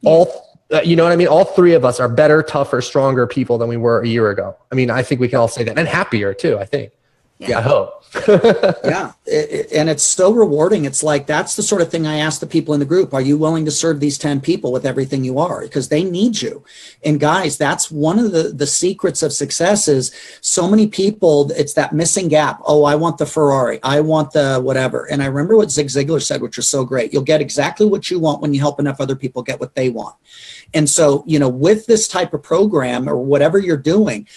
All, 0.03 0.59
uh, 0.71 0.81
you 0.81 0.95
know 0.95 1.03
what 1.03 1.11
I 1.11 1.15
mean? 1.15 1.27
All 1.27 1.45
three 1.45 1.73
of 1.73 1.85
us 1.85 1.99
are 1.99 2.09
better, 2.09 2.41
tougher, 2.41 2.81
stronger 2.81 3.27
people 3.27 3.57
than 3.57 3.69
we 3.69 3.77
were 3.77 4.01
a 4.01 4.07
year 4.07 4.29
ago. 4.29 4.55
I 4.71 4.75
mean, 4.75 4.89
I 4.89 5.03
think 5.03 5.21
we 5.21 5.27
can 5.27 5.39
all 5.39 5.47
say 5.47 5.63
that 5.63 5.77
and 5.77 5.87
happier 5.87 6.33
too, 6.33 6.57
I 6.57 6.65
think. 6.65 6.91
Yeah, 7.49 7.57
I 7.57 7.61
hope. 7.61 8.03
yeah. 8.83 9.13
It, 9.25 9.49
it- 9.51 9.71
and 9.71 9.89
it's 9.89 10.03
so 10.03 10.31
rewarding. 10.31 10.85
It's 10.85 11.01
like 11.01 11.25
that's 11.25 11.55
the 11.55 11.63
sort 11.63 11.81
of 11.81 11.89
thing 11.89 12.05
i 12.05 12.17
ask 12.17 12.39
the 12.39 12.45
people 12.45 12.73
in 12.75 12.79
the 12.79 12.85
group. 12.85 13.13
Are 13.15 13.21
you 13.21 13.35
willing 13.37 13.65
to 13.65 13.71
serve 13.71 13.99
these 13.99 14.17
10 14.19 14.41
people 14.41 14.71
with 14.71 14.85
everything 14.85 15.23
you 15.23 15.39
are? 15.39 15.61
Because 15.61 15.87
they 15.89 16.03
need 16.03 16.39
you. 16.41 16.63
And 17.03 17.19
guys 17.19 17.57
that's 17.57 17.89
one 17.89 18.19
of 18.19 18.31
the 18.31 18.43
the 18.49 18.67
secrets 18.67 19.23
of 19.23 19.33
success 19.33 19.87
is 19.87 20.11
so 20.41 20.69
many 20.69 20.85
people 20.87 21.51
it's 21.53 21.73
that 21.73 21.93
missing 21.93 22.27
gap. 22.27 22.61
Oh 22.65 22.83
i 22.83 22.93
want 22.95 23.17
the 23.17 23.25
ferrari. 23.25 23.79
I 23.81 24.01
want 24.01 24.31
the 24.33 24.59
whatever. 24.61 25.09
And 25.09 25.23
i 25.23 25.25
remember 25.25 25.55
what 25.57 25.71
zig 25.71 25.87
ziglar 25.87 26.21
said 26.21 26.41
which 26.41 26.57
was 26.57 26.67
so 26.67 26.85
great. 26.85 27.11
You'll 27.13 27.23
get 27.23 27.41
exactly 27.41 27.87
what 27.87 28.11
you 28.11 28.19
want 28.19 28.41
when 28.41 28.53
you 28.53 28.59
help 28.59 28.79
enough 28.79 28.99
other 29.01 29.15
people 29.15 29.41
get 29.41 29.59
what 29.59 29.73
they 29.73 29.89
want. 29.89 30.15
And 30.75 30.87
so 30.87 31.23
you 31.25 31.39
know 31.39 31.49
with 31.49 31.87
this 31.87 32.07
type 32.07 32.33
of 32.35 32.43
program 32.43 33.09
or 33.09 33.17
whatever 33.17 33.57
you're 33.57 33.77
doing 33.77 34.27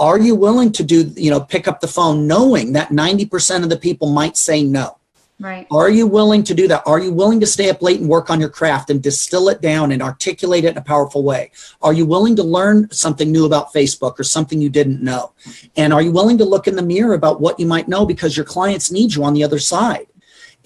are 0.00 0.18
you 0.18 0.34
willing 0.34 0.72
to 0.72 0.82
do 0.82 1.12
you 1.14 1.30
know 1.30 1.40
pick 1.40 1.68
up 1.68 1.80
the 1.80 1.88
phone 1.88 2.26
knowing 2.26 2.72
that 2.72 2.88
90% 2.88 3.62
of 3.62 3.68
the 3.68 3.76
people 3.76 4.10
might 4.10 4.36
say 4.36 4.64
no? 4.64 4.96
Right. 5.42 5.66
are 5.70 5.88
you 5.88 6.06
willing 6.06 6.42
to 6.44 6.54
do 6.54 6.68
that? 6.68 6.82
Are 6.84 6.98
you 6.98 7.12
willing 7.12 7.40
to 7.40 7.46
stay 7.46 7.70
up 7.70 7.80
late 7.80 7.98
and 7.98 8.10
work 8.10 8.28
on 8.28 8.40
your 8.40 8.50
craft 8.50 8.90
and 8.90 9.02
distill 9.02 9.48
it 9.48 9.62
down 9.62 9.90
and 9.90 10.02
articulate 10.02 10.66
it 10.66 10.72
in 10.72 10.76
a 10.76 10.82
powerful 10.82 11.22
way? 11.22 11.50
Are 11.80 11.94
you 11.94 12.04
willing 12.04 12.36
to 12.36 12.42
learn 12.42 12.90
something 12.90 13.32
new 13.32 13.46
about 13.46 13.72
facebook 13.72 14.20
or 14.20 14.22
something 14.22 14.60
you 14.60 14.68
didn't 14.68 15.02
know? 15.02 15.32
And 15.76 15.94
are 15.94 16.02
you 16.02 16.12
willing 16.12 16.36
to 16.38 16.44
look 16.44 16.68
in 16.68 16.76
the 16.76 16.82
mirror 16.82 17.14
about 17.14 17.40
what 17.40 17.58
you 17.58 17.64
might 17.64 17.88
know 17.88 18.04
because 18.04 18.36
your 18.36 18.44
clients 18.44 18.90
need 18.90 19.14
you 19.14 19.24
on 19.24 19.32
the 19.32 19.42
other 19.42 19.58
side? 19.58 20.08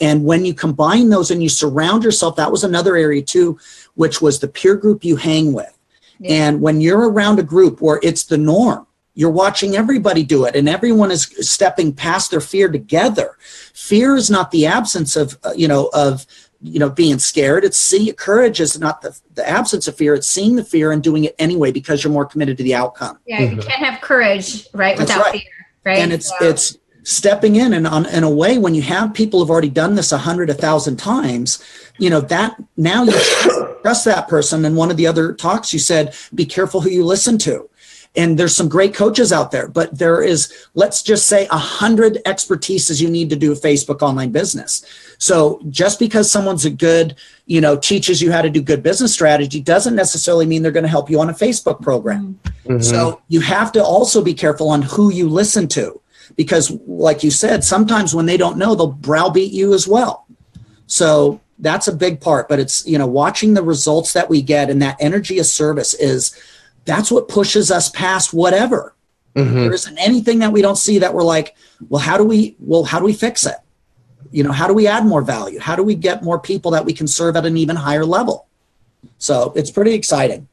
And 0.00 0.24
when 0.24 0.44
you 0.44 0.54
combine 0.54 1.08
those 1.08 1.30
and 1.30 1.40
you 1.40 1.48
surround 1.48 2.02
yourself 2.02 2.34
that 2.34 2.50
was 2.50 2.64
another 2.64 2.96
area 2.96 3.22
too 3.22 3.60
which 3.94 4.20
was 4.20 4.40
the 4.40 4.48
peer 4.48 4.74
group 4.74 5.04
you 5.04 5.14
hang 5.14 5.52
with. 5.52 5.78
And 6.24 6.60
when 6.60 6.80
you're 6.80 7.10
around 7.10 7.38
a 7.38 7.44
group 7.44 7.80
where 7.80 8.00
it's 8.02 8.24
the 8.24 8.38
norm, 8.38 8.86
you're 9.14 9.30
watching 9.30 9.76
everybody 9.76 10.24
do 10.24 10.44
it 10.44 10.56
and 10.56 10.68
everyone 10.68 11.10
is 11.10 11.22
stepping 11.48 11.92
past 11.92 12.30
their 12.30 12.40
fear 12.40 12.68
together. 12.68 13.36
Fear 13.72 14.16
is 14.16 14.30
not 14.30 14.50
the 14.50 14.66
absence 14.66 15.16
of, 15.16 15.38
uh, 15.44 15.52
you 15.56 15.68
know, 15.68 15.88
of, 15.94 16.26
you 16.60 16.78
know, 16.80 16.90
being 16.90 17.18
scared. 17.18 17.62
It's 17.64 17.76
see 17.76 18.12
courage 18.12 18.60
is 18.60 18.78
not 18.78 19.02
the, 19.02 19.18
the 19.34 19.48
absence 19.48 19.86
of 19.86 19.96
fear. 19.96 20.14
It's 20.14 20.26
seeing 20.26 20.56
the 20.56 20.64
fear 20.64 20.92
and 20.92 21.02
doing 21.02 21.24
it 21.24 21.34
anyway 21.38 21.70
because 21.70 22.02
you're 22.02 22.12
more 22.12 22.24
committed 22.26 22.56
to 22.56 22.64
the 22.64 22.74
outcome. 22.74 23.18
Yeah, 23.26 23.42
you 23.42 23.56
can't 23.56 23.84
have 23.84 24.00
courage, 24.00 24.66
right, 24.72 24.96
That's 24.96 25.10
without 25.10 25.26
right. 25.26 25.40
fear, 25.40 25.52
right? 25.84 25.98
And 25.98 26.12
it's 26.12 26.28
So- 26.28 26.36
it's 26.48 26.78
stepping 27.06 27.56
in 27.56 27.74
and 27.74 27.86
on 27.86 28.06
in 28.06 28.24
a 28.24 28.30
way 28.30 28.56
when 28.56 28.74
you 28.74 28.80
have 28.80 29.12
people 29.12 29.38
who've 29.38 29.50
already 29.50 29.68
done 29.68 29.94
this 29.94 30.10
a 30.10 30.16
hundred, 30.16 30.48
a 30.48 30.54
thousand 30.54 30.96
times, 30.96 31.62
you 31.98 32.08
know, 32.08 32.20
that 32.22 32.56
now 32.78 33.04
you 33.04 33.12
trust 33.82 34.06
that 34.06 34.26
person. 34.26 34.64
And 34.64 34.74
one 34.74 34.90
of 34.90 34.96
the 34.96 35.06
other 35.06 35.34
talks 35.34 35.70
you 35.70 35.78
said, 35.78 36.14
be 36.34 36.46
careful 36.46 36.80
who 36.80 36.88
you 36.88 37.04
listen 37.04 37.36
to. 37.38 37.68
And 38.16 38.38
there's 38.38 38.54
some 38.54 38.68
great 38.68 38.94
coaches 38.94 39.32
out 39.32 39.50
there, 39.50 39.66
but 39.66 39.98
there 39.98 40.22
is, 40.22 40.68
let's 40.74 41.02
just 41.02 41.26
say, 41.26 41.48
a 41.50 41.58
hundred 41.58 42.18
expertises 42.24 43.00
you 43.00 43.10
need 43.10 43.28
to 43.30 43.36
do 43.36 43.50
a 43.50 43.56
Facebook 43.56 44.02
online 44.02 44.30
business. 44.30 44.84
So 45.18 45.60
just 45.68 45.98
because 45.98 46.30
someone's 46.30 46.64
a 46.64 46.70
good, 46.70 47.16
you 47.46 47.60
know, 47.60 47.76
teaches 47.76 48.22
you 48.22 48.30
how 48.30 48.40
to 48.40 48.50
do 48.50 48.62
good 48.62 48.84
business 48.84 49.12
strategy 49.12 49.60
doesn't 49.60 49.96
necessarily 49.96 50.46
mean 50.46 50.62
they're 50.62 50.70
going 50.70 50.84
to 50.84 50.88
help 50.88 51.10
you 51.10 51.20
on 51.20 51.28
a 51.28 51.34
Facebook 51.34 51.82
program. 51.82 52.38
Mm-hmm. 52.66 52.82
So 52.82 53.20
you 53.28 53.40
have 53.40 53.72
to 53.72 53.82
also 53.82 54.22
be 54.22 54.34
careful 54.34 54.68
on 54.68 54.82
who 54.82 55.12
you 55.12 55.28
listen 55.28 55.66
to, 55.68 56.00
because 56.36 56.70
like 56.86 57.24
you 57.24 57.32
said, 57.32 57.64
sometimes 57.64 58.14
when 58.14 58.26
they 58.26 58.36
don't 58.36 58.58
know, 58.58 58.76
they'll 58.76 58.86
browbeat 58.92 59.52
you 59.52 59.74
as 59.74 59.88
well. 59.88 60.26
So 60.86 61.40
that's 61.58 61.88
a 61.88 61.94
big 61.94 62.20
part. 62.20 62.48
But 62.48 62.60
it's 62.60 62.86
you 62.86 62.98
know 62.98 63.06
watching 63.06 63.54
the 63.54 63.62
results 63.62 64.12
that 64.12 64.30
we 64.30 64.40
get 64.40 64.70
and 64.70 64.80
that 64.82 64.96
energy 65.00 65.38
of 65.38 65.46
service 65.46 65.94
is 65.94 66.38
that's 66.84 67.10
what 67.10 67.28
pushes 67.28 67.70
us 67.70 67.88
past 67.90 68.32
whatever. 68.32 68.94
Mm-hmm. 69.34 69.54
There 69.54 69.72
isn't 69.72 69.98
anything 69.98 70.38
that 70.40 70.52
we 70.52 70.62
don't 70.62 70.76
see 70.76 70.98
that 71.00 71.12
we're 71.12 71.24
like, 71.24 71.56
well, 71.88 72.00
how 72.00 72.16
do 72.16 72.24
we 72.24 72.56
well 72.60 72.84
how 72.84 72.98
do 72.98 73.04
we 73.04 73.12
fix 73.12 73.46
it? 73.46 73.56
You 74.30 74.42
know, 74.42 74.52
how 74.52 74.66
do 74.66 74.74
we 74.74 74.86
add 74.86 75.06
more 75.06 75.22
value? 75.22 75.58
How 75.60 75.76
do 75.76 75.82
we 75.82 75.94
get 75.94 76.22
more 76.22 76.38
people 76.38 76.70
that 76.72 76.84
we 76.84 76.92
can 76.92 77.06
serve 77.06 77.36
at 77.36 77.46
an 77.46 77.56
even 77.56 77.76
higher 77.76 78.04
level? 78.04 78.46
So 79.18 79.52
it's 79.54 79.70
pretty 79.70 79.94
exciting. 79.94 80.48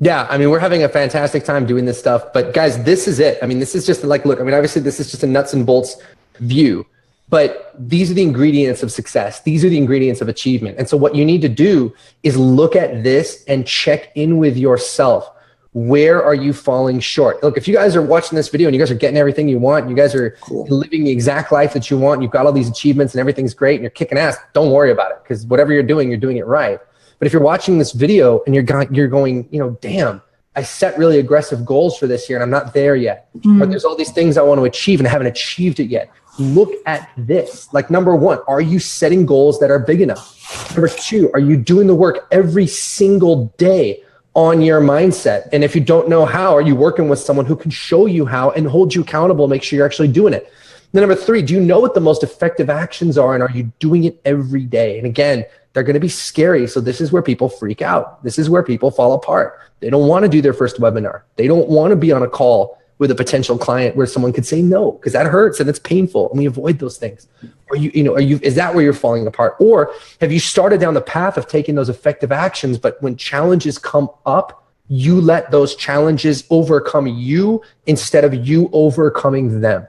Yeah, 0.00 0.26
I 0.30 0.38
mean, 0.38 0.50
we're 0.50 0.58
having 0.58 0.84
a 0.84 0.88
fantastic 0.88 1.44
time 1.44 1.66
doing 1.66 1.84
this 1.84 1.98
stuff. 1.98 2.32
But 2.32 2.54
guys, 2.54 2.82
this 2.84 3.08
is 3.08 3.18
it. 3.18 3.38
I 3.42 3.46
mean, 3.46 3.58
this 3.58 3.74
is 3.74 3.84
just 3.84 4.04
like, 4.04 4.24
look, 4.24 4.40
I 4.40 4.42
mean, 4.42 4.54
obviously, 4.54 4.82
this 4.82 5.00
is 5.00 5.10
just 5.10 5.22
a 5.22 5.26
nuts 5.26 5.52
and 5.52 5.66
bolts 5.66 5.96
view. 6.40 6.86
but 7.30 7.74
these 7.78 8.10
are 8.10 8.14
the 8.14 8.22
ingredients 8.22 8.82
of 8.82 8.90
success. 8.90 9.42
These 9.42 9.64
are 9.64 9.68
the 9.68 9.76
ingredients 9.76 10.20
of 10.20 10.28
achievement. 10.28 10.78
And 10.78 10.88
so, 10.88 10.96
what 10.96 11.14
you 11.14 11.24
need 11.24 11.42
to 11.42 11.48
do 11.48 11.94
is 12.22 12.36
look 12.36 12.76
at 12.76 13.02
this 13.02 13.44
and 13.48 13.66
check 13.66 14.10
in 14.14 14.38
with 14.38 14.56
yourself. 14.56 15.28
Where 15.72 16.22
are 16.22 16.34
you 16.34 16.52
falling 16.52 17.00
short? 17.00 17.42
Look, 17.42 17.56
if 17.56 17.68
you 17.68 17.74
guys 17.74 17.94
are 17.94 18.02
watching 18.02 18.36
this 18.36 18.48
video 18.48 18.68
and 18.68 18.74
you 18.74 18.80
guys 18.80 18.90
are 18.90 18.96
getting 18.96 19.16
everything 19.16 19.48
you 19.48 19.58
want, 19.58 19.88
you 19.88 19.94
guys 19.94 20.14
are 20.14 20.30
cool. 20.40 20.66
living 20.66 21.04
the 21.04 21.10
exact 21.10 21.52
life 21.52 21.72
that 21.74 21.90
you 21.90 21.98
want, 21.98 22.22
you've 22.22 22.30
got 22.30 22.46
all 22.46 22.52
these 22.52 22.68
achievements 22.68 23.14
and 23.14 23.20
everything's 23.20 23.54
great 23.54 23.74
and 23.74 23.82
you're 23.82 23.90
kicking 23.90 24.18
ass, 24.18 24.36
don't 24.54 24.72
worry 24.72 24.90
about 24.90 25.10
it 25.12 25.18
because 25.22 25.46
whatever 25.46 25.72
you're 25.72 25.82
doing, 25.82 26.08
you're 26.08 26.18
doing 26.18 26.38
it 26.38 26.46
right. 26.46 26.80
But 27.18 27.26
if 27.26 27.32
you're 27.32 27.42
watching 27.42 27.78
this 27.78 27.92
video 27.92 28.42
and 28.46 28.54
you're, 28.54 28.64
going, 28.64 28.94
you're 28.94 29.08
going, 29.08 29.48
you 29.50 29.58
know, 29.58 29.76
damn, 29.80 30.22
I 30.56 30.62
set 30.62 30.96
really 30.96 31.18
aggressive 31.18 31.64
goals 31.64 31.98
for 31.98 32.06
this 32.06 32.28
year 32.28 32.38
and 32.38 32.42
I'm 32.42 32.50
not 32.50 32.72
there 32.72 32.96
yet. 32.96 33.28
Mm. 33.38 33.62
Or 33.62 33.66
there's 33.66 33.84
all 33.84 33.96
these 33.96 34.12
things 34.12 34.38
I 34.38 34.42
want 34.42 34.60
to 34.60 34.64
achieve 34.64 35.00
and 35.00 35.06
I 35.06 35.10
haven't 35.10 35.26
achieved 35.26 35.80
it 35.80 35.88
yet 35.88 36.10
look 36.38 36.72
at 36.86 37.10
this. 37.16 37.72
Like, 37.72 37.90
number 37.90 38.14
one, 38.14 38.38
are 38.46 38.60
you 38.60 38.78
setting 38.78 39.26
goals 39.26 39.58
that 39.60 39.70
are 39.70 39.78
big 39.78 40.00
enough? 40.00 40.36
Number 40.74 40.88
two, 40.88 41.30
are 41.34 41.40
you 41.40 41.56
doing 41.56 41.86
the 41.86 41.94
work 41.94 42.26
every 42.30 42.66
single 42.66 43.46
day 43.58 44.02
on 44.34 44.62
your 44.62 44.80
mindset? 44.80 45.48
And 45.52 45.64
if 45.64 45.74
you 45.74 45.80
don't 45.80 46.08
know 46.08 46.24
how, 46.24 46.54
are 46.54 46.62
you 46.62 46.74
working 46.74 47.08
with 47.08 47.18
someone 47.18 47.46
who 47.46 47.56
can 47.56 47.70
show 47.70 48.06
you 48.06 48.26
how 48.26 48.50
and 48.50 48.66
hold 48.66 48.94
you 48.94 49.02
accountable, 49.02 49.48
make 49.48 49.62
sure 49.62 49.76
you're 49.76 49.86
actually 49.86 50.08
doing 50.08 50.34
it? 50.34 50.52
Then 50.92 51.02
number 51.02 51.16
three, 51.16 51.42
do 51.42 51.54
you 51.54 51.60
know 51.60 51.80
what 51.80 51.94
the 51.94 52.00
most 52.00 52.22
effective 52.22 52.70
actions 52.70 53.18
are 53.18 53.34
and 53.34 53.42
are 53.42 53.50
you 53.50 53.72
doing 53.78 54.04
it 54.04 54.20
every 54.24 54.64
day? 54.64 54.96
And 54.96 55.06
again, 55.06 55.44
they're 55.72 55.82
going 55.82 55.94
to 55.94 56.00
be 56.00 56.08
scary. 56.08 56.66
So 56.66 56.80
this 56.80 57.00
is 57.00 57.12
where 57.12 57.22
people 57.22 57.48
freak 57.48 57.82
out. 57.82 58.22
This 58.24 58.38
is 58.38 58.48
where 58.48 58.62
people 58.62 58.90
fall 58.90 59.12
apart. 59.12 59.60
They 59.80 59.90
don't 59.90 60.08
want 60.08 60.24
to 60.24 60.28
do 60.28 60.40
their 60.40 60.54
first 60.54 60.80
webinar. 60.80 61.22
They 61.36 61.46
don't 61.46 61.68
want 61.68 61.90
to 61.90 61.96
be 61.96 62.10
on 62.10 62.22
a 62.22 62.28
call 62.28 62.78
with 62.98 63.10
a 63.10 63.14
potential 63.14 63.56
client 63.56 63.96
where 63.96 64.06
someone 64.06 64.32
could 64.32 64.46
say 64.46 64.60
no 64.60 64.92
because 64.92 65.12
that 65.12 65.26
hurts 65.26 65.60
and 65.60 65.68
it's 65.68 65.78
painful 65.78 66.30
and 66.30 66.38
we 66.38 66.46
avoid 66.46 66.78
those 66.78 66.98
things. 66.98 67.26
Are 67.70 67.76
you 67.76 67.90
you 67.94 68.02
know 68.02 68.14
are 68.14 68.20
you 68.20 68.38
is 68.42 68.54
that 68.56 68.74
where 68.74 68.84
you're 68.84 68.92
falling 68.92 69.26
apart? 69.26 69.56
Or 69.60 69.92
have 70.20 70.32
you 70.32 70.40
started 70.40 70.80
down 70.80 70.94
the 70.94 71.00
path 71.00 71.36
of 71.36 71.46
taking 71.46 71.74
those 71.74 71.88
effective 71.88 72.32
actions 72.32 72.78
but 72.78 73.00
when 73.02 73.16
challenges 73.16 73.78
come 73.78 74.10
up 74.26 74.64
you 74.90 75.20
let 75.20 75.50
those 75.50 75.76
challenges 75.76 76.44
overcome 76.48 77.06
you 77.06 77.62
instead 77.86 78.24
of 78.24 78.34
you 78.34 78.70
overcoming 78.72 79.60
them? 79.60 79.86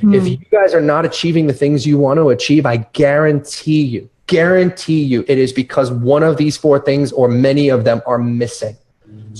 Hmm. 0.00 0.14
if 0.14 0.26
you 0.26 0.38
guys 0.50 0.72
are 0.72 0.80
not 0.80 1.04
achieving 1.04 1.46
the 1.46 1.52
things 1.52 1.86
you 1.86 1.98
want 1.98 2.16
to 2.16 2.30
achieve 2.30 2.64
i 2.64 2.78
guarantee 2.78 3.82
you 3.82 4.08
guarantee 4.26 5.02
you 5.02 5.24
it 5.28 5.36
is 5.36 5.52
because 5.52 5.90
one 5.90 6.22
of 6.22 6.38
these 6.38 6.56
four 6.56 6.78
things 6.78 7.12
or 7.12 7.28
many 7.28 7.68
of 7.68 7.84
them 7.84 8.00
are 8.06 8.16
missing 8.16 8.76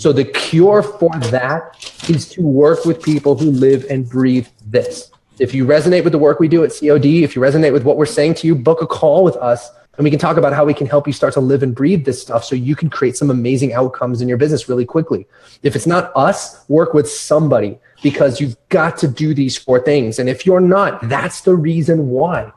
so 0.01 0.15
the 0.15 0.25
cure 0.25 0.83
for 0.83 1.11
that 1.31 1.77
is 2.09 2.27
to 2.31 2.41
work 2.41 2.87
with 2.87 3.03
people 3.03 3.37
who 3.37 3.51
live 3.51 3.85
and 3.91 4.09
breathe 4.09 4.49
this. 4.65 5.11
If 5.39 5.53
you 5.53 5.67
resonate 5.67 6.05
with 6.05 6.13
the 6.13 6.19
work 6.19 6.41
we 6.41 6.49
do 6.49 6.65
at 6.65 6.71
COD, 6.71 7.23
if 7.23 7.37
you 7.37 7.43
resonate 7.43 7.75
with 7.75 7.85
what 7.85 7.99
we're 7.99 8.07
saying 8.07 8.33
to 8.37 8.47
you, 8.47 8.55
book 8.55 8.81
a 8.81 8.87
call 8.87 9.23
with 9.23 9.37
us 9.37 9.71
and 9.99 10.05
we 10.05 10.09
can 10.09 10.19
talk 10.19 10.39
about 10.39 10.55
how 10.55 10.65
we 10.65 10.73
can 10.73 10.87
help 10.87 11.07
you 11.07 11.13
start 11.13 11.35
to 11.35 11.41
live 11.41 11.63
and 11.63 11.75
breathe 11.75 12.07
this 12.07 12.23
stuff 12.23 12.47
so 12.47 12.55
you 12.55 12.75
can 12.75 12.89
create 12.89 13.15
some 13.15 13.31
amazing 13.31 13.75
outcomes 13.75 14.23
in 14.23 14.29
your 14.29 14.39
business 14.39 14.71
really 14.71 14.87
quickly. 14.87 15.27
If 15.63 15.77
it's 15.77 15.87
not 15.87 16.13
us, 16.17 16.67
work 16.71 16.95
with 16.95 17.07
somebody 17.07 17.79
because 18.03 18.41
you've 18.41 18.57
got 18.71 18.97
to 19.01 19.09
do 19.09 19.35
these 19.35 19.59
four 19.59 19.81
things. 19.81 20.19
And 20.19 20.31
if 20.31 20.47
you're 20.47 20.61
not, 20.61 21.11
that's 21.11 21.43
the 21.43 21.55
reason 21.55 22.09
why 22.09 22.51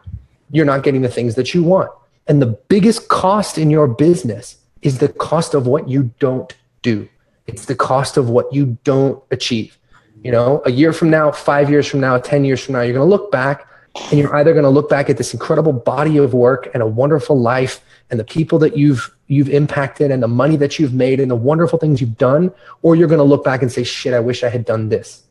you're 0.49 0.63
not 0.63 0.83
getting 0.83 1.01
the 1.01 1.09
things 1.09 1.35
that 1.35 1.53
you 1.53 1.61
want. 1.61 1.91
And 2.25 2.41
the 2.41 2.57
biggest 2.69 3.09
cost 3.09 3.57
in 3.57 3.69
your 3.69 3.89
business 3.89 4.59
is 4.81 4.99
the 4.99 5.09
cost 5.09 5.53
of 5.53 5.67
what 5.67 5.89
you 5.89 6.11
don't 6.19 6.55
do. 6.81 7.09
It's 7.47 7.65
the 7.65 7.75
cost 7.75 8.17
of 8.17 8.29
what 8.29 8.53
you 8.53 8.77
don't 8.83 9.21
achieve. 9.31 9.77
You 10.23 10.31
know, 10.31 10.61
a 10.65 10.71
year 10.71 10.93
from 10.93 11.09
now, 11.09 11.31
five 11.31 11.69
years 11.69 11.85
from 11.87 11.99
now, 11.99 12.17
10 12.17 12.45
years 12.45 12.63
from 12.63 12.73
now, 12.73 12.81
you're 12.81 12.93
going 12.93 13.07
to 13.07 13.15
look 13.15 13.31
back 13.31 13.67
and 14.09 14.19
you're 14.19 14.35
either 14.35 14.53
going 14.53 14.63
to 14.63 14.69
look 14.69 14.89
back 14.89 15.09
at 15.09 15.17
this 15.17 15.33
incredible 15.33 15.73
body 15.73 16.17
of 16.17 16.33
work 16.33 16.69
and 16.73 16.81
a 16.81 16.87
wonderful 16.87 17.39
life 17.39 17.83
and 18.09 18.19
the 18.19 18.23
people 18.23 18.57
that 18.59 18.77
you've 18.77 19.13
you've 19.27 19.49
impacted 19.49 20.11
and 20.11 20.21
the 20.23 20.27
money 20.27 20.55
that 20.55 20.79
you've 20.79 20.93
made 20.93 21.19
and 21.19 21.29
the 21.29 21.35
wonderful 21.35 21.79
things 21.79 22.01
you've 22.01 22.17
done 22.17 22.51
or 22.81 22.95
you're 22.95 23.07
going 23.07 23.19
to 23.19 23.23
look 23.23 23.43
back 23.43 23.61
and 23.61 23.71
say 23.71 23.83
shit 23.83 24.13
i 24.13 24.19
wish 24.19 24.43
i 24.43 24.49
had 24.49 24.65
done 24.65 24.89
this. 24.89 25.23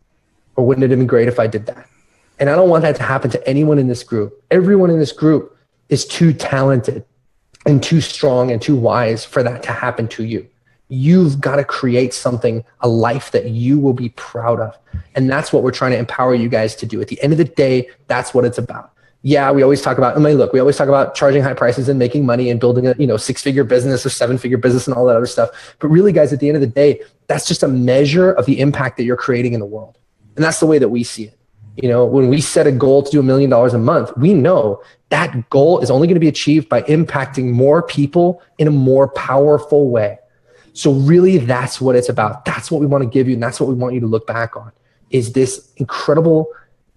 Or 0.55 0.67
wouldn't 0.67 0.85
it 0.85 0.91
have 0.91 0.99
been 0.99 1.07
great 1.07 1.29
if 1.29 1.41
i 1.41 1.47
did 1.47 1.67
that? 1.67 1.89
And 2.39 2.51
i 2.51 2.55
don't 2.55 2.69
want 2.69 2.83
that 2.83 2.97
to 2.97 3.03
happen 3.03 3.31
to 3.31 3.49
anyone 3.49 3.79
in 3.79 3.89
this 3.89 4.05
group. 4.05 4.43
Everyone 4.51 4.91
in 4.91 4.99
this 4.99 5.13
group 5.13 5.57
is 5.89 6.05
too 6.05 6.33
talented 6.33 7.05
and 7.67 7.83
too 7.83 8.01
strong 8.01 8.51
and 8.51 8.61
too 8.61 8.77
wise 8.77 9.25
for 9.25 9.43
that 9.43 9.63
to 9.65 9.73
happen 9.73 10.07
to 10.09 10.25
you 10.25 10.49
You've 10.95 11.41
got 11.41 11.57
to 11.57 11.65
create 11.65 12.13
something, 12.13 12.63
a 12.83 12.89
life 12.89 13.31
that 13.31 13.47
you 13.47 13.79
will 13.79 13.95
be 13.95 14.11
proud 14.11 14.61
of. 14.61 14.77
And 15.15 15.31
that's 15.31 15.51
what 15.51 15.63
we're 15.63 15.71
trying 15.71 15.93
to 15.93 15.97
empower 15.97 16.35
you 16.35 16.51
guys 16.51 16.77
to 16.77 16.85
do. 16.85 17.01
At 17.01 17.09
the 17.09 17.19
end 17.23 17.33
of 17.33 17.39
the 17.39 17.47
day, 17.47 17.89
that's 18.09 18.35
what 18.35 18.45
it's 18.45 18.59
about. 18.59 18.93
Yeah, 19.23 19.51
we 19.53 19.63
always 19.63 19.81
talk 19.81 19.97
about, 19.97 20.19
I 20.19 20.21
mean, 20.21 20.37
look, 20.37 20.53
we 20.53 20.61
always 20.61 20.77
talk 20.77 20.89
about 20.89 21.15
charging 21.15 21.43
high 21.43 21.55
prices 21.55 21.89
and 21.89 21.99
making 21.99 22.27
money 22.27 22.51
and 22.51 22.61
building 22.61 22.87
a, 22.87 22.95
you 22.99 23.07
know, 23.07 23.17
six 23.17 23.41
figure 23.41 23.65
business 23.65 24.05
or 24.05 24.11
seven 24.11 24.37
figure 24.37 24.59
business 24.59 24.87
and 24.87 24.95
all 24.95 25.07
that 25.07 25.17
other 25.17 25.25
stuff. 25.25 25.77
But 25.79 25.89
really, 25.89 26.13
guys, 26.13 26.31
at 26.31 26.41
the 26.41 26.49
end 26.49 26.57
of 26.57 26.61
the 26.61 26.67
day, 26.67 27.01
that's 27.27 27.49
just 27.49 27.63
a 27.63 27.69
measure 27.69 28.31
of 28.31 28.45
the 28.45 28.61
impact 28.61 28.99
that 28.99 29.05
you're 29.05 29.17
creating 29.17 29.55
in 29.55 29.61
the 29.61 29.67
world. 29.67 29.97
And 30.37 30.45
that's 30.45 30.61
the 30.61 30.67
way 30.67 30.79
that 30.79 30.91
we 30.91 31.05
see 31.05 31.25
it. 31.25 31.39
You 31.77 31.89
know, 31.89 32.05
when 32.05 32.29
we 32.29 32.43
set 32.43 32.67
a 32.67 32.73
goal 32.73 33.03
to 33.03 33.11
do 33.11 33.21
a 33.21 33.23
million 33.23 33.49
dollars 33.49 33.73
a 33.73 33.79
month, 33.79 34.15
we 34.19 34.35
know 34.35 34.83
that 35.09 35.49
goal 35.49 35.81
is 35.81 35.91
only 35.91 36.07
going 36.07 36.17
to 36.17 36.21
be 36.21 36.29
achieved 36.29 36.69
by 36.69 36.83
impacting 36.83 37.51
more 37.51 37.83
people 37.83 38.43
in 38.59 38.69
a 38.69 38.71
more 38.71 39.09
powerful 39.09 39.89
way. 39.89 40.19
So 40.73 40.93
really 40.93 41.39
that's 41.39 41.81
what 41.81 41.97
it's 41.97 42.09
about. 42.09 42.45
That's 42.45 42.71
what 42.71 42.81
we 42.81 42.87
want 42.87 43.03
to 43.03 43.11
give 43.11 43.29
you. 43.29 43.35
And 43.35 43.43
that's 43.43 43.61
what 43.61 43.69
we 43.69 43.75
want 43.75 43.95
you 43.95 44.01
to 44.01 44.07
look 44.07 44.27
back 44.27 44.57
on 44.57 44.73
is 45.11 45.33
this 45.33 45.73
incredible, 45.77 46.49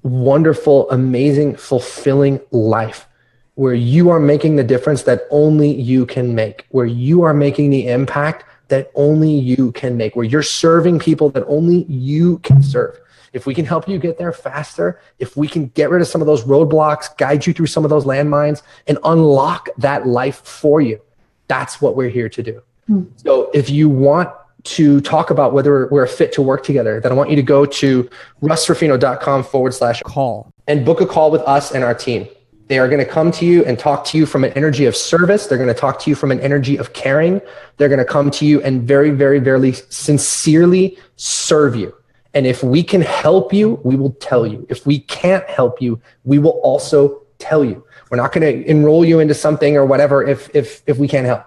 wonderful, 0.03 0.89
amazing, 0.89 1.55
fulfilling 1.57 2.39
life 2.51 3.07
where 3.55 3.73
you 3.73 4.09
are 4.09 4.19
making 4.19 4.55
the 4.55 4.63
difference 4.63 5.03
that 5.03 5.23
only 5.31 5.69
you 5.69 6.05
can 6.05 6.35
make, 6.35 6.65
where 6.69 6.85
you 6.85 7.23
are 7.23 7.33
making 7.33 7.69
the 7.69 7.87
impact 7.87 8.45
that 8.67 8.91
only 8.95 9.31
you 9.31 9.71
can 9.73 9.95
make, 9.95 10.15
where 10.15 10.25
you're 10.25 10.43
serving 10.43 10.99
people 10.99 11.29
that 11.29 11.45
only 11.47 11.83
you 11.83 12.39
can 12.39 12.61
serve. 12.61 12.99
If 13.31 13.45
we 13.45 13.53
can 13.53 13.65
help 13.65 13.87
you 13.87 13.99
get 13.99 14.17
there 14.17 14.31
faster, 14.31 14.99
if 15.19 15.35
we 15.35 15.47
can 15.47 15.67
get 15.67 15.89
rid 15.89 16.01
of 16.01 16.07
some 16.07 16.21
of 16.21 16.27
those 16.27 16.43
roadblocks, 16.45 17.15
guide 17.17 17.45
you 17.45 17.53
through 17.53 17.67
some 17.67 17.83
of 17.83 17.89
those 17.89 18.05
landmines, 18.05 18.61
and 18.87 18.97
unlock 19.03 19.69
that 19.77 20.07
life 20.07 20.37
for 20.45 20.81
you, 20.81 21.01
that's 21.47 21.81
what 21.81 21.95
we're 21.95 22.09
here 22.09 22.29
to 22.29 22.41
do. 22.41 22.61
Hmm. 22.87 23.03
So 23.17 23.49
if 23.53 23.69
you 23.69 23.89
want 23.89 24.29
to 24.65 24.99
talk 25.01 25.29
about 25.29 25.53
whether 25.53 25.87
we're 25.87 26.03
a 26.03 26.07
fit 26.07 26.33
to 26.33 26.41
work 26.41 26.63
together, 26.63 26.99
then 26.99 27.11
I 27.11 27.15
want 27.15 27.29
you 27.29 27.35
to 27.35 27.43
go 27.43 27.65
to 27.65 28.09
russruffino.com 28.41 29.43
forward 29.43 29.73
slash 29.73 30.01
call 30.03 30.51
and 30.67 30.83
book 30.83 31.01
a 31.01 31.05
call 31.05 31.31
with 31.31 31.41
us 31.41 31.71
and 31.71 31.83
our 31.83 31.93
team. 31.93 32.27
They 32.67 32.79
are 32.79 32.87
going 32.87 32.99
to 32.99 33.05
come 33.05 33.31
to 33.33 33.45
you 33.45 33.63
and 33.63 33.77
talk 33.77 34.05
to 34.05 34.17
you 34.17 34.25
from 34.25 34.43
an 34.43 34.51
energy 34.53 34.85
of 34.85 34.95
service. 34.95 35.45
They're 35.45 35.59
going 35.59 35.73
to 35.73 35.79
talk 35.79 35.99
to 35.99 36.09
you 36.09 36.15
from 36.15 36.31
an 36.31 36.39
energy 36.39 36.77
of 36.77 36.93
caring. 36.93 37.41
They're 37.77 37.89
going 37.89 37.99
to 37.99 38.05
come 38.05 38.31
to 38.31 38.45
you 38.45 38.59
and 38.63 38.81
very, 38.87 39.11
very, 39.11 39.37
very 39.37 39.73
sincerely 39.73 40.97
serve 41.15 41.75
you. 41.75 41.93
And 42.33 42.47
if 42.47 42.63
we 42.63 42.81
can 42.81 43.01
help 43.01 43.53
you, 43.53 43.79
we 43.83 43.95
will 43.95 44.13
tell 44.13 44.47
you. 44.47 44.65
If 44.67 44.85
we 44.85 44.99
can't 44.99 45.47
help 45.47 45.79
you, 45.79 46.01
we 46.23 46.39
will 46.39 46.59
also 46.63 47.21
tell 47.37 47.63
you. 47.63 47.85
We're 48.09 48.17
not 48.17 48.33
going 48.33 48.41
to 48.41 48.69
enroll 48.69 49.05
you 49.05 49.19
into 49.19 49.35
something 49.35 49.77
or 49.77 49.85
whatever 49.85 50.23
if, 50.23 50.53
if, 50.55 50.81
if 50.87 50.97
we 50.97 51.07
can't 51.07 51.27
help. 51.27 51.45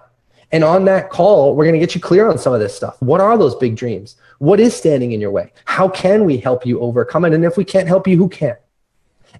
And 0.51 0.63
on 0.63 0.85
that 0.85 1.09
call, 1.09 1.55
we're 1.55 1.65
going 1.65 1.73
to 1.73 1.79
get 1.79 1.93
you 1.93 2.01
clear 2.01 2.27
on 2.27 2.37
some 2.37 2.53
of 2.53 2.59
this 2.59 2.75
stuff. 2.75 2.99
What 3.01 3.21
are 3.21 3.37
those 3.37 3.55
big 3.55 3.75
dreams? 3.75 4.15
What 4.39 4.59
is 4.59 4.75
standing 4.75 5.11
in 5.11 5.21
your 5.21 5.31
way? 5.31 5.51
How 5.65 5.87
can 5.87 6.25
we 6.25 6.37
help 6.37 6.65
you 6.65 6.79
overcome 6.79 7.25
it? 7.25 7.33
And 7.33 7.45
if 7.45 7.55
we 7.57 7.63
can't 7.63 7.87
help 7.87 8.07
you, 8.07 8.17
who 8.17 8.29
can? 8.29 8.57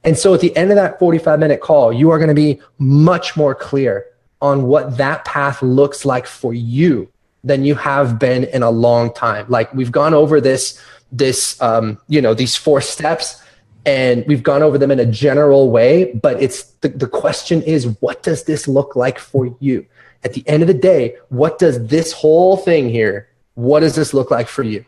And 0.03 0.18
so 0.18 0.34
at 0.34 0.41
the 0.41 0.55
end 0.55 0.72
of 0.72 0.76
that 0.76 0.99
45 0.99 1.39
minute 1.39 1.62
call, 1.62 1.91
you 1.91 2.12
are 2.12 2.20
going 2.20 2.30
to 2.30 2.36
be 2.36 2.62
much 2.78 3.36
more 3.36 3.55
clear 3.55 4.05
on 4.41 4.64
what 4.64 4.97
that 4.97 5.26
path 5.26 5.62
looks 5.62 6.05
like 6.05 6.28
for 6.28 6.53
you 6.53 7.12
than 7.43 7.64
you 7.64 7.76
have 7.76 8.20
been 8.20 8.43
in 8.45 8.64
a 8.64 8.70
long 8.70 9.14
time. 9.14 9.45
Like 9.49 9.74
we've 9.74 9.91
gone 9.91 10.14
over 10.14 10.39
this, 10.39 10.82
this, 11.12 11.60
um, 11.62 11.97
you 12.07 12.22
know, 12.22 12.34
these 12.34 12.55
four 12.55 12.82
steps 12.82 13.41
and 13.86 14.26
we've 14.28 14.43
gone 14.43 14.62
over 14.62 14.78
them 14.78 14.91
in 14.91 14.99
a 14.99 15.05
general 15.05 15.72
way, 15.72 16.14
but 16.14 16.41
it's 16.41 16.64
the, 16.82 16.89
the 16.89 17.07
question 17.07 17.62
is, 17.64 17.88
what 18.01 18.24
does 18.24 18.43
this 18.43 18.68
look 18.68 18.95
like 18.95 19.18
for 19.18 19.55
you? 19.60 19.86
At 20.24 20.34
the 20.34 20.47
end 20.47 20.63
of 20.63 20.67
the 20.67 20.74
day, 20.74 21.15
what 21.30 21.59
does 21.59 21.88
this 21.88 22.11
whole 22.11 22.57
thing 22.57 22.89
here, 22.89 23.30
what 23.55 23.82
does 23.82 23.95
this 23.95 24.13
look 24.13 24.32
like 24.32 24.47
for 24.47 24.63
you? 24.63 24.86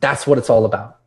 That's 0.00 0.26
what 0.26 0.38
it's 0.38 0.50
all 0.50 0.64
about. 0.64 0.98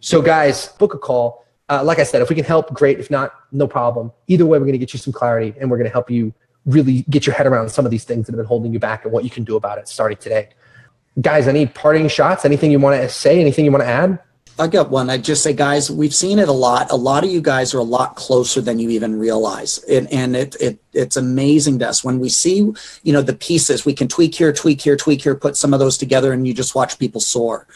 So, 0.00 0.20
guys, 0.20 0.68
book 0.78 0.94
a 0.94 0.98
call. 0.98 1.44
Uh, 1.68 1.82
like 1.82 1.98
I 1.98 2.02
said, 2.02 2.20
if 2.20 2.28
we 2.28 2.36
can 2.36 2.44
help, 2.44 2.72
great. 2.74 3.00
If 3.00 3.10
not, 3.10 3.32
no 3.52 3.66
problem. 3.66 4.12
Either 4.26 4.44
way, 4.44 4.58
we're 4.58 4.66
going 4.66 4.72
to 4.72 4.78
get 4.78 4.92
you 4.92 4.98
some 4.98 5.12
clarity 5.12 5.54
and 5.58 5.70
we're 5.70 5.78
going 5.78 5.88
to 5.88 5.92
help 5.92 6.10
you 6.10 6.34
really 6.66 7.02
get 7.08 7.26
your 7.26 7.34
head 7.34 7.46
around 7.46 7.70
some 7.70 7.84
of 7.84 7.90
these 7.90 8.04
things 8.04 8.26
that 8.26 8.32
have 8.32 8.38
been 8.38 8.46
holding 8.46 8.72
you 8.72 8.78
back 8.78 9.04
and 9.04 9.12
what 9.12 9.24
you 9.24 9.30
can 9.30 9.44
do 9.44 9.56
about 9.56 9.78
it 9.78 9.88
starting 9.88 10.18
today. 10.18 10.50
Guys, 11.20 11.48
any 11.48 11.66
parting 11.66 12.08
shots? 12.08 12.44
Anything 12.44 12.70
you 12.70 12.78
want 12.78 13.00
to 13.00 13.08
say? 13.08 13.40
Anything 13.40 13.64
you 13.64 13.70
want 13.70 13.82
to 13.82 13.88
add? 13.88 14.18
I 14.58 14.68
got 14.68 14.90
one. 14.90 15.10
I 15.10 15.18
just 15.18 15.42
say, 15.42 15.52
guys, 15.52 15.90
we've 15.90 16.14
seen 16.14 16.38
it 16.38 16.48
a 16.48 16.52
lot. 16.52 16.90
A 16.90 16.96
lot 16.96 17.24
of 17.24 17.30
you 17.30 17.40
guys 17.40 17.74
are 17.74 17.78
a 17.78 17.84
lot 17.84 18.14
closer 18.14 18.60
than 18.60 18.78
you 18.78 18.90
even 18.90 19.18
realize, 19.18 19.78
and 19.84 20.10
and 20.12 20.36
it 20.36 20.54
it 20.60 20.83
it's 20.94 21.16
amazing 21.16 21.78
to 21.80 21.88
us. 21.88 22.04
When 22.04 22.18
we 22.18 22.28
see 22.28 22.72
you 23.02 23.12
know 23.12 23.22
the 23.22 23.34
pieces 23.34 23.84
we 23.84 23.94
can 23.94 24.08
tweak 24.08 24.34
here 24.34 24.52
tweak 24.52 24.80
here 24.80 24.96
tweak 24.96 25.22
here 25.22 25.34
put 25.34 25.56
some 25.56 25.72
of 25.74 25.80
those 25.80 25.98
together 25.98 26.32
and 26.32 26.46
you 26.46 26.54
just 26.54 26.74
watch 26.74 26.98
people 26.98 27.20
soar. 27.20 27.66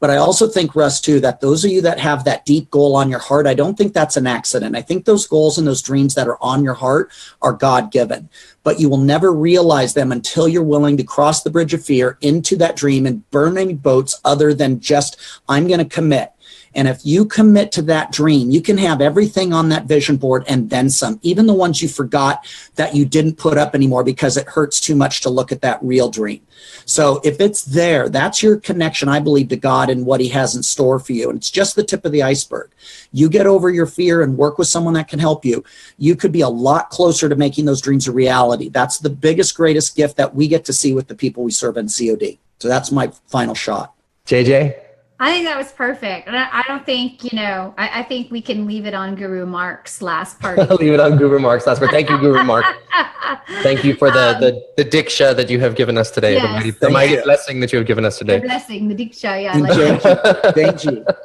But 0.00 0.10
i 0.10 0.16
also 0.16 0.46
think 0.48 0.76
russ 0.76 1.00
too 1.00 1.20
that 1.20 1.40
those 1.40 1.64
of 1.64 1.70
you 1.70 1.80
that 1.82 1.98
have 1.98 2.24
that 2.24 2.44
deep 2.44 2.70
goal 2.70 2.96
on 2.96 3.08
your 3.08 3.18
heart 3.18 3.46
i 3.46 3.54
don't 3.54 3.76
think 3.76 3.92
that's 3.92 4.16
an 4.16 4.26
accident. 4.26 4.76
I 4.76 4.82
think 4.82 5.04
those 5.04 5.26
goals 5.26 5.58
and 5.58 5.66
those 5.66 5.82
dreams 5.82 6.14
that 6.14 6.28
are 6.28 6.38
on 6.42 6.62
your 6.62 6.74
heart 6.74 7.10
are 7.42 7.52
god-given. 7.52 8.28
But 8.62 8.80
you 8.80 8.88
will 8.88 8.98
never 8.98 9.32
realize 9.32 9.94
them 9.94 10.12
until 10.12 10.48
you're 10.48 10.62
willing 10.62 10.96
to 10.96 11.04
cross 11.04 11.42
the 11.42 11.50
bridge 11.50 11.72
of 11.72 11.84
fear 11.84 12.18
into 12.20 12.56
that 12.56 12.76
dream 12.76 13.06
and 13.06 13.28
burn 13.30 13.56
any 13.56 13.74
boats 13.74 14.20
other 14.24 14.52
than 14.54 14.80
just 14.80 15.16
i'm 15.48 15.66
going 15.66 15.78
to 15.78 15.84
commit 15.84 16.32
and 16.76 16.86
if 16.86 17.06
you 17.06 17.24
commit 17.24 17.72
to 17.72 17.82
that 17.82 18.12
dream, 18.12 18.50
you 18.50 18.60
can 18.60 18.76
have 18.76 19.00
everything 19.00 19.54
on 19.54 19.70
that 19.70 19.86
vision 19.86 20.16
board 20.16 20.44
and 20.46 20.68
then 20.68 20.90
some, 20.90 21.18
even 21.22 21.46
the 21.46 21.54
ones 21.54 21.80
you 21.80 21.88
forgot 21.88 22.46
that 22.74 22.94
you 22.94 23.06
didn't 23.06 23.38
put 23.38 23.56
up 23.56 23.74
anymore 23.74 24.04
because 24.04 24.36
it 24.36 24.46
hurts 24.46 24.78
too 24.78 24.94
much 24.94 25.22
to 25.22 25.30
look 25.30 25.50
at 25.50 25.62
that 25.62 25.78
real 25.82 26.10
dream. 26.10 26.42
So 26.84 27.20
if 27.24 27.40
it's 27.40 27.64
there, 27.64 28.10
that's 28.10 28.42
your 28.42 28.58
connection, 28.58 29.08
I 29.08 29.20
believe, 29.20 29.48
to 29.48 29.56
God 29.56 29.88
and 29.88 30.04
what 30.04 30.20
He 30.20 30.28
has 30.28 30.54
in 30.54 30.62
store 30.62 30.98
for 30.98 31.14
you. 31.14 31.30
And 31.30 31.38
it's 31.38 31.50
just 31.50 31.76
the 31.76 31.82
tip 31.82 32.04
of 32.04 32.12
the 32.12 32.22
iceberg. 32.22 32.70
You 33.10 33.30
get 33.30 33.46
over 33.46 33.70
your 33.70 33.86
fear 33.86 34.22
and 34.22 34.36
work 34.36 34.58
with 34.58 34.68
someone 34.68 34.94
that 34.94 35.08
can 35.08 35.18
help 35.18 35.46
you. 35.46 35.64
You 35.96 36.14
could 36.14 36.30
be 36.30 36.42
a 36.42 36.48
lot 36.48 36.90
closer 36.90 37.28
to 37.28 37.36
making 37.36 37.64
those 37.64 37.80
dreams 37.80 38.06
a 38.06 38.12
reality. 38.12 38.68
That's 38.68 38.98
the 38.98 39.10
biggest, 39.10 39.56
greatest 39.56 39.96
gift 39.96 40.18
that 40.18 40.34
we 40.34 40.46
get 40.46 40.66
to 40.66 40.74
see 40.74 40.92
with 40.92 41.08
the 41.08 41.14
people 41.14 41.42
we 41.42 41.52
serve 41.52 41.78
in 41.78 41.88
COD. 41.88 42.38
So 42.58 42.68
that's 42.68 42.92
my 42.92 43.10
final 43.26 43.54
shot. 43.54 43.94
JJ? 44.26 44.85
I 45.18 45.32
think 45.32 45.46
that 45.46 45.56
was 45.56 45.72
perfect. 45.72 46.28
And 46.28 46.36
I, 46.36 46.48
I 46.52 46.62
don't 46.68 46.84
think, 46.84 47.24
you 47.24 47.36
know, 47.38 47.74
I, 47.78 48.00
I, 48.00 48.02
think 48.02 48.30
we 48.30 48.42
can 48.42 48.66
leave 48.66 48.84
it 48.84 48.92
on 48.92 49.14
Guru 49.14 49.46
Mark's 49.46 50.02
last 50.02 50.38
part. 50.40 50.58
leave 50.78 50.92
it 50.92 51.00
on 51.00 51.16
Guru 51.16 51.38
Mark's 51.38 51.66
last 51.66 51.78
part. 51.78 51.90
Thank 51.90 52.10
you, 52.10 52.18
Guru 52.18 52.44
Mark. 52.44 52.66
Thank 53.62 53.82
you 53.82 53.94
for 53.94 54.10
the, 54.10 54.34
um, 54.34 54.40
the, 54.40 54.62
the 54.76 54.84
diksha 54.84 55.34
that 55.34 55.48
you 55.48 55.58
have 55.60 55.74
given 55.74 55.96
us 55.96 56.10
today. 56.10 56.34
Yes. 56.34 56.42
The 56.44 56.52
mighty, 56.52 56.70
the 56.70 56.90
mighty 56.90 57.22
blessing 57.22 57.60
that 57.60 57.72
you 57.72 57.78
have 57.78 57.86
given 57.86 58.04
us 58.04 58.18
today. 58.18 58.40
The 58.40 58.46
blessing, 58.46 58.88
the 58.88 58.94
diksha. 58.94 59.42
Yeah. 59.42 59.56
Like 59.56 60.54
Thank 60.54 60.84
you. 60.84 61.04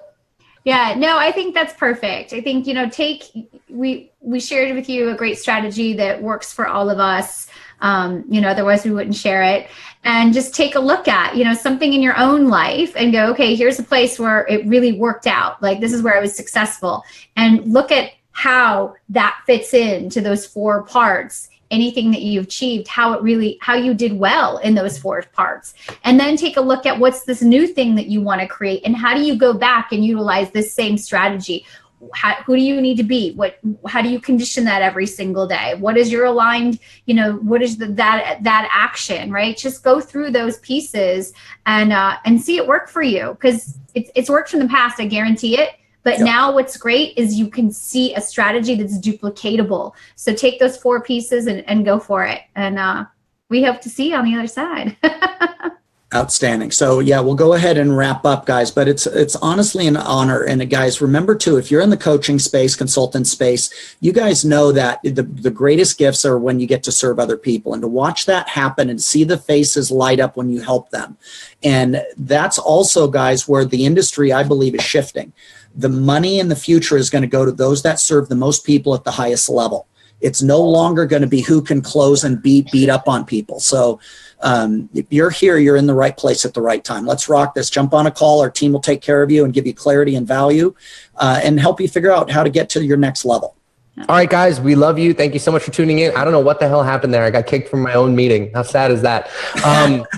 Yeah, 0.64 0.94
no, 0.96 1.18
I 1.18 1.32
think 1.32 1.56
that's 1.56 1.74
perfect. 1.74 2.34
I 2.34 2.42
think, 2.42 2.68
you 2.68 2.76
know, 2.76 2.88
take, 2.88 3.24
we, 3.68 4.12
we 4.20 4.40
shared 4.40 4.76
with 4.76 4.90
you 4.90 5.10
a 5.10 5.16
great 5.16 5.40
strategy 5.40 5.94
that 5.94 6.22
works 6.22 6.54
for 6.54 6.68
all 6.68 6.92
of 6.92 7.00
us. 7.00 7.48
Um, 7.82 8.24
you 8.30 8.42
know, 8.42 8.50
otherwise 8.50 8.86
we 8.86 8.92
wouldn't 8.92 9.16
share 9.16 9.44
it. 9.44 9.68
And 10.04 10.34
just 10.34 10.56
take 10.56 10.76
a 10.76 10.80
look 10.80 11.08
at, 11.08 11.36
you 11.36 11.44
know, 11.44 11.54
something 11.54 11.94
in 11.94 12.02
your 12.02 12.18
own 12.18 12.48
life 12.48 12.94
and 12.96 13.12
go, 13.12 13.32
okay, 13.32 13.56
here's 13.56 13.80
a 13.80 13.84
place 13.84 14.18
where 14.18 14.48
it 14.48 14.66
really 14.66 14.94
worked 14.94 15.28
out. 15.28 15.62
Like 15.62 15.80
this 15.80 15.94
is 15.94 16.02
where 16.02 16.18
I 16.18 16.22
was 16.22 16.36
successful. 16.36 17.04
And 17.36 17.66
look 17.72 17.92
at 17.92 18.14
how 18.32 18.96
that 19.10 19.42
fits 19.46 19.74
into 19.74 20.22
those 20.22 20.46
four 20.46 20.84
parts 20.84 21.50
anything 21.72 22.12
that 22.12 22.22
you've 22.22 22.44
achieved 22.44 22.88
how 22.88 23.14
it 23.14 23.22
really 23.24 23.58
how 23.62 23.74
you 23.74 23.94
did 23.94 24.20
well 24.20 24.58
in 24.58 24.76
those 24.76 25.00
four 25.00 25.24
parts 25.34 25.74
and 26.04 26.20
then 26.20 26.36
take 26.36 26.58
a 26.58 26.62
look 26.62 26.86
at 26.86 27.00
what's 27.00 27.24
this 27.24 27.42
new 27.42 27.66
thing 27.66 27.96
that 27.96 28.08
you 28.08 28.22
want 28.22 28.42
to 28.42 28.48
create 28.48 28.82
and 28.84 28.96
how 28.96 29.16
do 29.16 29.22
you 29.22 29.36
go 29.36 29.54
back 29.54 29.92
and 29.92 30.06
utilize 30.06 30.52
this 30.52 30.74
same 30.74 30.98
strategy 30.98 31.66
how, 32.14 32.36
who 32.44 32.56
do 32.56 32.62
you 32.62 32.82
need 32.82 32.98
to 32.98 33.04
be? 33.04 33.34
What 33.34 33.60
how 33.88 34.02
do 34.02 34.10
you 34.10 34.20
condition 34.20 34.66
that 34.66 34.82
every 34.82 35.08
single 35.08 35.48
day? 35.48 35.76
What 35.76 35.98
is 35.98 36.12
your 36.12 36.26
aligned 36.26 36.80
you 37.06 37.14
know 37.14 37.34
what 37.38 37.62
is 37.62 37.78
the, 37.78 37.88
that 37.88 38.40
that 38.44 38.70
action 38.74 39.32
right? 39.32 39.56
Just 39.58 39.84
go 39.84 40.00
through 40.00 40.32
those 40.32 40.58
pieces 40.60 41.34
and 41.66 41.94
uh 41.94 42.18
and 42.26 42.42
see 42.42 42.58
it 42.58 42.68
work 42.68 42.90
for 42.90 43.02
you. 43.02 43.32
Because 43.32 43.78
it's 43.94 44.12
it's 44.16 44.30
worked 44.30 44.50
from 44.50 44.60
the 44.60 44.68
past 44.68 45.00
i 45.00 45.06
guarantee 45.06 45.60
it. 45.60 45.72
But 46.04 46.18
yep. 46.18 46.26
now 46.26 46.54
what's 46.54 46.78
great 46.78 47.16
is 47.18 47.36
you 47.36 47.48
can 47.48 47.72
see 47.72 48.16
a 48.16 48.22
strategy 48.22 48.76
that's 48.76 48.98
duplicatable. 48.98 49.94
So 50.16 50.34
take 50.34 50.60
those 50.60 50.78
four 50.78 51.02
pieces 51.02 51.46
and, 51.46 51.64
and 51.70 51.86
go 51.86 52.00
for 52.00 52.26
it. 52.26 52.42
And 52.56 52.80
uh 52.80 53.06
we 53.50 53.64
hope 53.64 53.82
to 53.82 53.90
see 53.90 54.10
you 54.10 54.16
on 54.16 54.26
the 54.26 54.36
other 54.36 54.48
side 54.48 54.98
Outstanding. 56.14 56.72
So 56.72 57.00
yeah, 57.00 57.22
we'll 57.22 57.36
go 57.36 57.54
ahead 57.54 57.78
and 57.78 57.96
wrap 57.96 58.26
up, 58.26 58.46
guys. 58.46 58.70
But 58.70 58.90
it's 58.90 59.08
it's 59.08 59.38
honestly 59.38 59.88
an 59.88 59.96
honor. 59.96 60.42
And 60.44 60.62
uh, 60.62 60.66
guys, 60.66 61.00
remember 61.00 61.36
too, 61.36 61.56
if 61.56 61.72
you're 61.72 61.80
in 61.80 61.90
the 61.90 61.96
coaching 61.96 62.38
space, 62.38 62.76
consultant 62.76 63.28
space, 63.28 63.96
you 64.02 64.12
guys 64.12 64.44
know 64.44 64.74
that 64.74 65.02
the, 65.04 65.24
the 65.24 65.50
greatest 65.50 65.98
gifts 65.98 66.26
are 66.26 66.38
when 66.38 66.60
you 66.60 66.68
get 66.68 66.84
to 66.84 66.92
serve 66.92 67.18
other 67.18 67.38
people 67.38 67.74
and 67.74 67.82
to 67.82 67.88
watch 67.88 68.26
that 68.26 68.50
happen 68.50 68.90
and 68.90 69.02
see 69.02 69.24
the 69.24 69.38
faces 69.38 69.90
light 69.90 70.20
up 70.20 70.36
when 70.36 70.50
you 70.50 70.60
help 70.60 70.90
them. 70.90 71.18
And 71.64 72.04
that's 72.18 72.60
also, 72.60 73.08
guys, 73.08 73.48
where 73.48 73.64
the 73.64 73.86
industry, 73.86 74.34
I 74.34 74.44
believe, 74.44 74.76
is 74.76 74.84
shifting. 74.84 75.32
The 75.76 75.88
money 75.88 76.40
in 76.40 76.50
the 76.50 76.58
future 76.58 76.98
is 76.98 77.10
going 77.10 77.22
to 77.22 77.28
go 77.30 77.46
to 77.46 77.54
those 77.54 77.84
that 77.84 78.02
serve 78.02 78.28
the 78.28 78.36
most 78.36 78.66
people 78.66 78.94
at 78.96 79.06
the 79.06 79.12
highest 79.12 79.48
level. 79.48 79.88
It's 80.20 80.42
no 80.42 80.62
longer 80.62 81.06
going 81.06 81.24
to 81.24 81.28
be 81.28 81.42
who 81.42 81.62
can 81.62 81.82
close 81.82 82.24
and 82.24 82.42
beat 82.42 82.72
beat 82.72 82.90
up 82.90 83.08
on 83.08 83.26
people. 83.26 83.60
So 83.60 84.00
um, 84.44 84.90
if 84.94 85.06
you're 85.10 85.30
here, 85.30 85.58
you're 85.58 85.76
in 85.76 85.88
the 85.88 85.94
right 85.94 86.16
place 86.16 86.46
at 86.46 86.54
the 86.54 86.62
right 86.62 86.84
time. 86.84 87.06
Let's 87.06 87.30
rock 87.30 87.56
this. 87.56 87.70
Jump 87.70 87.94
on 87.94 88.08
a 88.08 88.12
call. 88.12 88.42
Our 88.42 88.50
team 88.50 88.74
will 88.74 88.80
take 88.82 89.02
care 89.02 89.22
of 89.22 89.32
you 89.32 89.44
and 89.46 89.54
give 89.54 89.68
you 89.68 89.74
clarity 89.74 90.16
and 90.16 90.28
value 90.28 90.74
uh, 91.18 91.40
and 91.44 91.60
help 91.60 91.80
you 91.80 91.88
figure 91.88 92.12
out 92.12 92.30
how 92.32 92.44
to 92.44 92.50
get 92.50 92.70
to 92.72 92.84
your 92.84 92.98
next 92.98 93.26
level. 93.26 93.56
All 93.98 94.16
right, 94.16 94.30
guys, 94.30 94.60
we 94.60 94.74
love 94.74 94.98
you. 94.98 95.14
Thank 95.14 95.34
you 95.34 95.40
so 95.40 95.52
much 95.52 95.64
for 95.64 95.72
tuning 95.72 96.00
in. 96.00 96.16
I 96.16 96.24
don't 96.24 96.34
know 96.34 96.40
what 96.40 96.60
the 96.60 96.68
hell 96.68 96.82
happened 96.82 97.14
there. 97.14 97.24
I 97.24 97.30
got 97.30 97.46
kicked 97.46 97.70
from 97.70 97.82
my 97.82 97.94
own 97.94 98.16
meeting. 98.16 98.52
How 98.54 98.64
sad 98.64 98.90
is 98.90 99.02
that? 99.02 99.30
Um, 99.64 100.06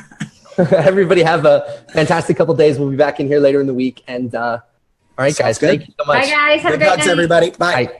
everybody 0.71 1.23
have 1.23 1.45
a 1.45 1.83
fantastic 1.91 2.37
couple 2.37 2.53
days. 2.53 2.77
We'll 2.77 2.91
be 2.91 2.95
back 2.95 3.19
in 3.19 3.27
here 3.27 3.39
later 3.39 3.59
in 3.59 3.67
the 3.67 3.73
week. 3.73 4.03
And 4.07 4.33
uh, 4.35 4.39
all 4.39 4.61
right, 5.17 5.35
Sounds 5.35 5.47
guys, 5.47 5.59
good. 5.59 5.67
thank 5.79 5.87
you 5.87 5.93
so 5.99 6.05
much. 6.05 6.23
Bye, 6.23 6.29
guys. 6.29 6.61
Have 6.61 6.71
Good 6.73 6.81
a 6.81 6.85
great 6.85 6.97
night. 6.99 7.07
everybody. 7.07 7.49
Bye. 7.51 7.85
Bye. 7.85 7.99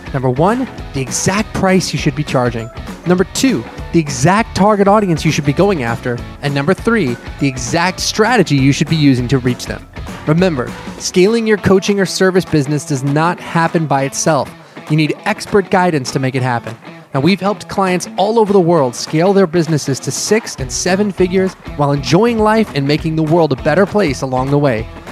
Number 0.13 0.29
one, 0.29 0.67
the 0.93 1.01
exact 1.01 1.53
price 1.53 1.93
you 1.93 1.99
should 1.99 2.15
be 2.15 2.23
charging. 2.23 2.69
Number 3.07 3.23
two, 3.23 3.63
the 3.93 3.99
exact 3.99 4.55
target 4.55 4.87
audience 4.87 5.23
you 5.23 5.31
should 5.31 5.45
be 5.45 5.53
going 5.53 5.83
after. 5.83 6.17
And 6.41 6.53
number 6.53 6.73
three, 6.73 7.15
the 7.39 7.47
exact 7.47 7.99
strategy 7.99 8.55
you 8.55 8.71
should 8.73 8.89
be 8.89 8.95
using 8.95 9.27
to 9.29 9.37
reach 9.39 9.65
them. 9.65 9.87
Remember, 10.27 10.71
scaling 10.99 11.47
your 11.47 11.57
coaching 11.57 11.99
or 11.99 12.05
service 12.05 12.45
business 12.45 12.85
does 12.85 13.03
not 13.03 13.39
happen 13.39 13.87
by 13.87 14.03
itself. 14.03 14.51
You 14.89 14.97
need 14.97 15.15
expert 15.25 15.71
guidance 15.71 16.11
to 16.11 16.19
make 16.19 16.35
it 16.35 16.43
happen. 16.43 16.75
Now, 17.13 17.19
we've 17.19 17.41
helped 17.41 17.67
clients 17.67 18.07
all 18.17 18.39
over 18.39 18.53
the 18.53 18.59
world 18.59 18.95
scale 18.95 19.33
their 19.33 19.47
businesses 19.47 19.99
to 20.01 20.11
six 20.11 20.55
and 20.55 20.71
seven 20.71 21.11
figures 21.11 21.53
while 21.75 21.91
enjoying 21.91 22.39
life 22.39 22.71
and 22.73 22.87
making 22.87 23.17
the 23.17 23.23
world 23.23 23.51
a 23.51 23.57
better 23.63 23.85
place 23.85 24.21
along 24.21 24.51
the 24.51 24.57
way. 24.57 24.87